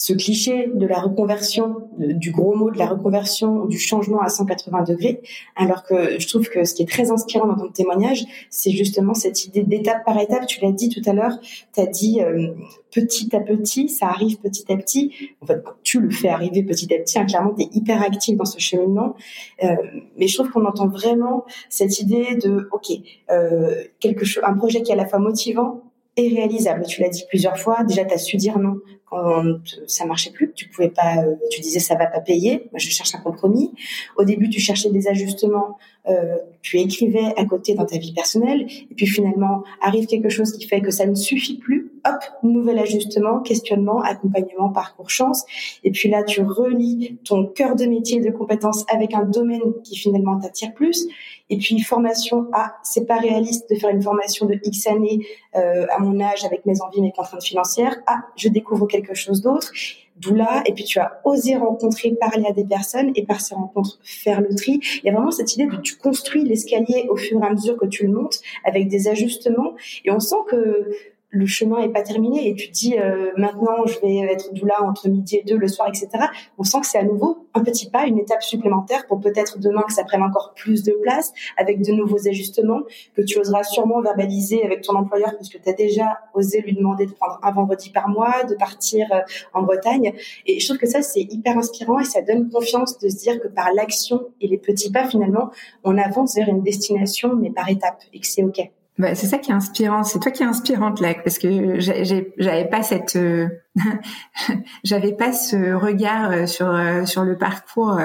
ce 0.00 0.14
cliché 0.14 0.70
de 0.74 0.86
la 0.86 0.98
reconversion, 0.98 1.90
du 1.98 2.30
gros 2.30 2.54
mot 2.56 2.70
de 2.70 2.78
la 2.78 2.86
reconversion, 2.86 3.66
du 3.66 3.78
changement 3.78 4.22
à 4.22 4.30
180 4.30 4.84
degrés, 4.84 5.20
alors 5.56 5.82
que 5.82 6.18
je 6.18 6.26
trouve 6.26 6.48
que 6.48 6.64
ce 6.64 6.72
qui 6.72 6.82
est 6.82 6.88
très 6.88 7.10
inspirant 7.10 7.46
dans 7.46 7.58
ton 7.58 7.70
témoignage, 7.70 8.24
c'est 8.48 8.70
justement 8.70 9.12
cette 9.12 9.44
idée 9.44 9.62
d'étape 9.62 10.02
par 10.06 10.18
étape. 10.18 10.46
Tu 10.46 10.62
l'as 10.62 10.72
dit 10.72 10.88
tout 10.88 11.02
à 11.04 11.12
l'heure, 11.12 11.38
tu 11.74 11.80
as 11.82 11.86
dit 11.86 12.22
euh, 12.22 12.54
petit 12.90 13.36
à 13.36 13.40
petit, 13.40 13.90
ça 13.90 14.06
arrive 14.06 14.38
petit 14.38 14.72
à 14.72 14.76
petit. 14.78 15.12
En 15.42 15.46
fait, 15.46 15.62
tu 15.82 16.00
le 16.00 16.08
fais 16.08 16.30
arriver 16.30 16.62
petit 16.62 16.94
à 16.94 16.98
petit. 16.98 17.18
Hein, 17.18 17.26
clairement, 17.26 17.52
tu 17.52 17.64
es 17.64 17.68
hyper 17.70 18.00
actif 18.00 18.38
dans 18.38 18.46
ce 18.46 18.58
cheminement. 18.58 19.16
Euh, 19.62 19.68
mais 20.16 20.28
je 20.28 20.34
trouve 20.34 20.50
qu'on 20.50 20.64
entend 20.64 20.88
vraiment 20.88 21.44
cette 21.68 22.00
idée 22.00 22.36
de, 22.42 22.70
OK, 22.72 22.86
euh, 23.30 23.84
quelque 23.98 24.24
chose, 24.24 24.42
un 24.46 24.54
projet 24.54 24.80
qui 24.80 24.92
est 24.92 24.94
à 24.94 24.96
la 24.96 25.06
fois 25.06 25.18
motivant, 25.18 25.82
et 26.16 26.28
réalisable. 26.28 26.84
Tu 26.86 27.00
l'as 27.00 27.08
dit 27.08 27.24
plusieurs 27.28 27.58
fois. 27.58 27.84
Déjà, 27.84 28.04
tu 28.04 28.14
as 28.14 28.18
su 28.18 28.36
dire 28.36 28.58
non 28.58 28.76
quand 29.10 29.58
ça 29.86 30.06
marchait 30.06 30.30
plus. 30.30 30.52
Tu 30.54 30.68
pouvais 30.68 30.88
pas. 30.88 31.18
Euh, 31.18 31.34
tu 31.50 31.60
disais 31.60 31.80
ça 31.80 31.96
va 31.96 32.06
pas 32.06 32.20
payer. 32.20 32.68
Moi, 32.72 32.78
je 32.78 32.88
cherche 32.88 33.14
un 33.14 33.18
compromis. 33.18 33.72
Au 34.16 34.24
début, 34.24 34.48
tu 34.48 34.60
cherchais 34.60 34.90
des 34.90 35.08
ajustements. 35.08 35.78
Euh, 36.08 36.36
tu 36.62 36.78
écrivais 36.78 37.34
à 37.36 37.44
côté 37.44 37.74
dans 37.74 37.84
ta 37.84 37.98
vie 37.98 38.12
personnelle. 38.12 38.66
Et 38.90 38.94
puis 38.94 39.06
finalement, 39.06 39.64
arrive 39.82 40.06
quelque 40.06 40.28
chose 40.28 40.52
qui 40.52 40.66
fait 40.66 40.80
que 40.80 40.90
ça 40.90 41.06
ne 41.06 41.14
suffit 41.14 41.58
plus. 41.58 41.92
Hop, 42.06 42.22
nouvel 42.42 42.78
ajustement, 42.78 43.40
questionnement, 43.40 44.00
accompagnement, 44.00 44.70
parcours 44.70 45.10
chance. 45.10 45.44
Et 45.84 45.90
puis 45.90 46.08
là, 46.08 46.22
tu 46.22 46.42
relis 46.42 47.18
ton 47.24 47.46
cœur 47.46 47.76
de 47.76 47.84
métier, 47.84 48.20
de 48.20 48.30
compétences 48.30 48.84
avec 48.92 49.14
un 49.14 49.24
domaine 49.24 49.74
qui 49.84 49.96
finalement 49.96 50.38
t'attire 50.38 50.72
plus. 50.72 51.06
Et 51.50 51.58
puis 51.58 51.80
formation, 51.80 52.46
ah, 52.52 52.76
c'est 52.82 53.06
pas 53.06 53.16
réaliste 53.18 53.68
de 53.70 53.74
faire 53.74 53.90
une 53.90 54.02
formation 54.02 54.46
de 54.46 54.58
X 54.62 54.86
années 54.86 55.26
euh, 55.56 55.86
à 55.90 55.98
mon 55.98 56.20
âge 56.20 56.44
avec 56.44 56.64
mes 56.64 56.80
envies, 56.80 57.02
mes 57.02 57.12
contraintes 57.12 57.44
financières. 57.44 57.96
Ah, 58.06 58.20
je 58.36 58.48
découvre 58.48 58.86
quelque 58.86 59.14
chose 59.14 59.42
d'autre. 59.42 59.72
D'où 60.16 60.34
là, 60.34 60.62
et 60.66 60.72
puis 60.72 60.84
tu 60.84 60.98
as 60.98 61.20
osé 61.24 61.56
rencontrer, 61.56 62.10
parler 62.10 62.44
à 62.46 62.52
des 62.52 62.64
personnes 62.64 63.10
et 63.14 63.24
par 63.24 63.40
ces 63.40 63.54
rencontres 63.54 63.98
faire 64.02 64.42
le 64.42 64.54
tri. 64.54 64.78
Il 65.02 65.06
y 65.06 65.08
a 65.08 65.14
vraiment 65.14 65.30
cette 65.30 65.54
idée 65.54 65.66
de 65.66 65.76
tu 65.76 65.96
construis 65.96 66.44
l'escalier 66.44 67.06
au 67.08 67.16
fur 67.16 67.42
et 67.42 67.46
à 67.46 67.50
mesure 67.50 67.76
que 67.78 67.86
tu 67.86 68.06
le 68.06 68.12
montes 68.12 68.38
avec 68.64 68.88
des 68.88 69.08
ajustements 69.08 69.72
et 70.04 70.10
on 70.10 70.20
sent 70.20 70.36
que 70.48 70.90
le 71.30 71.46
chemin 71.46 71.78
est 71.80 71.88
pas 71.88 72.02
terminé 72.02 72.48
et 72.48 72.54
tu 72.54 72.68
dis 72.68 72.98
euh, 72.98 73.30
maintenant 73.36 73.86
je 73.86 73.98
vais 74.00 74.32
être 74.32 74.52
doula 74.52 74.82
entre 74.82 75.08
midi 75.08 75.36
et 75.36 75.44
deux 75.44 75.56
le 75.56 75.68
soir 75.68 75.88
etc 75.88 76.26
on 76.58 76.64
sent 76.64 76.80
que 76.80 76.86
c'est 76.86 76.98
à 76.98 77.04
nouveau 77.04 77.46
un 77.54 77.62
petit 77.62 77.88
pas 77.88 78.06
une 78.06 78.18
étape 78.18 78.42
supplémentaire 78.42 79.06
pour 79.06 79.20
peut-être 79.20 79.58
demain 79.58 79.82
que 79.82 79.92
ça 79.92 80.04
prenne 80.04 80.22
encore 80.22 80.52
plus 80.54 80.82
de 80.82 80.92
place 81.02 81.32
avec 81.56 81.82
de 81.82 81.92
nouveaux 81.92 82.28
ajustements 82.28 82.80
que 83.14 83.22
tu 83.22 83.38
oseras 83.38 83.62
sûrement 83.62 84.00
verbaliser 84.00 84.64
avec 84.64 84.82
ton 84.82 84.94
employeur 84.94 85.36
puisque 85.36 85.60
tu 85.62 85.68
as 85.68 85.72
déjà 85.72 86.18
osé 86.34 86.60
lui 86.60 86.74
demander 86.74 87.06
de 87.06 87.12
prendre 87.12 87.38
un 87.42 87.52
vendredi 87.52 87.90
par 87.90 88.08
mois 88.08 88.44
de 88.44 88.54
partir 88.54 89.06
euh, 89.12 89.20
en 89.54 89.62
Bretagne. 89.62 90.12
Et 90.46 90.60
je 90.60 90.66
trouve 90.66 90.78
que 90.78 90.86
ça 90.86 91.02
c'est 91.02 91.22
hyper 91.22 91.56
inspirant 91.56 91.98
et 91.98 92.04
ça 92.04 92.22
donne 92.22 92.50
confiance 92.50 92.98
de 92.98 93.08
se 93.08 93.16
dire 93.16 93.40
que 93.40 93.48
par 93.48 93.72
l'action 93.72 94.28
et 94.40 94.48
les 94.48 94.58
petits 94.58 94.90
pas 94.90 95.06
finalement 95.08 95.50
on 95.84 95.96
avance 95.98 96.34
vers 96.34 96.48
une 96.48 96.62
destination 96.62 97.34
mais 97.34 97.50
par 97.50 97.68
étapes 97.68 98.02
et 98.12 98.20
que 98.20 98.26
c'est 98.26 98.42
ok 98.42 98.70
bah, 99.00 99.14
c'est 99.14 99.26
ça 99.26 99.38
qui 99.38 99.50
est 99.50 99.54
inspirant. 99.54 100.04
C'est 100.04 100.20
toi 100.20 100.30
qui 100.30 100.42
es 100.42 100.46
inspirante 100.46 101.00
là, 101.00 101.14
parce 101.14 101.38
que 101.38 101.78
j'avais 101.78 102.68
pas 102.68 102.82
cette, 102.82 103.16
euh, 103.16 103.48
j'avais 104.84 105.14
pas 105.14 105.32
ce 105.32 105.72
regard 105.72 106.30
euh, 106.30 106.46
sur 106.46 106.68
euh, 106.68 107.06
sur 107.06 107.24
le 107.24 107.38
parcours 107.38 107.98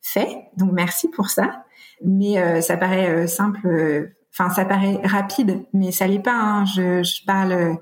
fait. 0.00 0.38
Donc 0.56 0.72
merci 0.72 1.08
pour 1.08 1.28
ça. 1.28 1.64
Mais 2.02 2.62
ça 2.62 2.76
paraît 2.78 3.28
simple. 3.28 4.08
Enfin, 4.32 4.50
ça 4.50 4.64
paraît 4.64 5.00
rapide, 5.04 5.66
mais 5.74 5.92
ça 5.92 6.06
l'est 6.06 6.18
pas. 6.18 6.34
Hein. 6.34 6.64
Je, 6.64 7.02
je 7.02 7.24
parle. 7.26 7.76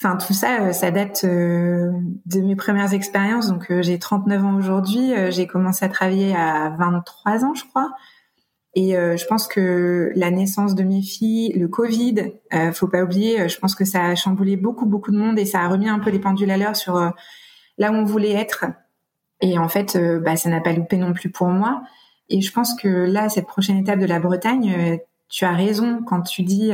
Enfin, 0.00 0.16
tout 0.16 0.32
ça, 0.32 0.72
ça 0.72 0.90
date 0.90 1.26
de 1.26 2.40
mes 2.40 2.56
premières 2.56 2.94
expériences. 2.94 3.48
Donc, 3.48 3.70
j'ai 3.82 3.98
39 3.98 4.44
ans 4.44 4.54
aujourd'hui. 4.54 5.12
J'ai 5.28 5.46
commencé 5.46 5.84
à 5.84 5.90
travailler 5.90 6.34
à 6.34 6.70
23 6.70 7.44
ans, 7.44 7.54
je 7.54 7.64
crois. 7.66 7.90
Et 8.74 8.96
euh, 8.96 9.16
je 9.16 9.26
pense 9.26 9.48
que 9.48 10.12
la 10.14 10.30
naissance 10.30 10.74
de 10.74 10.84
mes 10.84 11.02
filles, 11.02 11.52
le 11.54 11.66
Covid, 11.66 12.32
euh, 12.54 12.72
faut 12.72 12.86
pas 12.86 13.02
oublier, 13.02 13.40
euh, 13.40 13.48
je 13.48 13.58
pense 13.58 13.74
que 13.74 13.84
ça 13.84 14.04
a 14.04 14.14
chamboulé 14.14 14.56
beaucoup 14.56 14.86
beaucoup 14.86 15.10
de 15.10 15.18
monde 15.18 15.38
et 15.38 15.44
ça 15.44 15.60
a 15.60 15.68
remis 15.68 15.88
un 15.88 15.98
peu 15.98 16.10
les 16.10 16.20
pendules 16.20 16.50
à 16.52 16.56
l'heure 16.56 16.76
sur 16.76 16.96
euh, 16.96 17.10
là 17.78 17.90
où 17.90 17.94
on 17.94 18.04
voulait 18.04 18.32
être. 18.32 18.66
Et 19.40 19.58
en 19.58 19.68
fait, 19.68 19.98
bah, 20.22 20.36
ça 20.36 20.50
n'a 20.50 20.60
pas 20.60 20.72
loupé 20.72 20.98
non 20.98 21.14
plus 21.14 21.30
pour 21.30 21.48
moi. 21.48 21.82
Et 22.28 22.42
je 22.42 22.52
pense 22.52 22.74
que 22.74 22.88
là, 22.88 23.30
cette 23.30 23.46
prochaine 23.46 23.78
étape 23.78 23.98
de 23.98 24.04
la 24.04 24.20
Bretagne, 24.20 24.98
tu 25.30 25.46
as 25.46 25.52
raison 25.52 26.02
quand 26.06 26.20
tu 26.20 26.42
dis 26.42 26.72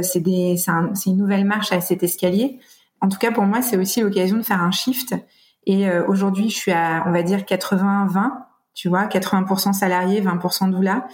c'est 0.00 0.20
des 0.20 0.56
c'est 0.56 0.70
un, 0.70 0.94
une 1.04 1.18
nouvelle 1.18 1.44
marche 1.44 1.72
à 1.72 1.82
cet 1.82 2.02
escalier. 2.02 2.58
En 3.02 3.08
tout 3.10 3.18
cas, 3.18 3.32
pour 3.32 3.44
moi, 3.44 3.60
c'est 3.60 3.76
aussi 3.76 4.00
l'occasion 4.00 4.38
de 4.38 4.42
faire 4.42 4.62
un 4.62 4.70
shift. 4.70 5.14
Et 5.66 5.86
aujourd'hui, 6.08 6.48
je 6.48 6.56
suis 6.56 6.72
à 6.72 7.04
on 7.06 7.12
va 7.12 7.22
dire 7.22 7.40
80-20 7.40 8.30
tu 8.74 8.88
vois, 8.88 9.06
80% 9.06 9.72
salariés, 9.72 10.20
20% 10.20 10.70
doula. 10.70 11.06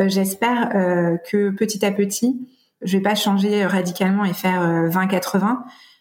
Euh, 0.00 0.08
J'espère 0.08 0.70
euh, 0.74 1.16
que 1.16 1.50
petit 1.50 1.84
à 1.84 1.90
petit, 1.90 2.48
je 2.82 2.96
vais 2.96 3.02
pas 3.02 3.14
changer 3.14 3.66
radicalement 3.66 4.24
et 4.24 4.32
faire 4.32 4.62
20-80. 4.88 5.42
Euh, 5.42 5.54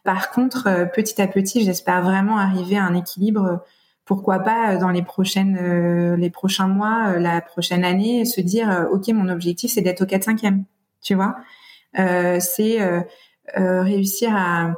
Par 0.04 0.30
contre, 0.32 0.68
euh, 0.68 0.86
petit 0.86 1.22
à 1.22 1.28
petit, 1.28 1.64
j'espère 1.64 2.02
vraiment 2.02 2.38
arriver 2.38 2.78
à 2.78 2.84
un 2.84 2.94
équilibre. 2.94 3.64
Pourquoi 4.06 4.40
pas 4.40 4.78
dans 4.78 4.90
les 4.90 5.02
prochaines, 5.02 6.16
les 6.16 6.30
prochains 6.30 6.70
mois, 6.70 7.20
la 7.20 7.42
prochaine 7.42 7.84
année, 7.84 8.24
se 8.24 8.40
dire, 8.40 8.88
ok, 8.90 9.10
mon 9.10 9.28
objectif 9.28 9.70
c'est 9.74 9.82
d'être 9.82 10.02
au 10.02 10.06
4-5e. 10.06 10.64
Tu 11.02 11.14
vois, 11.14 11.36
c'est 11.94 12.80
réussir 13.54 14.34
à 14.34 14.76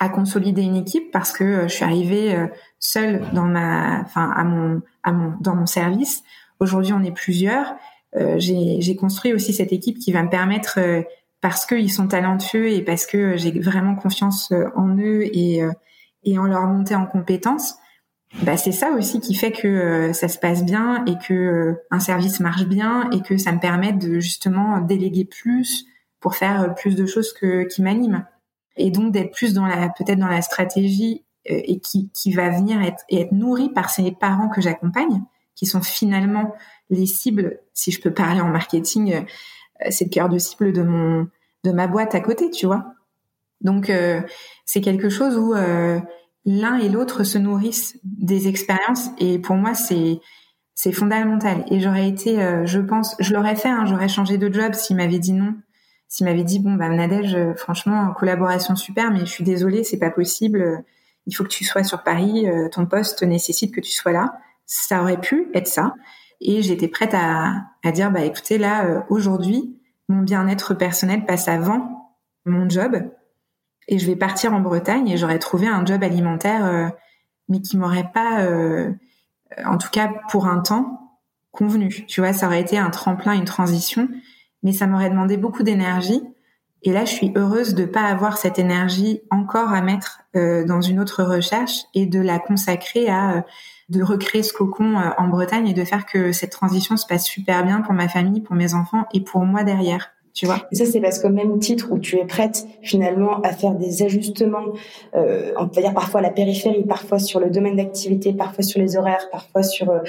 à 0.00 0.08
consolider 0.08 0.62
une 0.62 0.74
équipe 0.74 1.12
parce 1.12 1.30
que 1.30 1.68
je 1.68 1.72
suis 1.72 1.84
arrivée 1.84 2.36
seule 2.84 3.22
dans 3.32 3.46
ma, 3.46 4.00
enfin 4.00 4.30
à 4.36 4.44
mon, 4.44 4.82
à 5.02 5.12
mon, 5.12 5.34
dans 5.40 5.54
mon 5.54 5.66
service. 5.66 6.22
Aujourd'hui, 6.60 6.92
on 6.92 7.02
est 7.02 7.14
plusieurs. 7.14 7.74
j'ai 8.36 8.96
construit 8.96 9.32
aussi 9.32 9.52
cette 9.52 9.72
équipe 9.72 9.98
qui 9.98 10.12
va 10.12 10.22
me 10.22 10.30
permettre 10.30 10.78
parce 11.40 11.66
qu'ils 11.66 11.90
sont 11.90 12.06
talentueux 12.06 12.70
et 12.70 12.82
parce 12.82 13.06
que 13.06 13.36
j'ai 13.36 13.58
vraiment 13.60 13.96
confiance 13.96 14.52
en 14.76 14.96
eux 14.96 15.24
et, 15.24 15.62
et 16.22 16.38
en 16.38 16.44
leur 16.44 16.62
montée 16.66 16.94
en 16.94 17.06
compétences, 17.06 17.76
bah 18.42 18.56
c'est 18.56 18.72
ça 18.72 18.90
aussi 18.90 19.20
qui 19.20 19.34
fait 19.34 19.52
que 19.52 19.68
euh, 19.68 20.12
ça 20.12 20.28
se 20.28 20.38
passe 20.38 20.64
bien 20.64 21.04
et 21.06 21.16
que 21.16 21.34
euh, 21.34 21.74
un 21.90 22.00
service 22.00 22.40
marche 22.40 22.64
bien 22.64 23.08
et 23.12 23.22
que 23.22 23.36
ça 23.36 23.52
me 23.52 23.60
permet 23.60 23.92
de 23.92 24.18
justement 24.18 24.80
déléguer 24.80 25.24
plus 25.24 25.86
pour 26.20 26.34
faire 26.34 26.74
plus 26.74 26.96
de 26.96 27.06
choses 27.06 27.32
que 27.32 27.62
qui 27.64 27.80
m'animent 27.82 28.26
et 28.76 28.90
donc 28.90 29.12
d'être 29.12 29.32
plus 29.32 29.54
dans 29.54 29.66
la 29.66 29.88
peut-être 29.88 30.18
dans 30.18 30.26
la 30.26 30.42
stratégie 30.42 31.20
euh, 31.20 31.23
et 31.46 31.78
qui 31.78 32.10
qui 32.12 32.32
va 32.32 32.50
venir 32.50 32.80
être 32.82 33.04
et 33.08 33.20
être 33.20 33.32
nourrie 33.32 33.68
par 33.68 33.90
ces 33.90 34.12
parents 34.12 34.48
que 34.48 34.60
j'accompagne 34.60 35.22
qui 35.54 35.66
sont 35.66 35.82
finalement 35.82 36.54
les 36.90 37.06
cibles 37.06 37.60
si 37.72 37.90
je 37.90 38.00
peux 38.00 38.12
parler 38.12 38.40
en 38.40 38.48
marketing 38.48 39.24
c'est 39.90 40.06
le 40.06 40.10
cœur 40.10 40.28
de 40.28 40.38
cible 40.38 40.72
de 40.72 40.82
mon 40.82 41.28
de 41.64 41.72
ma 41.72 41.86
boîte 41.86 42.14
à 42.14 42.20
côté 42.20 42.50
tu 42.50 42.66
vois. 42.66 42.94
Donc 43.60 43.90
c'est 44.64 44.80
quelque 44.80 45.08
chose 45.08 45.36
où 45.36 45.54
l'un 46.46 46.78
et 46.78 46.88
l'autre 46.88 47.24
se 47.24 47.38
nourrissent 47.38 47.98
des 48.04 48.48
expériences 48.48 49.10
et 49.18 49.38
pour 49.38 49.56
moi 49.56 49.74
c'est 49.74 50.20
c'est 50.74 50.92
fondamental. 50.92 51.64
Et 51.70 51.80
j'aurais 51.80 52.08
été 52.08 52.42
euh, 52.42 52.66
je 52.66 52.80
pense 52.80 53.14
je 53.20 53.32
l'aurais 53.32 53.56
fait 53.56 53.68
hein, 53.68 53.84
j'aurais 53.86 54.08
changé 54.08 54.38
de 54.38 54.52
job 54.52 54.74
s'il 54.74 54.96
m'avait 54.96 55.18
dit 55.18 55.32
non. 55.32 55.54
S'il 56.08 56.26
m'avait 56.26 56.44
dit 56.44 56.58
bon 56.58 56.74
bah 56.74 56.88
Nadège 56.88 57.34
euh, 57.34 57.54
franchement 57.54 58.12
collaboration 58.12 58.76
super 58.76 59.10
mais 59.10 59.20
je 59.20 59.24
suis 59.26 59.44
désolée 59.44 59.84
c'est 59.84 59.98
pas 59.98 60.10
possible 60.10 60.84
il 61.26 61.34
faut 61.34 61.44
que 61.44 61.48
tu 61.48 61.64
sois 61.64 61.84
sur 61.84 62.02
Paris 62.02 62.48
euh, 62.48 62.68
ton 62.68 62.86
poste 62.86 63.22
nécessite 63.22 63.74
que 63.74 63.80
tu 63.80 63.92
sois 63.92 64.12
là 64.12 64.38
ça 64.66 65.02
aurait 65.02 65.20
pu 65.20 65.50
être 65.54 65.68
ça 65.68 65.94
et 66.40 66.62
j'étais 66.62 66.88
prête 66.88 67.14
à, 67.14 67.64
à 67.82 67.92
dire 67.92 68.10
bah 68.10 68.22
écoutez 68.22 68.58
là 68.58 69.04
aujourd'hui 69.08 69.78
mon 70.08 70.22
bien-être 70.22 70.74
personnel 70.74 71.24
passe 71.24 71.48
avant 71.48 72.12
mon 72.44 72.68
job 72.68 72.96
et 73.88 73.98
je 73.98 74.06
vais 74.06 74.16
partir 74.16 74.54
en 74.54 74.60
Bretagne 74.60 75.08
et 75.08 75.16
j'aurais 75.16 75.38
trouvé 75.38 75.66
un 75.66 75.84
job 75.84 76.02
alimentaire, 76.02 76.64
euh, 76.64 76.88
mais 77.48 77.60
qui 77.60 77.76
m'aurait 77.76 78.10
pas, 78.12 78.42
euh, 78.42 78.92
en 79.64 79.78
tout 79.78 79.90
cas 79.90 80.10
pour 80.30 80.46
un 80.46 80.60
temps, 80.60 81.18
convenu. 81.50 82.04
Tu 82.06 82.20
vois, 82.20 82.32
ça 82.32 82.46
aurait 82.46 82.60
été 82.60 82.78
un 82.78 82.90
tremplin, 82.90 83.32
une 83.32 83.44
transition, 83.44 84.08
mais 84.62 84.72
ça 84.72 84.86
m'aurait 84.86 85.10
demandé 85.10 85.36
beaucoup 85.36 85.62
d'énergie. 85.62 86.22
Et 86.84 86.92
là, 86.92 87.04
je 87.04 87.12
suis 87.12 87.32
heureuse 87.34 87.74
de 87.74 87.84
pas 87.84 88.02
avoir 88.02 88.36
cette 88.36 88.58
énergie 88.58 89.22
encore 89.30 89.70
à 89.70 89.80
mettre 89.82 90.20
euh, 90.36 90.64
dans 90.64 90.80
une 90.80 91.00
autre 91.00 91.24
recherche 91.24 91.80
et 91.94 92.06
de 92.06 92.20
la 92.20 92.38
consacrer 92.38 93.08
à 93.08 93.44
de 93.90 94.02
recréer 94.02 94.42
ce 94.42 94.54
cocon 94.54 94.96
en 95.18 95.28
Bretagne 95.28 95.68
et 95.68 95.74
de 95.74 95.84
faire 95.84 96.06
que 96.06 96.32
cette 96.32 96.52
transition 96.52 96.96
se 96.96 97.06
passe 97.06 97.26
super 97.26 97.64
bien 97.64 97.82
pour 97.82 97.92
ma 97.92 98.08
famille, 98.08 98.40
pour 98.40 98.56
mes 98.56 98.72
enfants 98.72 99.04
et 99.12 99.20
pour 99.20 99.44
moi 99.44 99.62
derrière 99.62 100.14
tu 100.34 100.46
vois. 100.46 100.66
Et 100.72 100.74
ça, 100.74 100.84
c'est 100.84 101.00
parce 101.00 101.20
qu'au 101.20 101.28
même 101.28 101.60
titre 101.60 101.88
où 101.92 101.98
tu 101.98 102.18
es 102.18 102.26
prête 102.26 102.66
finalement 102.82 103.40
à 103.42 103.52
faire 103.52 103.74
des 103.76 104.02
ajustements, 104.02 104.64
euh, 105.14 105.52
on 105.56 105.68
peut 105.68 105.80
dire 105.80 105.94
parfois 105.94 106.18
à 106.18 106.22
la 106.24 106.30
périphérie, 106.30 106.84
parfois 106.84 107.20
sur 107.20 107.38
le 107.38 107.50
domaine 107.50 107.76
d'activité, 107.76 108.32
parfois 108.32 108.64
sur 108.64 108.80
les 108.80 108.96
horaires, 108.96 109.28
parfois 109.30 109.62
sur 109.62 109.90
euh, 109.90 110.00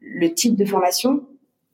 le 0.00 0.34
type 0.34 0.56
de 0.56 0.64
formation, 0.64 1.22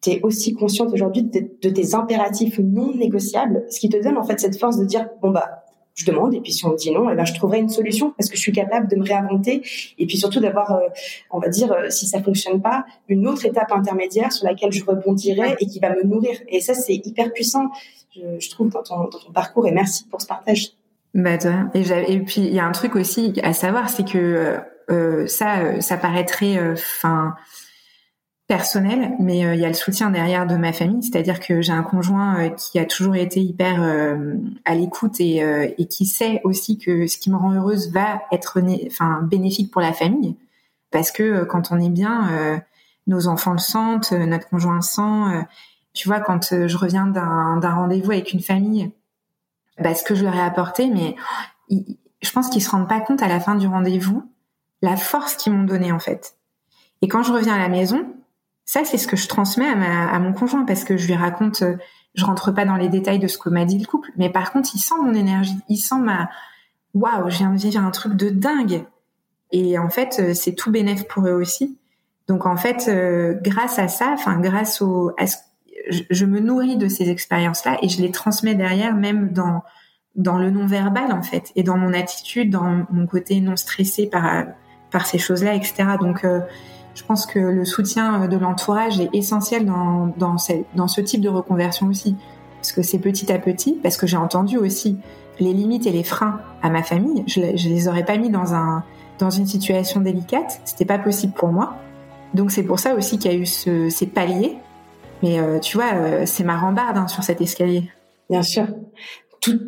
tu 0.05 0.21
aussi 0.23 0.55
consciente 0.55 0.93
aujourd'hui 0.93 1.23
de, 1.23 1.69
tes 1.69 1.95
impératifs 1.95 2.59
non 2.59 2.95
négociables, 2.95 3.65
ce 3.71 3.81
qui 3.81 3.89
te 3.89 4.03
donne 4.03 4.19
en 4.19 4.25
fait 4.25 4.39
cette 4.39 4.59
force 4.59 4.77
de 4.77 4.85
dire, 4.85 5.09
bon 5.23 5.31
bah, 5.31 5.65
je 5.95 6.05
demande 6.05 6.35
et 6.35 6.41
puis 6.41 6.53
si 6.53 6.67
on 6.67 6.71
me 6.71 6.77
dit 6.77 6.91
non, 6.91 7.09
eh 7.09 7.15
ben 7.15 7.25
je 7.25 7.35
trouverai 7.35 7.61
une 7.61 7.69
solution 7.69 8.13
parce 8.19 8.29
que 8.29 8.37
je 8.37 8.41
suis 8.41 8.53
capable 8.53 8.89
de 8.89 8.97
me 8.97 9.05
réinventer 9.05 9.63
et 9.99 10.07
puis 10.07 10.17
surtout 10.17 10.41
d'avoir, 10.41 10.73
euh, 10.73 10.89
on 11.31 11.39
va 11.39 11.49
dire, 11.49 11.73
euh, 11.73 11.89
si 11.89 12.07
ça 12.07 12.21
fonctionne 12.21 12.61
pas, 12.61 12.85
une 13.09 13.27
autre 13.29 13.47
étape 13.47 13.71
intermédiaire 13.71 14.33
sur 14.33 14.47
laquelle 14.47 14.73
je 14.73 14.85
rebondirai 14.85 15.57
et 15.61 15.67
qui 15.67 15.79
va 15.79 15.91
me 15.91 16.03
nourrir. 16.03 16.37
Et 16.49 16.61
ça 16.61 16.75
c'est 16.75 16.95
hyper 16.95 17.33
puissant, 17.33 17.71
je, 18.11 18.51
trouve 18.51 18.71
dans 18.71 18.83
ton, 18.83 19.05
dans 19.05 19.19
ton, 19.19 19.33
parcours 19.33 19.67
et 19.69 19.73
merci 19.73 20.05
pour 20.09 20.21
ce 20.21 20.27
partage. 20.27 20.73
Bah, 21.15 21.39
et, 21.75 22.19
puis 22.21 22.41
il 22.41 22.55
y 22.55 22.59
a 22.59 22.65
un 22.65 22.73
truc 22.73 22.97
aussi 22.97 23.33
à 23.45 23.53
savoir, 23.53 23.89
c'est 23.89 24.05
que 24.05 24.59
euh, 24.91 25.27
ça, 25.29 25.81
ça 25.81 25.97
paraîtrait, 25.97 26.59
enfin 26.73 27.35
personnel, 28.47 29.13
mais 29.21 29.47
euh, 29.47 29.55
il 29.55 29.61
y 29.61 29.65
a 29.65 29.69
le 29.69 29.75
soutien 29.75 30.11
derrière 30.11 30.47
de 30.47 30.57
ma 30.57 30.73
famille, 30.73 31.03
c'est-à-dire 31.03 31.41
que 31.41 31.63
j'ai 31.63 31.73
un 31.73 31.83
conjoint 31.83 32.39
euh, 32.39 32.49
qui 32.51 32.79
a 32.79 32.85
toujours 32.85 33.17
été 33.17 33.41
hyper 33.41 33.83
euh, 33.83 34.35
à 34.67 34.75
l'écoute 34.75 35.19
et, 35.19 35.39
et, 35.79 35.87
qui 35.87 36.05
sait 36.07 36.41
aussi 36.45 36.79
que 36.79 37.07
ce 37.07 37.17
qui 37.17 37.31
me 37.31 37.37
rend 37.37 37.53
heureuse 37.53 37.91
va 37.91 38.23
être 38.33 38.61
enfin 38.87 39.23
bénéfique 39.23 39.71
pour 39.71 39.81
la 39.81 39.93
famille, 39.93 40.37
parce 40.91 41.11
que 41.11 41.45
quand 41.45 41.73
on 41.73 41.81
est 41.81 41.91
bien, 41.91 42.63
nos 43.07 43.27
enfants 43.27 43.53
le 43.53 43.59
sentent, 43.59 44.13
notre 44.13 44.49
conjoint 44.49 44.77
le 44.77 44.83
sent. 44.83 45.47
tu 45.93 46.09
vois, 46.09 46.21
quand 46.21 46.67
je 46.67 46.77
reviens 46.77 47.07
d'un 47.07 47.75
rendez-vous 47.75 48.13
avec 48.13 48.33
une 48.33 48.41
famille, 48.41 48.93
bah, 49.79 49.95
ce 49.95 50.05
que 50.05 50.15
je 50.15 50.25
leur 50.25 50.35
ai 50.35 50.41
apporté, 50.41 50.89
mais 50.89 51.17
je 52.23 52.31
pense 52.31 52.49
qu'ils 52.49 52.63
se 52.63 52.71
rendent 52.71 52.89
pas 52.89 53.01
compte 53.01 53.23
à 53.23 53.29
la 53.29 53.41
fin 53.41 53.55
du 53.55 53.67
rendez-vous 53.67 54.23
la 54.83 54.97
force 54.97 55.35
qu'ils 55.35 55.53
m'ont 55.53 55.65
donnée 55.65 55.93
en 55.93 55.99
fait. 55.99 56.37
Et 57.03 57.09
quand 57.09 57.23
je 57.23 57.33
reviens 57.33 57.55
à 57.55 57.59
la 57.59 57.69
maison, 57.69 58.07
ça, 58.65 58.85
c'est 58.85 58.99
ce 58.99 59.07
que 59.07 59.17
je 59.17 59.29
transmets 59.29 59.69
à, 59.69 59.75
ma, 59.75 60.09
à 60.11 60.19
mon 60.19 60.33
conjoint 60.33 60.65
parce 60.65 60.85
que 60.85 60.97
je 60.97 61.07
lui 61.07 61.15
raconte, 61.15 61.63
euh, 61.63 61.77
je 62.15 62.25
rentre 62.25 62.51
pas 62.51 62.65
dans 62.65 62.77
les 62.77 62.89
détails 62.89 63.19
de 63.19 63.29
ce 63.29 63.39
que 63.39 63.51
m'a 63.51 63.65
dit 63.65 63.79
le 63.79 63.87
couple, 63.87 64.11
mais 64.17 64.31
par 64.31 64.53
contre, 64.53 64.71
il 64.75 64.79
sent 64.79 64.95
mon 65.03 65.15
énergie, 65.15 65.59
il 65.69 65.77
sent 65.77 65.99
ma, 65.99 66.31
waouh, 66.95 67.29
je 67.29 67.39
viens 67.39 67.53
de 67.53 67.59
vivre 67.59 67.81
un 67.81 67.91
truc 67.91 68.15
de 68.15 68.31
dingue. 68.31 68.85
Et 69.53 69.79
en 69.79 69.91
fait, 69.91 70.17
euh, 70.19 70.35
c'est 70.35 70.55
tout 70.55 70.71
bénéf 70.71 71.07
pour 71.07 71.27
eux 71.27 71.33
aussi. 71.33 71.79
Donc 72.27 72.47
en 72.47 72.57
fait, 72.57 72.87
euh, 72.89 73.35
grâce 73.43 73.79
à 73.79 73.89
ça, 73.89 74.11
enfin 74.15 74.41
grâce 74.41 74.81
au, 74.81 75.13
à 75.19 75.27
ce, 75.27 75.37
je, 75.91 76.25
me 76.25 76.41
nourris 76.41 76.79
de 76.79 76.89
ces 76.89 77.11
expériences-là 77.11 77.77
et 77.83 77.91
je 77.91 78.01
les 78.01 78.11
transmets 78.11 78.55
derrière, 78.55 78.95
même 78.95 79.33
dans 79.33 79.63
dans 80.15 80.39
le 80.39 80.49
non 80.49 80.65
verbal 80.67 81.13
en 81.13 81.23
fait, 81.23 81.53
et 81.57 81.65
dans 81.65 81.77
mon 81.77 81.93
attitude, 81.93 82.49
dans 82.49 82.87
mon 82.91 83.07
côté 83.07 83.41
non 83.41 83.57
stressé 83.57 84.07
par 84.07 84.47
par 84.91 85.07
ces 85.07 85.19
choses-là, 85.19 85.55
etc. 85.55 85.85
Donc 86.01 86.25
je 86.95 87.03
pense 87.03 87.27
que 87.27 87.39
le 87.39 87.65
soutien 87.65 88.23
euh, 88.23 88.27
de 88.29 88.37
l'entourage 88.37 89.01
est 89.01 89.11
essentiel 89.13 89.67
dans, 89.67 90.13
dans, 90.17 90.39
ce 90.39 91.01
type 91.01 91.21
de 91.21 91.29
reconversion 91.29 91.87
aussi. 91.89 92.17
Parce 92.57 92.73
que 92.73 92.83
c'est 92.83 92.99
petit 92.99 93.31
à 93.31 93.39
petit, 93.39 93.79
parce 93.83 93.97
que 93.97 94.07
j'ai 94.07 94.17
entendu 94.17 94.57
aussi 94.57 94.97
les 95.39 95.53
limites 95.53 95.87
et 95.87 95.91
les 95.91 96.05
freins 96.05 96.41
à 96.63 96.71
ma 96.71 96.83
famille. 96.83 97.25
Je, 97.27 97.57
je 97.57 97.69
les 97.69 97.89
aurais 97.89 98.05
pas 98.05 98.17
mis 98.17 98.31
dans, 98.31 98.55
un, 98.55 98.85
dans 99.19 99.31
une 99.31 99.47
situation 99.47 100.01
délicate. 100.01 100.61
C'était 100.65 100.85
pas 100.85 100.99
possible 100.99 101.35
pour 101.35 101.49
moi. 101.49 101.77
Donc 102.33 102.51
c'est 102.51 102.63
pour 102.63 102.79
ça 102.79 102.95
aussi 102.95 103.19
qu'il 103.19 103.33
y 103.33 103.35
a 103.35 103.39
eu 103.39 103.47
ce, 103.47 103.91
ces 103.91 104.07
paliers. 104.07 104.57
Mais 105.23 105.41
euh, 105.41 105.59
tu 105.59 105.77
vois, 105.77 105.95
euh, 105.95 106.23
c'est 106.27 106.45
ma 106.45 106.59
rambarde 106.59 106.97
hein, 106.97 107.09
sur 107.09 107.23
cet 107.23 107.41
escalier. 107.41 107.91
Bien 108.31 108.43
sûr 108.43 108.67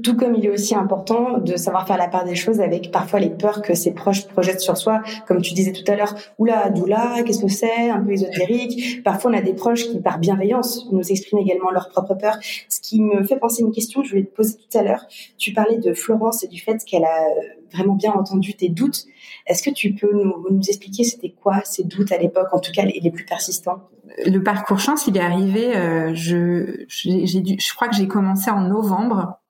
tout, 0.03 0.16
comme 0.16 0.35
il 0.35 0.45
est 0.47 0.51
aussi 0.51 0.74
important 0.74 1.39
de 1.39 1.57
savoir 1.57 1.87
faire 1.87 1.97
la 1.97 2.09
part 2.09 2.24
des 2.24 2.35
choses 2.35 2.61
avec 2.61 2.91
parfois 2.91 3.20
les 3.20 3.31
peurs 3.31 3.62
que 3.62 3.74
ses 3.74 3.93
proches 3.93 4.27
projettent 4.27 4.61
sur 4.61 4.77
soi, 4.77 5.03
comme 5.27 5.43
tu 5.43 5.55
disais 5.55 5.72
tout 5.72 5.91
à 5.91 5.97
l'heure, 5.97 6.14
oula, 6.39 6.70
doula, 6.70 7.22
qu'est-ce 7.24 7.43
que 7.43 7.51
c'est, 7.51 7.91
un 7.91 8.01
peu 8.01 8.12
ésotérique. 8.12 9.03
Parfois, 9.05 9.31
on 9.31 9.35
a 9.35 9.43
des 9.43 9.55
proches 9.55 9.89
qui, 9.89 10.01
par 10.01 10.18
bienveillance, 10.18 10.87
nous 10.93 11.03
expriment 11.11 11.41
également 11.41 11.70
leurs 11.70 11.89
propres 11.89 12.14
peurs. 12.14 12.39
Ce 12.68 12.81
qui 12.81 13.03
me 13.03 13.24
fait 13.24 13.39
penser 13.39 13.62
à 13.62 13.66
une 13.66 13.72
question 13.72 14.01
que 14.01 14.07
je 14.07 14.12
voulais 14.12 14.24
te 14.24 14.35
poser 14.35 14.55
tout 14.55 14.79
à 14.79 14.83
l'heure. 14.83 15.07
Tu 15.39 15.53
parlais 15.53 15.79
de 15.79 15.93
Florence 15.93 16.43
et 16.45 16.49
du 16.49 16.61
fait 16.61 16.85
qu'elle 16.85 17.05
a 17.05 17.24
vraiment 17.72 17.95
bien 17.95 18.12
entendu 18.12 18.55
tes 18.55 18.68
doutes. 18.68 19.05
Est-ce 19.47 19.62
que 19.62 19.70
tu 19.70 19.95
peux 19.95 20.12
nous, 20.12 20.47
nous 20.51 20.62
expliquer 20.68 21.05
c'était 21.05 21.35
quoi 21.43 21.61
ces 21.64 21.85
doutes 21.85 22.12
à 22.12 22.18
l'époque, 22.18 22.49
en 22.53 22.61
tout 22.61 22.72
cas 22.72 22.85
les, 22.85 23.11
plus 23.11 23.24
persistants? 23.24 23.83
Le 24.24 24.39
parcours 24.39 24.79
chance, 24.79 25.07
il 25.07 25.16
est 25.16 25.20
arrivé. 25.20 25.77
Euh, 25.77 26.14
je, 26.14 26.85
j'ai, 26.89 27.27
je 27.27 27.74
crois 27.74 27.89
que 27.89 27.97
j'ai 27.97 28.09
commencé 28.09 28.51
en 28.51 28.61
novembre 28.61 29.41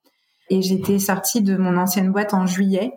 et 0.51 0.63
j'étais 0.63 0.99
sortie 0.99 1.43
de 1.43 1.57
mon 1.57 1.77
ancienne 1.77 2.13
boîte 2.13 2.35
en 2.35 2.47
juillet. 2.47 2.93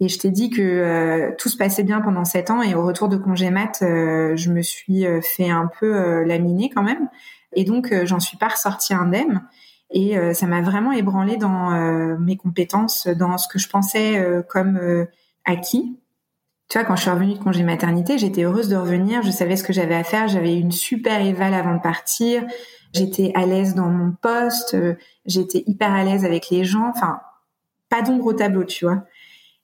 Et 0.00 0.08
je 0.08 0.18
t'ai 0.18 0.30
dit 0.30 0.48
que 0.48 0.62
euh, 0.62 1.30
tout 1.36 1.50
se 1.50 1.56
passait 1.56 1.82
bien 1.82 2.00
pendant 2.00 2.24
sept 2.24 2.50
ans. 2.50 2.62
Et 2.62 2.74
au 2.74 2.84
retour 2.84 3.08
de 3.08 3.18
congé 3.18 3.50
mat, 3.50 3.80
euh, 3.82 4.34
je 4.34 4.50
me 4.50 4.62
suis 4.62 5.06
euh, 5.06 5.20
fait 5.20 5.50
un 5.50 5.70
peu 5.78 6.24
laminer 6.24 6.70
quand 6.70 6.82
même. 6.82 7.08
Et 7.54 7.64
donc, 7.64 7.92
j'en 8.04 8.20
suis 8.20 8.38
pas 8.38 8.48
ressortie 8.48 8.94
indemne. 8.94 9.42
Et 9.92 10.14
ça 10.34 10.46
m'a 10.46 10.62
vraiment 10.62 10.92
ébranlé 10.92 11.36
dans 11.36 11.70
mes 12.16 12.36
compétences, 12.36 13.08
dans 13.08 13.38
ce 13.38 13.48
que 13.48 13.58
je 13.58 13.68
pensais 13.68 14.24
comme 14.48 14.78
acquis. 15.44 15.98
Tu 16.68 16.78
vois, 16.78 16.86
quand 16.86 16.94
je 16.94 17.02
suis 17.02 17.10
revenue 17.10 17.34
de 17.34 17.42
congé 17.42 17.64
maternité, 17.64 18.16
j'étais 18.16 18.44
heureuse 18.44 18.68
de 18.68 18.76
revenir. 18.76 19.22
Je 19.22 19.32
savais 19.32 19.56
ce 19.56 19.64
que 19.64 19.72
j'avais 19.72 19.96
à 19.96 20.04
faire. 20.04 20.28
J'avais 20.28 20.56
une 20.56 20.70
super 20.70 21.20
éval 21.20 21.52
avant 21.54 21.74
de 21.74 21.80
partir. 21.80 22.44
J'étais 22.92 23.32
à 23.34 23.46
l'aise 23.46 23.74
dans 23.74 23.88
mon 23.88 24.12
poste, 24.12 24.74
euh, 24.74 24.94
j'étais 25.24 25.62
hyper 25.66 25.92
à 25.92 26.04
l'aise 26.04 26.24
avec 26.24 26.50
les 26.50 26.64
gens, 26.64 26.88
enfin 26.88 27.20
pas 27.88 28.02
d'ombre 28.02 28.26
au 28.26 28.32
tableau, 28.32 28.64
tu 28.64 28.84
vois. 28.84 29.04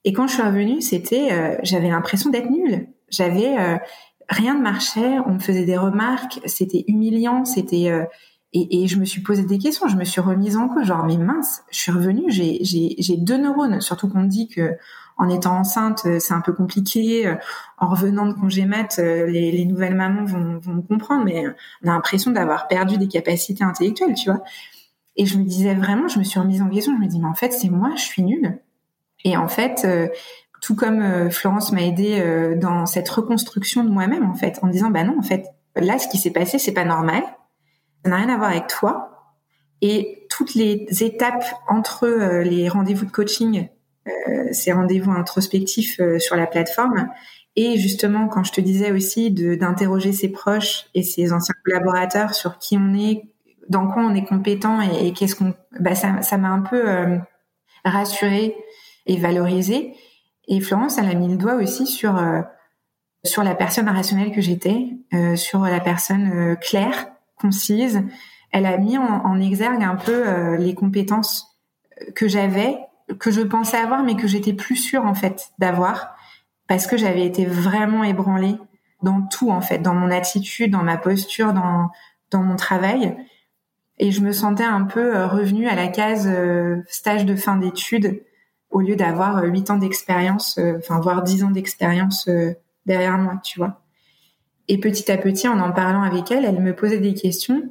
Et 0.03 0.13
quand 0.13 0.27
je 0.27 0.33
suis 0.33 0.43
revenue, 0.43 0.81
c'était, 0.81 1.31
euh, 1.31 1.57
j'avais 1.63 1.89
l'impression 1.89 2.29
d'être 2.29 2.49
nulle. 2.49 2.87
J'avais 3.09 3.57
euh, 3.57 3.77
rien 4.29 4.55
ne 4.55 4.61
marchait, 4.61 5.19
on 5.25 5.33
me 5.33 5.39
faisait 5.39 5.65
des 5.65 5.77
remarques, 5.77 6.39
c'était 6.45 6.85
humiliant, 6.87 7.45
c'était 7.45 7.91
et, 8.53 8.83
et, 8.83 8.87
je 8.87 8.97
me 8.97 9.05
suis 9.05 9.21
posé 9.21 9.43
des 9.43 9.57
questions, 9.57 9.87
je 9.87 9.97
me 9.97 10.05
suis 10.05 10.21
remise 10.21 10.55
en 10.55 10.69
cause, 10.69 10.85
genre 10.85 11.05
mais 11.05 11.17
mince, 11.17 11.63
je 11.69 11.79
suis 11.79 11.91
revenue, 11.91 12.23
j'ai 12.29 13.17
deux 13.17 13.37
neurones, 13.37 13.81
surtout 13.81 14.07
qu'on 14.07 14.21
me 14.21 14.27
dit 14.27 14.47
que 14.47 14.77
en 15.17 15.29
étant 15.29 15.57
enceinte, 15.57 16.07
c'est 16.19 16.33
un 16.33 16.41
peu 16.41 16.53
compliqué. 16.53 17.35
En 17.77 17.87
revenant 17.87 18.25
de 18.25 18.33
congé 18.33 18.65
mat, 18.65 18.97
les, 18.97 19.51
les 19.51 19.65
nouvelles 19.65 19.95
mamans 19.95 20.25
vont, 20.25 20.59
vont 20.59 20.81
comprendre, 20.81 21.25
mais 21.25 21.47
on 21.83 21.89
a 21.89 21.93
l'impression 21.93 22.31
d'avoir 22.31 22.67
perdu 22.67 22.97
des 22.97 23.07
capacités 23.07 23.63
intellectuelles, 23.63 24.13
tu 24.13 24.29
vois. 24.29 24.43
Et 25.15 25.25
je 25.25 25.37
me 25.37 25.43
disais 25.43 25.73
vraiment, 25.73 26.07
je 26.07 26.19
me 26.19 26.23
suis 26.23 26.39
remise 26.39 26.61
en 26.61 26.69
question. 26.69 26.95
Je 26.95 27.03
me 27.03 27.07
dis, 27.07 27.19
mais 27.19 27.27
en 27.27 27.33
fait, 27.33 27.51
c'est 27.51 27.69
moi, 27.69 27.91
je 27.95 28.03
suis 28.03 28.21
nulle. 28.21 28.59
Et 29.23 29.35
en 29.35 29.47
fait, 29.47 29.87
tout 30.61 30.75
comme 30.75 31.31
Florence 31.31 31.71
m'a 31.71 31.81
aidé 31.81 32.55
dans 32.55 32.85
cette 32.85 33.09
reconstruction 33.09 33.83
de 33.83 33.89
moi-même, 33.89 34.29
en 34.29 34.35
fait, 34.35 34.59
en 34.61 34.67
disant, 34.67 34.91
bah 34.91 35.03
non, 35.03 35.17
en 35.17 35.23
fait, 35.23 35.47
là, 35.75 35.97
ce 35.97 36.07
qui 36.07 36.17
s'est 36.17 36.31
passé, 36.31 36.59
c'est 36.59 36.73
pas 36.73 36.85
normal. 36.85 37.23
Ça 38.03 38.11
n'a 38.11 38.17
rien 38.17 38.29
à 38.29 38.37
voir 38.37 38.51
avec 38.51 38.67
toi. 38.67 39.17
Et 39.81 40.25
toutes 40.29 40.55
les 40.55 40.87
étapes 41.03 41.45
entre 41.67 42.05
euh, 42.05 42.43
les 42.43 42.67
rendez-vous 42.69 43.05
de 43.05 43.11
coaching, 43.11 43.59
euh, 43.59 43.67
ces 44.51 44.71
rendez-vous 44.71 45.11
introspectifs 45.11 45.99
euh, 45.99 46.19
sur 46.19 46.35
la 46.35 46.47
plateforme, 46.47 47.09
et 47.55 47.77
justement, 47.77 48.27
quand 48.27 48.43
je 48.43 48.51
te 48.51 48.61
disais 48.61 48.91
aussi 48.91 49.31
d'interroger 49.31 50.13
ses 50.13 50.29
proches 50.29 50.85
et 50.93 51.01
ses 51.01 51.33
anciens 51.33 51.55
collaborateurs 51.65 52.35
sur 52.35 52.59
qui 52.59 52.77
on 52.77 52.93
est, 52.93 53.29
dans 53.67 53.87
quoi 53.87 54.03
on 54.03 54.13
est 54.13 54.25
compétent 54.25 54.79
et, 54.79 55.11
qu'est-ce 55.13 55.35
qu'on, 55.35 55.55
bah 55.79 55.95
ça, 55.95 56.37
m'a 56.37 56.49
un 56.49 56.61
peu 56.61 56.87
euh, 56.87 57.17
rassurée 57.83 58.55
et 59.07 59.17
valorisée. 59.17 59.95
Et 60.47 60.59
Florence, 60.61 60.99
elle 60.99 61.09
a 61.09 61.15
mis 61.15 61.29
le 61.29 61.37
doigt 61.37 61.55
aussi 61.55 61.87
sur 61.87 62.21
sur 63.25 63.43
la 63.43 63.55
personne 63.55 63.89
rationnelle 63.89 64.31
que 64.31 64.39
j'étais, 64.39 64.89
sur 65.35 65.61
la 65.61 65.81
personne 65.81 66.55
claire, 66.61 67.07
concise, 67.35 68.01
elle 68.51 68.65
a 68.65 68.77
mis 68.77 68.97
en, 68.97 69.39
exergue 69.39 69.83
un 69.83 69.95
peu 69.95 70.27
euh, 70.27 70.57
les 70.57 70.73
compétences 70.73 71.57
que 72.15 72.27
j'avais, 72.27 72.77
que 73.19 73.31
je 73.31 73.41
pensais 73.41 73.77
avoir, 73.77 74.03
mais 74.03 74.15
que 74.15 74.27
j'étais 74.27 74.53
plus 74.53 74.75
sûre 74.75 75.05
en 75.05 75.13
fait 75.13 75.49
d'avoir, 75.59 76.15
parce 76.67 76.87
que 76.87 76.97
j'avais 76.97 77.25
été 77.25 77.45
vraiment 77.45 78.03
ébranlée 78.03 78.57
dans 79.03 79.21
tout 79.21 79.51
en 79.51 79.61
fait, 79.61 79.79
dans 79.79 79.93
mon 79.93 80.11
attitude, 80.11 80.71
dans 80.71 80.83
ma 80.83 80.97
posture, 80.97 81.53
dans 81.53 81.89
dans 82.31 82.43
mon 82.43 82.57
travail, 82.57 83.15
et 83.99 84.11
je 84.11 84.21
me 84.21 84.31
sentais 84.31 84.65
un 84.65 84.83
peu 84.83 85.15
euh, 85.15 85.27
revenue 85.27 85.67
à 85.67 85.75
la 85.75 85.87
case 85.87 86.27
euh, 86.27 86.81
stage 86.87 87.25
de 87.25 87.35
fin 87.35 87.55
d'études 87.55 88.21
au 88.69 88.81
lieu 88.81 88.97
d'avoir 88.97 89.43
huit 89.43 89.69
ans 89.71 89.77
d'expérience, 89.77 90.59
enfin 90.77 90.99
voire 90.99 91.23
dix 91.23 91.45
ans 91.45 91.51
d'expérience 91.51 92.29
derrière 92.85 93.17
moi, 93.17 93.39
tu 93.41 93.59
vois. 93.59 93.81
Et 94.67 94.77
petit 94.79 95.09
à 95.11 95.17
petit, 95.17 95.47
en 95.47 95.59
en 95.59 95.71
parlant 95.71 96.01
avec 96.03 96.31
elle, 96.31 96.43
elle 96.43 96.59
me 96.59 96.75
posait 96.75 96.99
des 96.99 97.13
questions 97.13 97.63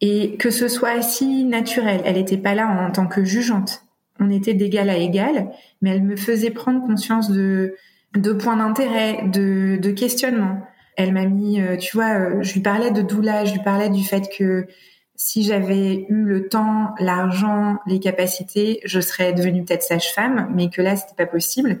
et 0.00 0.36
que 0.36 0.50
ce 0.50 0.68
soit 0.68 1.02
si 1.02 1.44
naturel. 1.44 2.02
Elle 2.04 2.16
n'était 2.16 2.36
pas 2.36 2.54
là 2.54 2.66
en 2.66 2.90
tant 2.90 3.06
que 3.06 3.24
jugeante. 3.24 3.84
On 4.24 4.30
était 4.30 4.54
d'égal 4.54 4.88
à 4.88 4.96
égal, 4.96 5.50
mais 5.80 5.90
elle 5.90 6.04
me 6.04 6.14
faisait 6.16 6.50
prendre 6.50 6.86
conscience 6.86 7.28
de, 7.28 7.74
de 8.16 8.32
points 8.32 8.56
d'intérêt, 8.56 9.24
de, 9.26 9.76
de 9.76 9.90
questionnement. 9.90 10.60
Elle 10.96 11.12
m'a 11.12 11.24
mis, 11.24 11.60
euh, 11.60 11.76
tu 11.76 11.96
vois, 11.96 12.14
euh, 12.14 12.42
je 12.42 12.52
lui 12.54 12.60
parlais 12.60 12.92
de 12.92 13.02
doula, 13.02 13.44
je 13.44 13.54
lui 13.54 13.62
parlais 13.64 13.90
du 13.90 14.04
fait 14.04 14.28
que 14.36 14.66
si 15.16 15.42
j'avais 15.42 16.06
eu 16.08 16.22
le 16.22 16.48
temps, 16.48 16.94
l'argent, 16.98 17.78
les 17.86 17.98
capacités, 17.98 18.80
je 18.84 19.00
serais 19.00 19.32
devenue 19.32 19.64
peut-être 19.64 19.82
sage-femme, 19.82 20.50
mais 20.54 20.70
que 20.70 20.82
là, 20.82 20.94
c'était 20.94 21.16
pas 21.16 21.30
possible. 21.30 21.80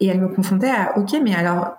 Et 0.00 0.06
elle 0.06 0.20
me 0.20 0.28
confrontait 0.28 0.70
à, 0.70 0.98
ok, 0.98 1.14
mais 1.22 1.34
alors, 1.34 1.76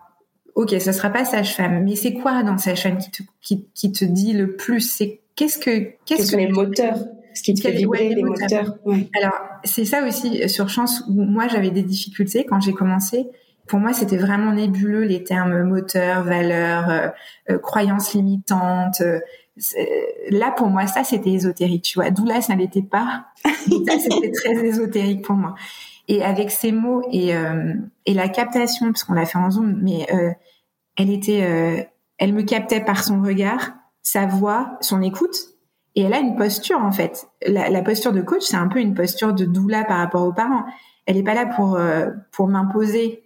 ok, 0.55 0.75
ça 0.79 0.93
sera 0.93 1.09
pas 1.09 1.25
sage-femme, 1.25 1.83
mais 1.83 1.95
c'est 1.95 2.13
quoi 2.13 2.43
dans 2.43 2.57
sage-femme 2.57 2.97
qui 2.97 3.11
te, 3.11 3.23
qui, 3.41 3.67
qui 3.73 3.91
te 3.91 4.05
dit 4.05 4.33
le 4.33 4.55
plus? 4.55 4.81
C'est 4.81 5.21
qu'est-ce 5.35 5.57
que 5.57 5.93
qu'est-ce 6.05 6.31
que 6.31 6.37
les 6.37 6.47
moteurs? 6.47 6.99
Ce 7.33 7.43
qui 7.43 7.53
te 7.53 7.61
fait 7.61 7.71
vibrer 7.71 8.09
les, 8.09 8.23
moteurs, 8.23 8.77
alors 9.17 9.33
c'est 9.63 9.85
ça 9.85 10.05
aussi 10.05 10.47
sur 10.49 10.69
chance 10.69 11.03
où 11.07 11.13
moi 11.13 11.47
j'avais 11.47 11.71
des 11.71 11.83
difficultés 11.83 12.45
quand 12.45 12.59
j'ai 12.59 12.73
commencé. 12.73 13.27
Pour 13.67 13.79
moi 13.79 13.93
c'était 13.93 14.17
vraiment 14.17 14.51
nébuleux 14.51 15.03
les 15.03 15.23
termes 15.23 15.63
moteur 15.63 16.23
valeur 16.23 16.89
euh, 16.89 17.07
euh, 17.49 17.57
croyances 17.57 18.13
limitantes 18.13 19.01
euh, 19.01 19.19
là 20.29 20.51
pour 20.51 20.67
moi 20.67 20.87
ça 20.87 21.03
c'était 21.03 21.31
ésotérique 21.31 21.83
tu 21.83 21.99
vois. 21.99 22.11
D'où 22.11 22.25
là 22.25 22.41
ça 22.41 22.55
n'était 22.55 22.81
pas. 22.81 23.27
Ça 23.43 23.99
c'était 23.99 24.31
très 24.31 24.65
ésotérique 24.65 25.23
pour 25.23 25.35
moi. 25.35 25.55
Et 26.07 26.23
avec 26.23 26.51
ces 26.51 26.71
mots 26.71 27.01
et 27.11 27.33
et 28.05 28.13
la 28.13 28.27
captation 28.29 28.87
parce 28.87 29.03
qu'on 29.03 29.13
l'a 29.13 29.25
fait 29.25 29.37
en 29.37 29.51
zoom 29.51 29.79
mais 29.81 30.07
elle 30.97 31.09
était 31.09 31.87
elle 32.17 32.33
me 32.33 32.41
captait 32.41 32.81
par 32.81 33.03
son 33.03 33.21
regard 33.21 33.71
sa 34.03 34.25
voix, 34.25 34.77
son 34.81 35.01
écoute. 35.01 35.52
Et 35.95 36.01
elle 36.01 36.13
a 36.13 36.19
une 36.19 36.35
posture 36.35 36.79
en 36.79 36.91
fait. 36.91 37.27
La, 37.45 37.81
posture 37.81 38.13
de 38.13 38.21
coach, 38.21 38.41
c'est 38.41 38.57
un 38.57 38.67
peu 38.67 38.79
une 38.79 38.93
posture 38.93 39.33
de 39.33 39.45
doula 39.45 39.83
par 39.83 39.97
rapport 39.97 40.25
aux 40.25 40.33
parents. 40.33 40.65
Elle 41.05 41.17
n'est 41.17 41.23
pas 41.23 41.35
là 41.35 41.45
pour 41.45 41.75
euh, 41.75 42.09
pour 42.31 42.47
m'imposer 42.47 43.23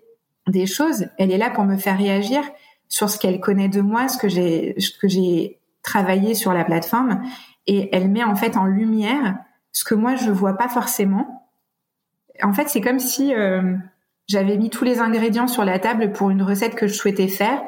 des 0.48 0.66
choses. 0.66 1.08
Elle 1.18 1.32
est 1.32 1.38
là 1.38 1.50
pour 1.50 1.64
me 1.64 1.78
faire 1.78 1.98
réagir 1.98 2.42
sur 2.90 3.10
ce 3.10 3.20
qu'elle 3.20 3.40
connaît 3.40 3.70
de 3.70 3.82
moi, 3.82 4.08
ce 4.08 4.18
que 4.18 4.28
j'ai 4.28 4.76
ce 4.80 4.92
que 4.98 5.08
j'ai 5.08 5.60
travaillé 5.82 6.34
sur 6.34 6.54
la 6.54 6.66
plateforme. 6.66 7.22
Et 7.68 7.90
elle 7.96 8.10
met 8.10 8.24
en 8.24 8.36
fait 8.36 8.58
en 8.58 8.66
lumière 8.66 9.38
ce 9.72 9.86
que 9.86 9.96
moi 9.96 10.16
je 10.16 10.32
vois 10.32 10.58
pas 10.58 10.68
forcément. 10.68 11.50
En 12.44 12.54
fait, 12.54 12.68
c'est 12.68 12.82
comme 12.82 13.00
si 13.00 13.34
euh, 13.34 13.76
j'avais 14.28 14.58
mis 14.58 14.70
tous 14.70 14.84
les 14.84 15.00
ingrédients 15.00 15.48
sur 15.48 15.64
la 15.64 15.80
table 15.80 16.12
pour 16.12 16.30
une 16.30 16.44
recette 16.44 16.76
que 16.76 16.88
je 16.88 16.94
souhaitais 16.94 17.28
faire 17.28 17.62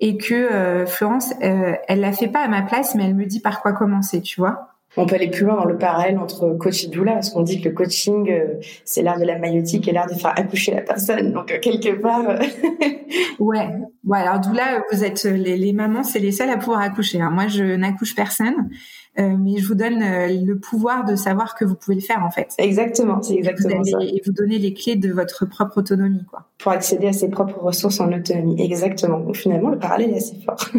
et 0.00 0.16
que 0.16 0.34
euh, 0.34 0.86
Florence, 0.86 1.32
euh, 1.42 1.74
elle 1.88 2.00
la 2.00 2.12
fait 2.12 2.28
pas 2.28 2.40
à 2.40 2.48
ma 2.48 2.62
place, 2.62 2.94
mais 2.94 3.04
elle 3.04 3.14
me 3.14 3.26
dit 3.26 3.40
par 3.40 3.60
quoi 3.60 3.72
commencer, 3.72 4.20
tu 4.20 4.40
vois. 4.40 4.74
On 4.96 5.06
peut 5.06 5.16
aller 5.16 5.28
plus 5.28 5.44
loin 5.44 5.56
dans 5.56 5.66
le 5.66 5.76
parallèle 5.76 6.18
entre 6.18 6.54
coach 6.54 6.84
et 6.84 6.88
doula, 6.88 7.14
parce 7.14 7.30
qu'on 7.30 7.42
dit 7.42 7.60
que 7.60 7.68
le 7.68 7.74
coaching, 7.74 8.30
euh, 8.30 8.54
c'est 8.84 9.02
l'art 9.02 9.18
de 9.18 9.24
la 9.24 9.38
maïotique 9.38 9.86
et 9.86 9.92
l'art 9.92 10.08
de 10.08 10.14
faire 10.14 10.32
accoucher 10.36 10.74
la 10.74 10.80
personne. 10.80 11.32
Donc, 11.32 11.46
quelque 11.60 12.00
part... 12.00 12.24
ouais. 13.38 13.68
ouais. 14.06 14.18
Alors, 14.18 14.40
doula, 14.40 14.82
vous 14.90 15.04
êtes 15.04 15.24
les, 15.24 15.56
les 15.56 15.72
mamans, 15.72 16.04
c'est 16.04 16.18
les 16.18 16.32
seules 16.32 16.50
à 16.50 16.56
pouvoir 16.56 16.80
accoucher. 16.80 17.20
Hein. 17.20 17.30
Moi, 17.30 17.48
je 17.48 17.62
n'accouche 17.62 18.14
personne. 18.14 18.70
Euh, 19.18 19.36
mais 19.36 19.58
je 19.58 19.66
vous 19.66 19.74
donne 19.74 20.00
euh, 20.02 20.28
le 20.28 20.56
pouvoir 20.58 21.04
de 21.04 21.16
savoir 21.16 21.56
que 21.56 21.64
vous 21.64 21.74
pouvez 21.74 21.96
le 21.96 22.02
faire 22.02 22.24
en 22.24 22.30
fait. 22.30 22.54
Exactement, 22.58 23.20
c'est 23.20 23.34
exactement 23.34 23.82
ça. 23.82 23.98
Et 24.00 24.22
vous 24.24 24.30
donner 24.32 24.58
les 24.58 24.72
clés 24.74 24.94
de 24.94 25.12
votre 25.12 25.44
propre 25.44 25.78
autonomie, 25.78 26.24
quoi. 26.24 26.48
Pour 26.58 26.70
accéder 26.72 27.08
à 27.08 27.12
ses 27.12 27.28
propres 27.28 27.58
ressources 27.58 27.98
en 28.00 28.12
autonomie, 28.12 28.62
exactement. 28.62 29.18
Donc 29.18 29.34
finalement, 29.36 29.70
le 29.70 29.78
parallèle 29.78 30.10
est 30.10 30.18
assez 30.18 30.36
fort. 30.44 30.68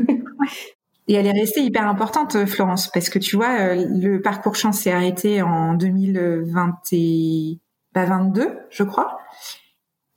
Et 1.08 1.14
elle 1.16 1.26
est 1.26 1.32
restée 1.32 1.62
hyper 1.62 1.88
importante, 1.88 2.36
euh, 2.36 2.46
Florence, 2.46 2.92
parce 2.94 3.10
que 3.10 3.18
tu 3.18 3.36
vois, 3.36 3.74
le 3.76 4.22
parcours 4.22 4.56
chance 4.56 4.82
s'est 4.82 4.92
arrêté 4.92 5.42
en 5.42 5.74
2022, 5.74 8.60
je 8.70 8.84
crois. 8.84 9.18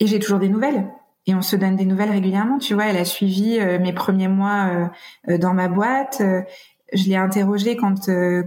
Et 0.00 0.06
j'ai 0.06 0.18
toujours 0.18 0.38
des 0.38 0.50
nouvelles. 0.50 0.86
Et 1.26 1.34
on 1.34 1.40
se 1.40 1.56
donne 1.56 1.76
des 1.76 1.86
nouvelles 1.86 2.10
régulièrement. 2.10 2.58
Tu 2.58 2.74
vois, 2.74 2.84
elle 2.86 2.98
a 2.98 3.04
suivi 3.04 3.60
mes 3.80 3.92
premiers 3.92 4.28
mois 4.28 4.90
dans 5.28 5.54
ma 5.54 5.68
boîte 5.68 6.20
je 6.92 7.08
l'ai 7.08 7.16
interrogée 7.16 7.76
quand 7.76 8.08
euh, 8.08 8.44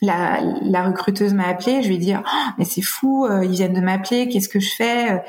la, 0.00 0.40
la, 0.62 0.84
recruteuse 0.84 1.34
m'a 1.34 1.46
appelée. 1.48 1.82
Je 1.82 1.88
lui 1.88 1.96
ai 1.96 1.98
dit 1.98 2.14
oh, 2.16 2.28
mais 2.58 2.64
c'est 2.64 2.82
fou, 2.82 3.26
euh, 3.26 3.44
ils 3.44 3.52
viennent 3.52 3.74
de 3.74 3.80
m'appeler, 3.80 4.28
qu'est-ce 4.28 4.48
que 4.48 4.60
je 4.60 4.74
fais? 4.74 5.22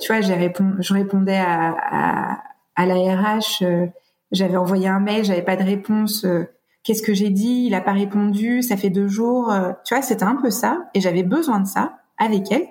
Tu 0.00 0.12
vois, 0.12 0.20
j'ai 0.20 0.34
répondu, 0.34 0.76
je 0.80 0.94
répondais 0.94 1.38
à, 1.38 1.74
à, 1.78 2.42
à 2.76 2.86
la 2.86 2.94
RH. 2.94 3.62
Euh, 3.62 3.86
j'avais 4.30 4.56
envoyé 4.56 4.88
un 4.88 5.00
mail, 5.00 5.24
j'avais 5.24 5.42
pas 5.42 5.56
de 5.56 5.64
réponse. 5.64 6.26
Qu'est-ce 6.84 7.02
que 7.02 7.14
j'ai 7.14 7.30
dit? 7.30 7.64
Il 7.66 7.74
a 7.74 7.80
pas 7.80 7.92
répondu. 7.92 8.62
Ça 8.62 8.76
fait 8.76 8.90
deux 8.90 9.08
jours. 9.08 9.52
tu 9.86 9.94
vois, 9.94 10.02
c'était 10.02 10.24
un 10.24 10.36
peu 10.36 10.50
ça. 10.50 10.90
Et 10.92 11.00
j'avais 11.00 11.22
besoin 11.22 11.60
de 11.60 11.66
ça 11.66 12.00
avec 12.18 12.52
elle. 12.52 12.66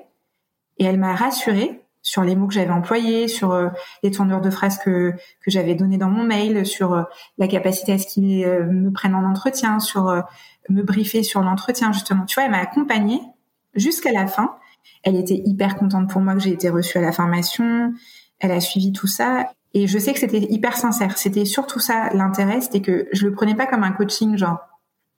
Et 0.77 0.85
elle 0.85 0.99
m'a 0.99 1.15
rassurée 1.15 1.81
sur 2.07 2.23
les 2.23 2.37
mots 2.37 2.47
que 2.47 2.53
j'avais 2.53 2.71
employés, 2.71 3.27
sur 3.27 3.51
euh, 3.51 3.67
les 4.01 4.11
tournures 4.11 4.39
de 4.39 4.49
phrases 4.49 4.77
que, 4.77 5.11
que 5.11 5.51
j'avais 5.51 5.75
données 5.75 5.97
dans 5.97 6.09
mon 6.09 6.23
mail, 6.23 6.65
sur 6.65 6.93
euh, 6.93 7.03
la 7.37 7.49
capacité 7.49 7.91
à 7.91 7.97
ce 7.97 8.07
qu'ils 8.07 8.45
euh, 8.45 8.65
me 8.65 8.91
prennent 8.91 9.13
en 9.13 9.29
entretien, 9.29 9.81
sur 9.81 10.05
me 10.69 10.83
briefer 10.83 11.21
sur 11.21 11.41
l'entretien 11.41 11.91
justement. 11.91 12.23
Tu 12.23 12.35
vois, 12.35 12.45
elle 12.45 12.51
m'a 12.51 12.59
accompagnée 12.59 13.19
jusqu'à 13.73 14.13
la 14.13 14.25
fin. 14.25 14.55
Elle 15.03 15.17
était 15.17 15.41
hyper 15.45 15.75
contente 15.75 16.09
pour 16.09 16.21
moi 16.21 16.33
que 16.33 16.39
j'ai 16.39 16.51
été 16.51 16.69
reçue 16.69 16.97
à 16.97 17.01
la 17.01 17.11
formation. 17.11 17.93
Elle 18.39 18.51
a 18.51 18.61
suivi 18.61 18.93
tout 18.93 19.07
ça. 19.07 19.49
Et 19.73 19.85
je 19.85 19.99
sais 19.99 20.13
que 20.13 20.19
c'était 20.19 20.39
hyper 20.49 20.77
sincère. 20.77 21.17
C'était 21.17 21.43
surtout 21.43 21.79
ça 21.79 22.09
l'intérêt, 22.13 22.61
c'était 22.61 22.81
que 22.81 23.09
je 23.11 23.27
le 23.27 23.33
prenais 23.33 23.55
pas 23.55 23.65
comme 23.65 23.83
un 23.83 23.91
coaching, 23.91 24.37
genre 24.37 24.59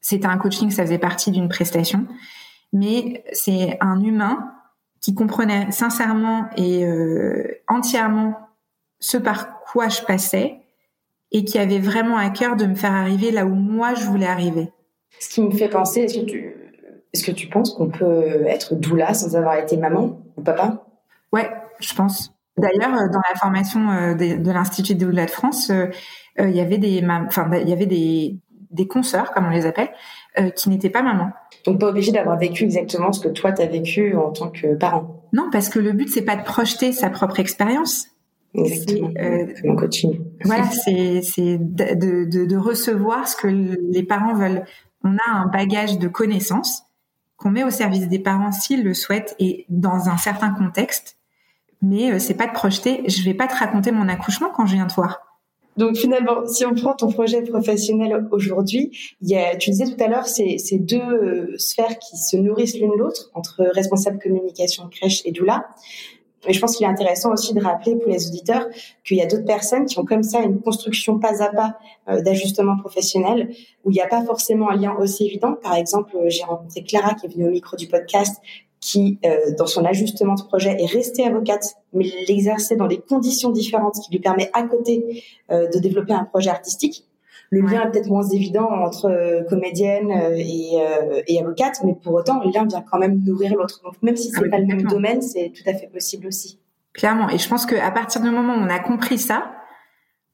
c'était 0.02 0.26
un 0.26 0.40
coaching, 0.40 0.72
ça 0.72 0.84
faisait 0.84 0.98
partie 0.98 1.30
d'une 1.30 1.50
prestation, 1.50 2.08
mais 2.74 3.24
c'est 3.32 3.78
un 3.80 4.02
humain 4.02 4.54
qui 5.02 5.14
comprenait 5.14 5.72
sincèrement 5.72 6.50
et 6.58 6.86
euh, 6.86 7.62
entièrement 7.68 8.38
ce 9.00 9.18
par 9.18 9.60
quoi 9.62 9.88
je 9.88 10.02
passais 10.02 10.60
et 11.32 11.46
qui 11.46 11.58
avait 11.58 11.80
vraiment 11.80 12.18
à 12.18 12.30
cœur 12.30 12.56
de 12.56 12.66
me 12.66 12.76
faire 12.76 12.94
arriver 12.94 13.32
là 13.32 13.46
où 13.46 13.54
moi 13.54 13.94
je 13.94 14.04
voulais 14.06 14.26
arriver. 14.26 14.72
Ce 15.20 15.30
qui 15.30 15.42
me 15.42 15.52
fait 15.52 15.70
penser, 15.70 16.02
est-ce 16.02 16.20
que 16.20 16.26
tu, 16.26 16.56
est-ce 17.14 17.24
que 17.24 17.32
tu 17.32 17.48
penses 17.48 17.74
qu'on 17.74 17.90
peut 17.90 18.46
être 18.48 18.76
doula 18.76 19.14
sans 19.14 19.36
avoir 19.36 19.58
été 19.58 19.78
maman 19.78 20.22
ou 20.38 20.42
papa? 20.42 20.86
Ouais, 21.32 21.50
je 21.80 21.94
pense. 21.94 22.34
D'ailleurs, 22.58 22.94
euh, 22.94 23.08
dans 23.08 23.22
la 23.32 23.40
formation 23.40 23.90
euh, 23.90 24.14
de, 24.16 24.52
l'Institut 24.52 24.96
de 24.96 25.06
doula 25.06 25.26
de 25.26 25.32
France, 25.32 25.72
il 26.38 26.52
y 26.52 26.62
avait 26.62 26.78
des, 26.78 27.06
enfin, 27.06 27.50
il 27.54 27.70
y 27.70 27.74
avait 27.74 27.86
des, 27.86 28.38
des 28.72 28.88
consoeurs, 28.88 29.32
comme 29.32 29.46
on 29.46 29.50
les 29.50 29.66
appelle, 29.66 29.90
qui 30.56 30.70
n'étaient 30.70 30.90
pas 30.90 31.02
mamans. 31.02 31.32
Donc 31.66 31.80
pas 31.80 31.88
obligé 31.88 32.12
d'avoir 32.12 32.38
vécu 32.38 32.64
exactement 32.64 33.12
ce 33.12 33.20
que 33.20 33.30
toi 33.30 33.52
tu 33.52 33.62
as 33.62 33.68
vécu 33.68 34.16
en 34.16 34.32
tant 34.32 34.50
que 34.50 34.76
parent. 34.76 35.24
Non, 35.34 35.50
parce 35.52 35.70
que 35.70 35.80
le 35.80 35.92
but 35.92 36.10
c'est 36.10 36.24
pas 36.24 36.36
de 36.36 36.44
projeter 36.44 36.92
sa 36.92 37.10
propre 37.10 37.40
expérience. 37.40 38.08
Exactement. 38.56 39.12
Euh, 39.20 39.76
coaching. 39.76 40.20
Voilà, 40.44 40.64
c'est 40.66 41.22
c'est 41.22 41.58
de, 41.60 42.26
de, 42.26 42.46
de, 42.46 42.58
recevoir 42.58 43.28
ce 43.28 43.36
que 43.36 43.48
les 43.48 44.04
parents 44.04 44.34
veulent. 44.34 44.64
On 45.04 45.16
a 45.16 45.32
un 45.32 45.46
bagage 45.46 46.00
de 46.00 46.08
connaissances 46.08 46.84
qu'on 47.38 47.52
met 47.52 47.64
au 47.64 47.70
service 47.70 48.08
des 48.08 48.20
parents 48.20 48.52
s'ils 48.52 48.84
le 48.84 48.94
souhaitent 48.94 49.36
et 49.40 49.66
dans 49.70 50.10
un 50.10 50.18
certain 50.18 50.50
contexte. 50.50 51.18
Mais 51.82 52.12
euh, 52.12 52.20
c'est 52.20 52.34
pas 52.34 52.48
de 52.48 52.52
projeter. 52.52 53.04
Je 53.08 53.24
vais 53.24 53.36
pas 53.36 53.48
te 53.48 53.56
raconter 53.56 53.92
mon 53.92 54.10
accouchement 54.10 54.50
quand 54.50 54.66
je 54.66 54.74
viens 54.74 54.88
te 54.88 54.96
voir. 54.96 55.29
Donc 55.80 55.96
finalement, 55.96 56.46
si 56.46 56.66
on 56.66 56.76
prend 56.76 56.94
ton 56.94 57.10
projet 57.10 57.42
professionnel 57.42 58.28
aujourd'hui, 58.32 58.92
il 59.22 59.30
y 59.30 59.38
a, 59.38 59.56
tu 59.56 59.70
disais 59.70 59.86
tout 59.86 60.04
à 60.04 60.10
l'heure, 60.10 60.28
c'est 60.28 60.58
ces 60.58 60.78
deux 60.78 61.00
euh, 61.00 61.58
sphères 61.58 61.98
qui 62.00 62.18
se 62.18 62.36
nourrissent 62.36 62.78
l'une 62.78 62.92
l'autre 62.98 63.32
entre 63.34 63.64
responsable 63.74 64.20
communication 64.20 64.90
crèche 64.90 65.22
et 65.24 65.32
doula. 65.32 65.70
Et 66.50 66.52
je 66.52 66.60
pense 66.60 66.76
qu'il 66.76 66.86
est 66.86 66.90
intéressant 66.90 67.32
aussi 67.32 67.54
de 67.54 67.62
rappeler 67.62 67.96
pour 67.96 68.12
les 68.12 68.28
auditeurs 68.28 68.68
qu'il 69.06 69.16
y 69.16 69.22
a 69.22 69.26
d'autres 69.26 69.46
personnes 69.46 69.86
qui 69.86 69.98
ont 70.00 70.06
comme 70.06 70.24
ça 70.24 70.42
une 70.42 70.60
construction 70.60 71.18
pas 71.18 71.42
à 71.42 71.48
pas 71.48 71.78
euh, 72.10 72.22
d'ajustement 72.22 72.78
professionnel 72.78 73.50
où 73.86 73.92
il 73.92 73.94
n'y 73.94 74.02
a 74.02 74.08
pas 74.08 74.26
forcément 74.26 74.70
un 74.70 74.76
lien 74.76 74.94
aussi 75.00 75.28
évident. 75.28 75.54
Par 75.64 75.76
exemple, 75.76 76.12
j'ai 76.28 76.44
rencontré 76.44 76.84
Clara 76.84 77.14
qui 77.14 77.28
est 77.28 77.30
venue 77.30 77.48
au 77.48 77.52
micro 77.52 77.78
du 77.78 77.88
podcast 77.88 78.42
qui, 78.82 79.20
euh, 79.26 79.54
dans 79.58 79.66
son 79.66 79.84
ajustement 79.86 80.36
de 80.36 80.42
projet, 80.42 80.76
est 80.80 80.86
restée 80.86 81.26
avocate, 81.26 81.76
mais 81.94 82.06
l'exerçait 82.28 82.76
dans 82.76 82.88
des 82.88 83.00
conditions 83.00 83.50
différentes, 83.50 83.96
ce 83.96 84.02
qui 84.02 84.12
lui 84.12 84.20
permet 84.20 84.50
à 84.54 84.64
côté 84.64 85.24
euh, 85.52 85.68
de 85.68 85.80
développer 85.80 86.14
un 86.14 86.24
projet 86.24 86.50
artistique. 86.50 87.06
Le 87.52 87.62
lien 87.62 87.88
est 87.88 87.92
peut-être 87.92 88.10
moins 88.10 88.28
évident 88.30 88.70
entre 88.70 89.10
euh, 89.10 89.44
comédienne 89.44 90.12
et, 90.38 90.78
et, 91.28 91.40
avocate, 91.40 91.80
mais 91.84 91.96
pour 91.96 92.14
autant, 92.14 92.40
le 92.44 92.52
lien 92.52 92.66
vient 92.66 92.84
quand 92.90 93.00
même 93.00 93.24
nourrir 93.24 93.56
l'autre. 93.56 93.82
Donc, 93.84 93.96
même 94.04 94.16
si 94.16 94.30
c'est 94.30 94.42
n'est 94.42 94.50
pas 94.50 94.60
le 94.60 94.68
même 94.68 94.84
domaine, 94.84 95.22
c'est 95.22 95.52
tout 95.52 95.68
à 95.68 95.74
fait 95.74 95.88
possible 95.88 96.28
aussi. 96.28 96.60
Clairement. 96.94 97.30
Et 97.30 97.38
je 97.38 97.50
pense 97.50 97.66
qu'à 97.66 97.92
partir 97.92 98.22
du 98.22 98.30
moment 98.30 98.54
où 98.54 98.60
on 98.60 98.70
a 98.70 98.80
compris 98.80 99.18
ça, 99.18 99.52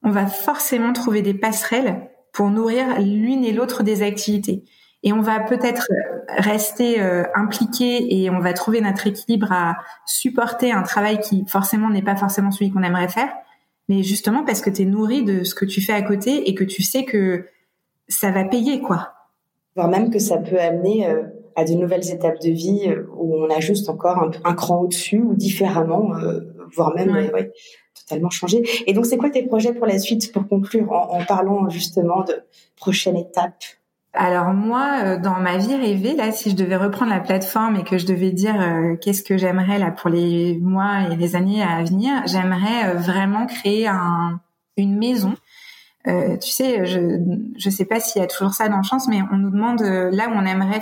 on 0.03 0.11
va 0.11 0.27
forcément 0.27 0.91
trouver 0.93 1.21
des 1.21 1.33
passerelles 1.33 2.09
pour 2.33 2.49
nourrir 2.49 2.99
l'une 2.99 3.45
et 3.45 3.53
l'autre 3.53 3.81
des 3.81 4.03
activités 4.03 4.65
et 5.05 5.13
on 5.13 5.21
va 5.21 5.39
peut-être 5.39 5.87
rester 6.27 6.99
euh, 6.99 7.23
impliqué 7.35 8.21
et 8.21 8.29
on 8.31 8.39
va 8.39 8.53
trouver 8.53 8.81
notre 8.81 9.05
équilibre 9.05 9.51
à 9.51 9.77
supporter 10.07 10.71
un 10.71 10.81
travail 10.81 11.19
qui 11.19 11.45
forcément 11.47 11.89
n'est 11.89 12.01
pas 12.01 12.15
forcément 12.15 12.49
celui 12.49 12.71
qu'on 12.71 12.81
aimerait 12.81 13.07
faire, 13.07 13.29
mais 13.87 14.01
justement 14.01 14.43
parce 14.43 14.61
que 14.61 14.71
tu 14.71 14.81
es 14.81 14.85
nourri 14.85 15.23
de 15.23 15.43
ce 15.43 15.53
que 15.53 15.63
tu 15.63 15.79
fais 15.79 15.93
à 15.93 16.01
côté 16.01 16.49
et 16.49 16.55
que 16.55 16.63
tu 16.63 16.81
sais 16.81 17.05
que 17.05 17.45
ça 18.07 18.31
va 18.31 18.43
payer 18.45 18.81
quoi. 18.81 19.13
Voire 19.75 19.89
même 19.89 20.09
que 20.09 20.19
ça 20.19 20.39
peut 20.39 20.59
amener 20.59 21.07
euh, 21.07 21.21
à 21.55 21.65
de 21.65 21.73
nouvelles 21.73 22.09
étapes 22.09 22.41
de 22.41 22.49
vie 22.49 22.87
euh, 22.87 23.07
où 23.15 23.35
on 23.35 23.49
a 23.55 23.59
juste 23.59 23.89
encore 23.89 24.31
un, 24.43 24.53
cran 24.55 24.81
au-dessus 24.81 25.19
ou 25.19 25.35
différemment, 25.35 26.13
voire 26.75 26.95
même 26.95 27.15
totalement 27.93 28.31
changé. 28.31 28.63
Et 28.87 28.93
donc 28.93 29.05
c'est 29.05 29.17
quoi 29.17 29.29
tes 29.29 29.43
projets 29.43 29.73
pour 29.73 29.85
la 29.85 29.99
suite 29.99 30.31
pour 30.33 30.47
conclure 30.47 30.91
en, 30.91 31.19
en 31.19 31.25
parlant 31.25 31.69
justement 31.69 32.23
de 32.23 32.33
prochaine 32.75 33.17
étape? 33.17 33.63
Alors 34.16 34.53
moi, 34.53 34.99
euh, 35.03 35.18
dans 35.20 35.39
ma 35.39 35.57
vie 35.57 35.76
rêvée, 35.76 36.16
là, 36.16 36.32
si 36.32 36.49
je 36.49 36.55
devais 36.55 36.76
reprendre 36.76 37.11
la 37.11 37.20
plateforme 37.20 37.76
et 37.76 37.84
que 37.84 37.97
je 37.97 38.05
devais 38.05 38.32
dire 38.32 38.59
euh, 38.59 38.95
qu'est-ce 38.95 39.24
que 39.24 39.38
j'aimerais 39.38 39.78
là 39.80 39.91
pour 39.91 40.09
les 40.09 40.57
mois 40.59 41.09
et 41.11 41.16
les 41.16 41.36
années 41.36 41.61
à 41.61 41.84
venir, 41.84 42.24
j'aimerais 42.26 42.89
euh, 42.89 42.93
vraiment 42.95 43.45
créer 43.45 43.88
un, 43.88 44.39
une 44.78 44.97
maison. 44.97 45.36
tu 46.05 46.51
sais, 46.51 46.86
je 46.86 46.99
je 47.57 47.70
sais 47.70 47.86
pas 47.86 47.99
s'il 47.99 48.22
y 48.22 48.26
a 48.26 48.28
toujours 48.28 48.53
ça 48.53 48.70
dans 48.70 48.78
le 48.78 48.84
chance, 48.84 49.07
mais 49.07 49.22
on 49.32 49.38
nous 49.38 49.49
demande 49.49 49.82
là 49.82 50.28
où 50.30 50.34
on 50.34 50.45
aimerait 50.45 50.82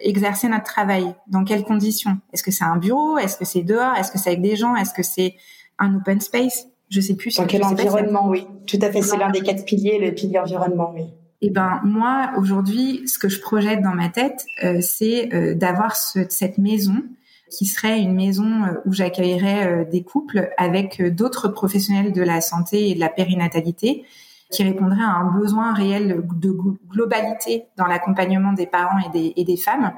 exercer 0.00 0.48
notre 0.48 0.64
travail, 0.64 1.14
dans 1.26 1.44
quelles 1.44 1.64
conditions? 1.64 2.18
Est-ce 2.32 2.42
que 2.42 2.50
c'est 2.50 2.64
un 2.64 2.78
bureau? 2.78 3.18
Est-ce 3.18 3.36
que 3.36 3.44
c'est 3.44 3.62
dehors? 3.62 3.94
Est-ce 3.96 4.10
que 4.10 4.18
c'est 4.18 4.30
avec 4.30 4.42
des 4.42 4.56
gens? 4.56 4.74
Est-ce 4.76 4.94
que 4.94 5.02
c'est 5.02 5.34
un 5.78 5.94
open 5.94 6.20
space? 6.20 6.68
Je 6.88 7.00
sais 7.00 7.16
plus. 7.16 7.36
Dans 7.36 7.46
quel 7.46 7.64
environnement 7.64 8.28
Oui, 8.28 8.46
tout 8.66 8.78
à 8.80 8.90
fait. 8.90 9.02
C'est 9.02 9.18
l'un 9.18 9.30
des 9.30 9.40
quatre 9.40 9.64
piliers, 9.64 9.98
le 9.98 10.12
pilier 10.12 10.38
environnement. 10.38 10.92
Oui. 10.94 11.04
Eh 11.44 11.50
ben 11.50 11.80
moi 11.82 12.30
aujourd'hui, 12.36 13.02
ce 13.08 13.18
que 13.18 13.28
je 13.28 13.40
projette 13.40 13.82
dans 13.82 13.94
ma 13.94 14.08
tête, 14.08 14.46
euh, 14.62 14.78
c'est 14.80 15.34
euh, 15.34 15.56
d'avoir 15.56 15.96
cette 15.96 16.56
maison 16.56 17.02
qui 17.50 17.66
serait 17.66 18.00
une 18.00 18.14
maison 18.14 18.62
euh, 18.62 18.74
où 18.86 18.92
j'accueillerais 18.92 19.84
des 19.86 20.04
couples 20.04 20.52
avec 20.56 21.02
d'autres 21.02 21.48
professionnels 21.48 22.12
de 22.12 22.22
la 22.22 22.40
santé 22.40 22.90
et 22.90 22.94
de 22.94 23.00
la 23.00 23.08
périnatalité 23.08 24.04
qui 24.52 24.62
répondraient 24.62 25.02
à 25.02 25.16
un 25.16 25.32
besoin 25.32 25.74
réel 25.74 26.24
de 26.32 26.56
globalité 26.88 27.66
dans 27.76 27.86
l'accompagnement 27.86 28.52
des 28.52 28.66
parents 28.66 29.00
et 29.00 29.10
des, 29.10 29.32
et 29.34 29.44
des 29.44 29.56
femmes 29.56 29.92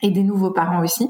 et 0.00 0.10
des 0.10 0.22
nouveaux 0.22 0.52
parents 0.52 0.82
aussi 0.82 1.06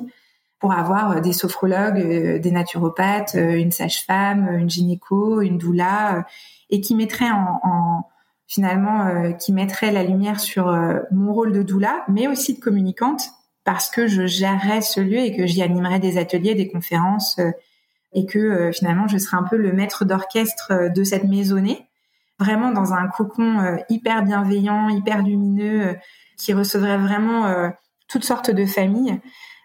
pour 0.59 0.73
avoir 0.73 1.21
des 1.21 1.33
sophrologues, 1.33 2.41
des 2.41 2.51
naturopathes, 2.51 3.35
une 3.35 3.73
sage-femme, 3.73 4.49
une 4.59 4.71
gynéco, 4.71 5.41
une 5.41 5.59
doula, 5.59 6.25
et 6.71 6.81
qui 6.81 6.95
mettraient 6.95 7.31
en, 7.31 7.61
en, 7.65 8.05
finalement 8.47 9.07
euh, 9.07 9.33
qui 9.33 9.53
mettrait 9.53 9.93
la 9.93 10.03
lumière 10.03 10.41
sur 10.41 10.69
euh, 10.69 10.99
mon 11.11 11.33
rôle 11.33 11.53
de 11.53 11.63
doula, 11.63 12.05
mais 12.09 12.29
aussi 12.29 12.55
de 12.55 12.61
communicante 12.61 13.23
parce 13.65 13.89
que 13.89 14.07
je 14.07 14.27
gérerais 14.27 14.81
ce 14.81 15.01
lieu 15.01 15.19
et 15.19 15.35
que 15.35 15.47
j'y 15.47 15.63
animerais 15.63 16.01
des 16.01 16.19
ateliers, 16.19 16.55
des 16.55 16.69
conférences 16.69 17.39
euh, 17.39 17.51
et 18.13 18.27
que 18.27 18.71
finalement 18.73 19.09
je 19.09 19.17
serais 19.17 19.39
un 19.39 19.43
peu 19.45 19.57
le 19.57 19.73
maître 19.73 20.05
d'orchestre 20.05 20.93
de 20.95 21.03
cette 21.03 21.25
maisonnée, 21.25 21.87
vraiment 22.39 22.71
dans 22.71 22.93
un 22.93 23.09
cocon 23.09 23.79
hyper 23.89 24.23
bienveillant, 24.23 24.91
hyper 24.91 25.23
lumineux, 25.23 25.97
qui 26.37 26.53
recevrait 26.53 26.99
vraiment 26.99 27.71
toutes 28.09 28.25
sortes 28.25 28.51
de 28.51 28.67
familles. 28.67 29.19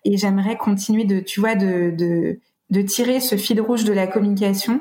Et 0.06 0.16
j'aimerais 0.16 0.56
continuer 0.56 1.04
de, 1.04 1.20
tu 1.20 1.42
vois, 1.42 1.56
de, 1.56 1.92
de, 1.92 2.40
de 2.70 2.82
tirer 2.84 3.20
ce 3.20 3.36
fil 3.36 3.60
rouge 3.60 3.84
de 3.84 3.92
la 3.92 4.08
communication 4.08 4.80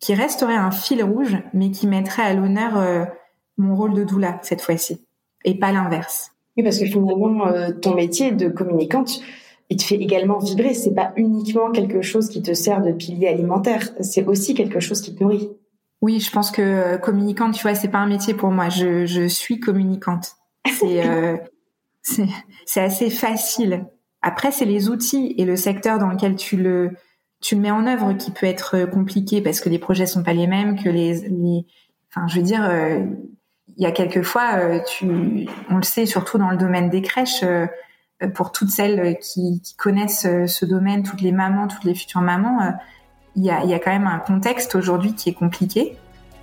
qui 0.00 0.14
resterait 0.14 0.56
un 0.56 0.72
fil 0.72 1.04
rouge, 1.04 1.36
mais 1.52 1.70
qui 1.70 1.86
mettrait 1.86 2.24
à 2.24 2.34
l'honneur 2.34 3.06
mon 3.56 3.76
rôle 3.76 3.94
de 3.94 4.04
doula 4.04 4.38
cette 4.42 4.60
fois-ci 4.60 5.00
et 5.44 5.54
pas 5.54 5.72
l'inverse. 5.72 6.32
Oui, 6.56 6.62
parce 6.62 6.78
que 6.78 6.86
finalement, 6.86 7.46
euh, 7.46 7.70
ton 7.70 7.94
métier 7.94 8.32
de 8.32 8.48
communicante, 8.48 9.20
il 9.70 9.76
te 9.76 9.82
fait 9.82 9.96
également 9.96 10.38
vibrer. 10.38 10.74
C'est 10.74 10.94
pas 10.94 11.12
uniquement 11.16 11.70
quelque 11.70 12.02
chose 12.02 12.28
qui 12.28 12.42
te 12.42 12.54
sert 12.54 12.82
de 12.82 12.92
pilier 12.92 13.28
alimentaire. 13.28 13.90
C'est 14.00 14.26
aussi 14.26 14.54
quelque 14.54 14.80
chose 14.80 15.00
qui 15.00 15.14
te 15.14 15.22
nourrit. 15.22 15.50
Oui, 16.00 16.20
je 16.20 16.30
pense 16.30 16.50
que 16.50 16.62
euh, 16.62 16.98
communicante, 16.98 17.54
tu 17.54 17.62
vois, 17.62 17.74
c'est 17.74 17.88
pas 17.88 17.98
un 17.98 18.06
métier 18.06 18.34
pour 18.34 18.50
moi. 18.50 18.68
Je, 18.68 19.06
je 19.06 19.26
suis 19.26 19.58
communicante. 19.58 20.36
C'est 20.66 21.06
euh, 21.06 21.36
c'est 22.66 22.80
assez 22.80 23.10
facile. 23.10 23.86
Après, 24.22 24.50
c'est 24.50 24.64
les 24.64 24.88
outils 24.88 25.34
et 25.38 25.44
le 25.44 25.56
secteur 25.56 25.98
dans 25.98 26.08
lequel 26.08 26.36
tu 26.36 26.56
le 26.56 26.92
tu 27.40 27.56
le 27.56 27.60
mets 27.60 27.70
en 27.70 27.86
œuvre 27.86 28.14
qui 28.14 28.30
peut 28.30 28.46
être 28.46 28.86
compliqué 28.86 29.42
parce 29.42 29.60
que 29.60 29.68
les 29.68 29.78
projets 29.78 30.06
sont 30.06 30.22
pas 30.22 30.32
les 30.32 30.46
mêmes, 30.46 30.82
que 30.82 30.88
les, 30.88 31.28
les 31.28 31.66
enfin, 32.08 32.26
je 32.26 32.36
veux 32.36 32.42
dire, 32.42 32.62
il 33.76 33.82
y 33.82 33.86
a 33.86 33.92
quelquefois, 33.92 34.54
euh, 34.54 34.78
tu, 34.86 35.48
on 35.70 35.76
le 35.76 35.82
sait 35.82 36.06
surtout 36.06 36.38
dans 36.38 36.50
le 36.50 36.56
domaine 36.56 36.90
des 36.90 37.02
crèches, 37.02 37.42
euh, 37.42 37.66
pour 38.34 38.52
toutes 38.52 38.70
celles 38.70 39.18
qui, 39.18 39.60
qui, 39.62 39.74
connaissent 39.76 40.26
euh, 40.26 40.46
ce 40.46 40.64
domaine, 40.64 41.02
toutes 41.02 41.20
les 41.20 41.32
mamans, 41.32 41.66
toutes 41.66 41.84
les 41.84 41.94
futures 41.94 42.20
mamans, 42.20 42.72
il 43.36 43.44
y, 43.44 43.50
a, 43.50 43.64
il 43.64 43.70
y 43.70 43.74
a 43.74 43.78
quand 43.78 43.90
même 43.90 44.06
un 44.06 44.18
contexte 44.18 44.76
aujourd'hui 44.76 45.14
qui 45.14 45.28
est 45.28 45.34
compliqué 45.34 45.96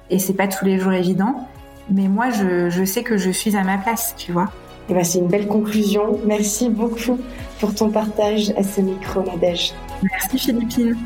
et 0.09 0.19
c'est 0.19 0.33
pas 0.33 0.47
tous 0.47 0.65
les 0.65 0.77
jours 0.77 0.91
évident. 0.91 1.47
Mais 1.89 2.07
moi, 2.07 2.29
je, 2.29 2.69
je 2.69 2.83
sais 2.83 3.03
que 3.03 3.17
je 3.17 3.31
suis 3.31 3.55
à 3.55 3.63
ma 3.63 3.77
place, 3.77 4.13
tu 4.17 4.31
vois. 4.31 4.51
Et 4.89 4.91
eh 4.91 4.93
ben, 4.93 5.03
c'est 5.03 5.19
une 5.19 5.27
belle 5.27 5.47
conclusion. 5.47 6.19
Merci 6.25 6.69
beaucoup 6.69 7.17
pour 7.59 7.73
ton 7.73 7.89
partage 7.89 8.51
à 8.57 8.63
ce 8.63 8.81
micro, 8.81 9.23
Nadège. 9.23 9.73
Merci 10.03 10.37
Philippine. 10.37 10.97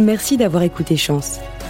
Merci 0.00 0.36
d'avoir 0.36 0.62
écouté 0.62 0.96
Chance 0.96 1.40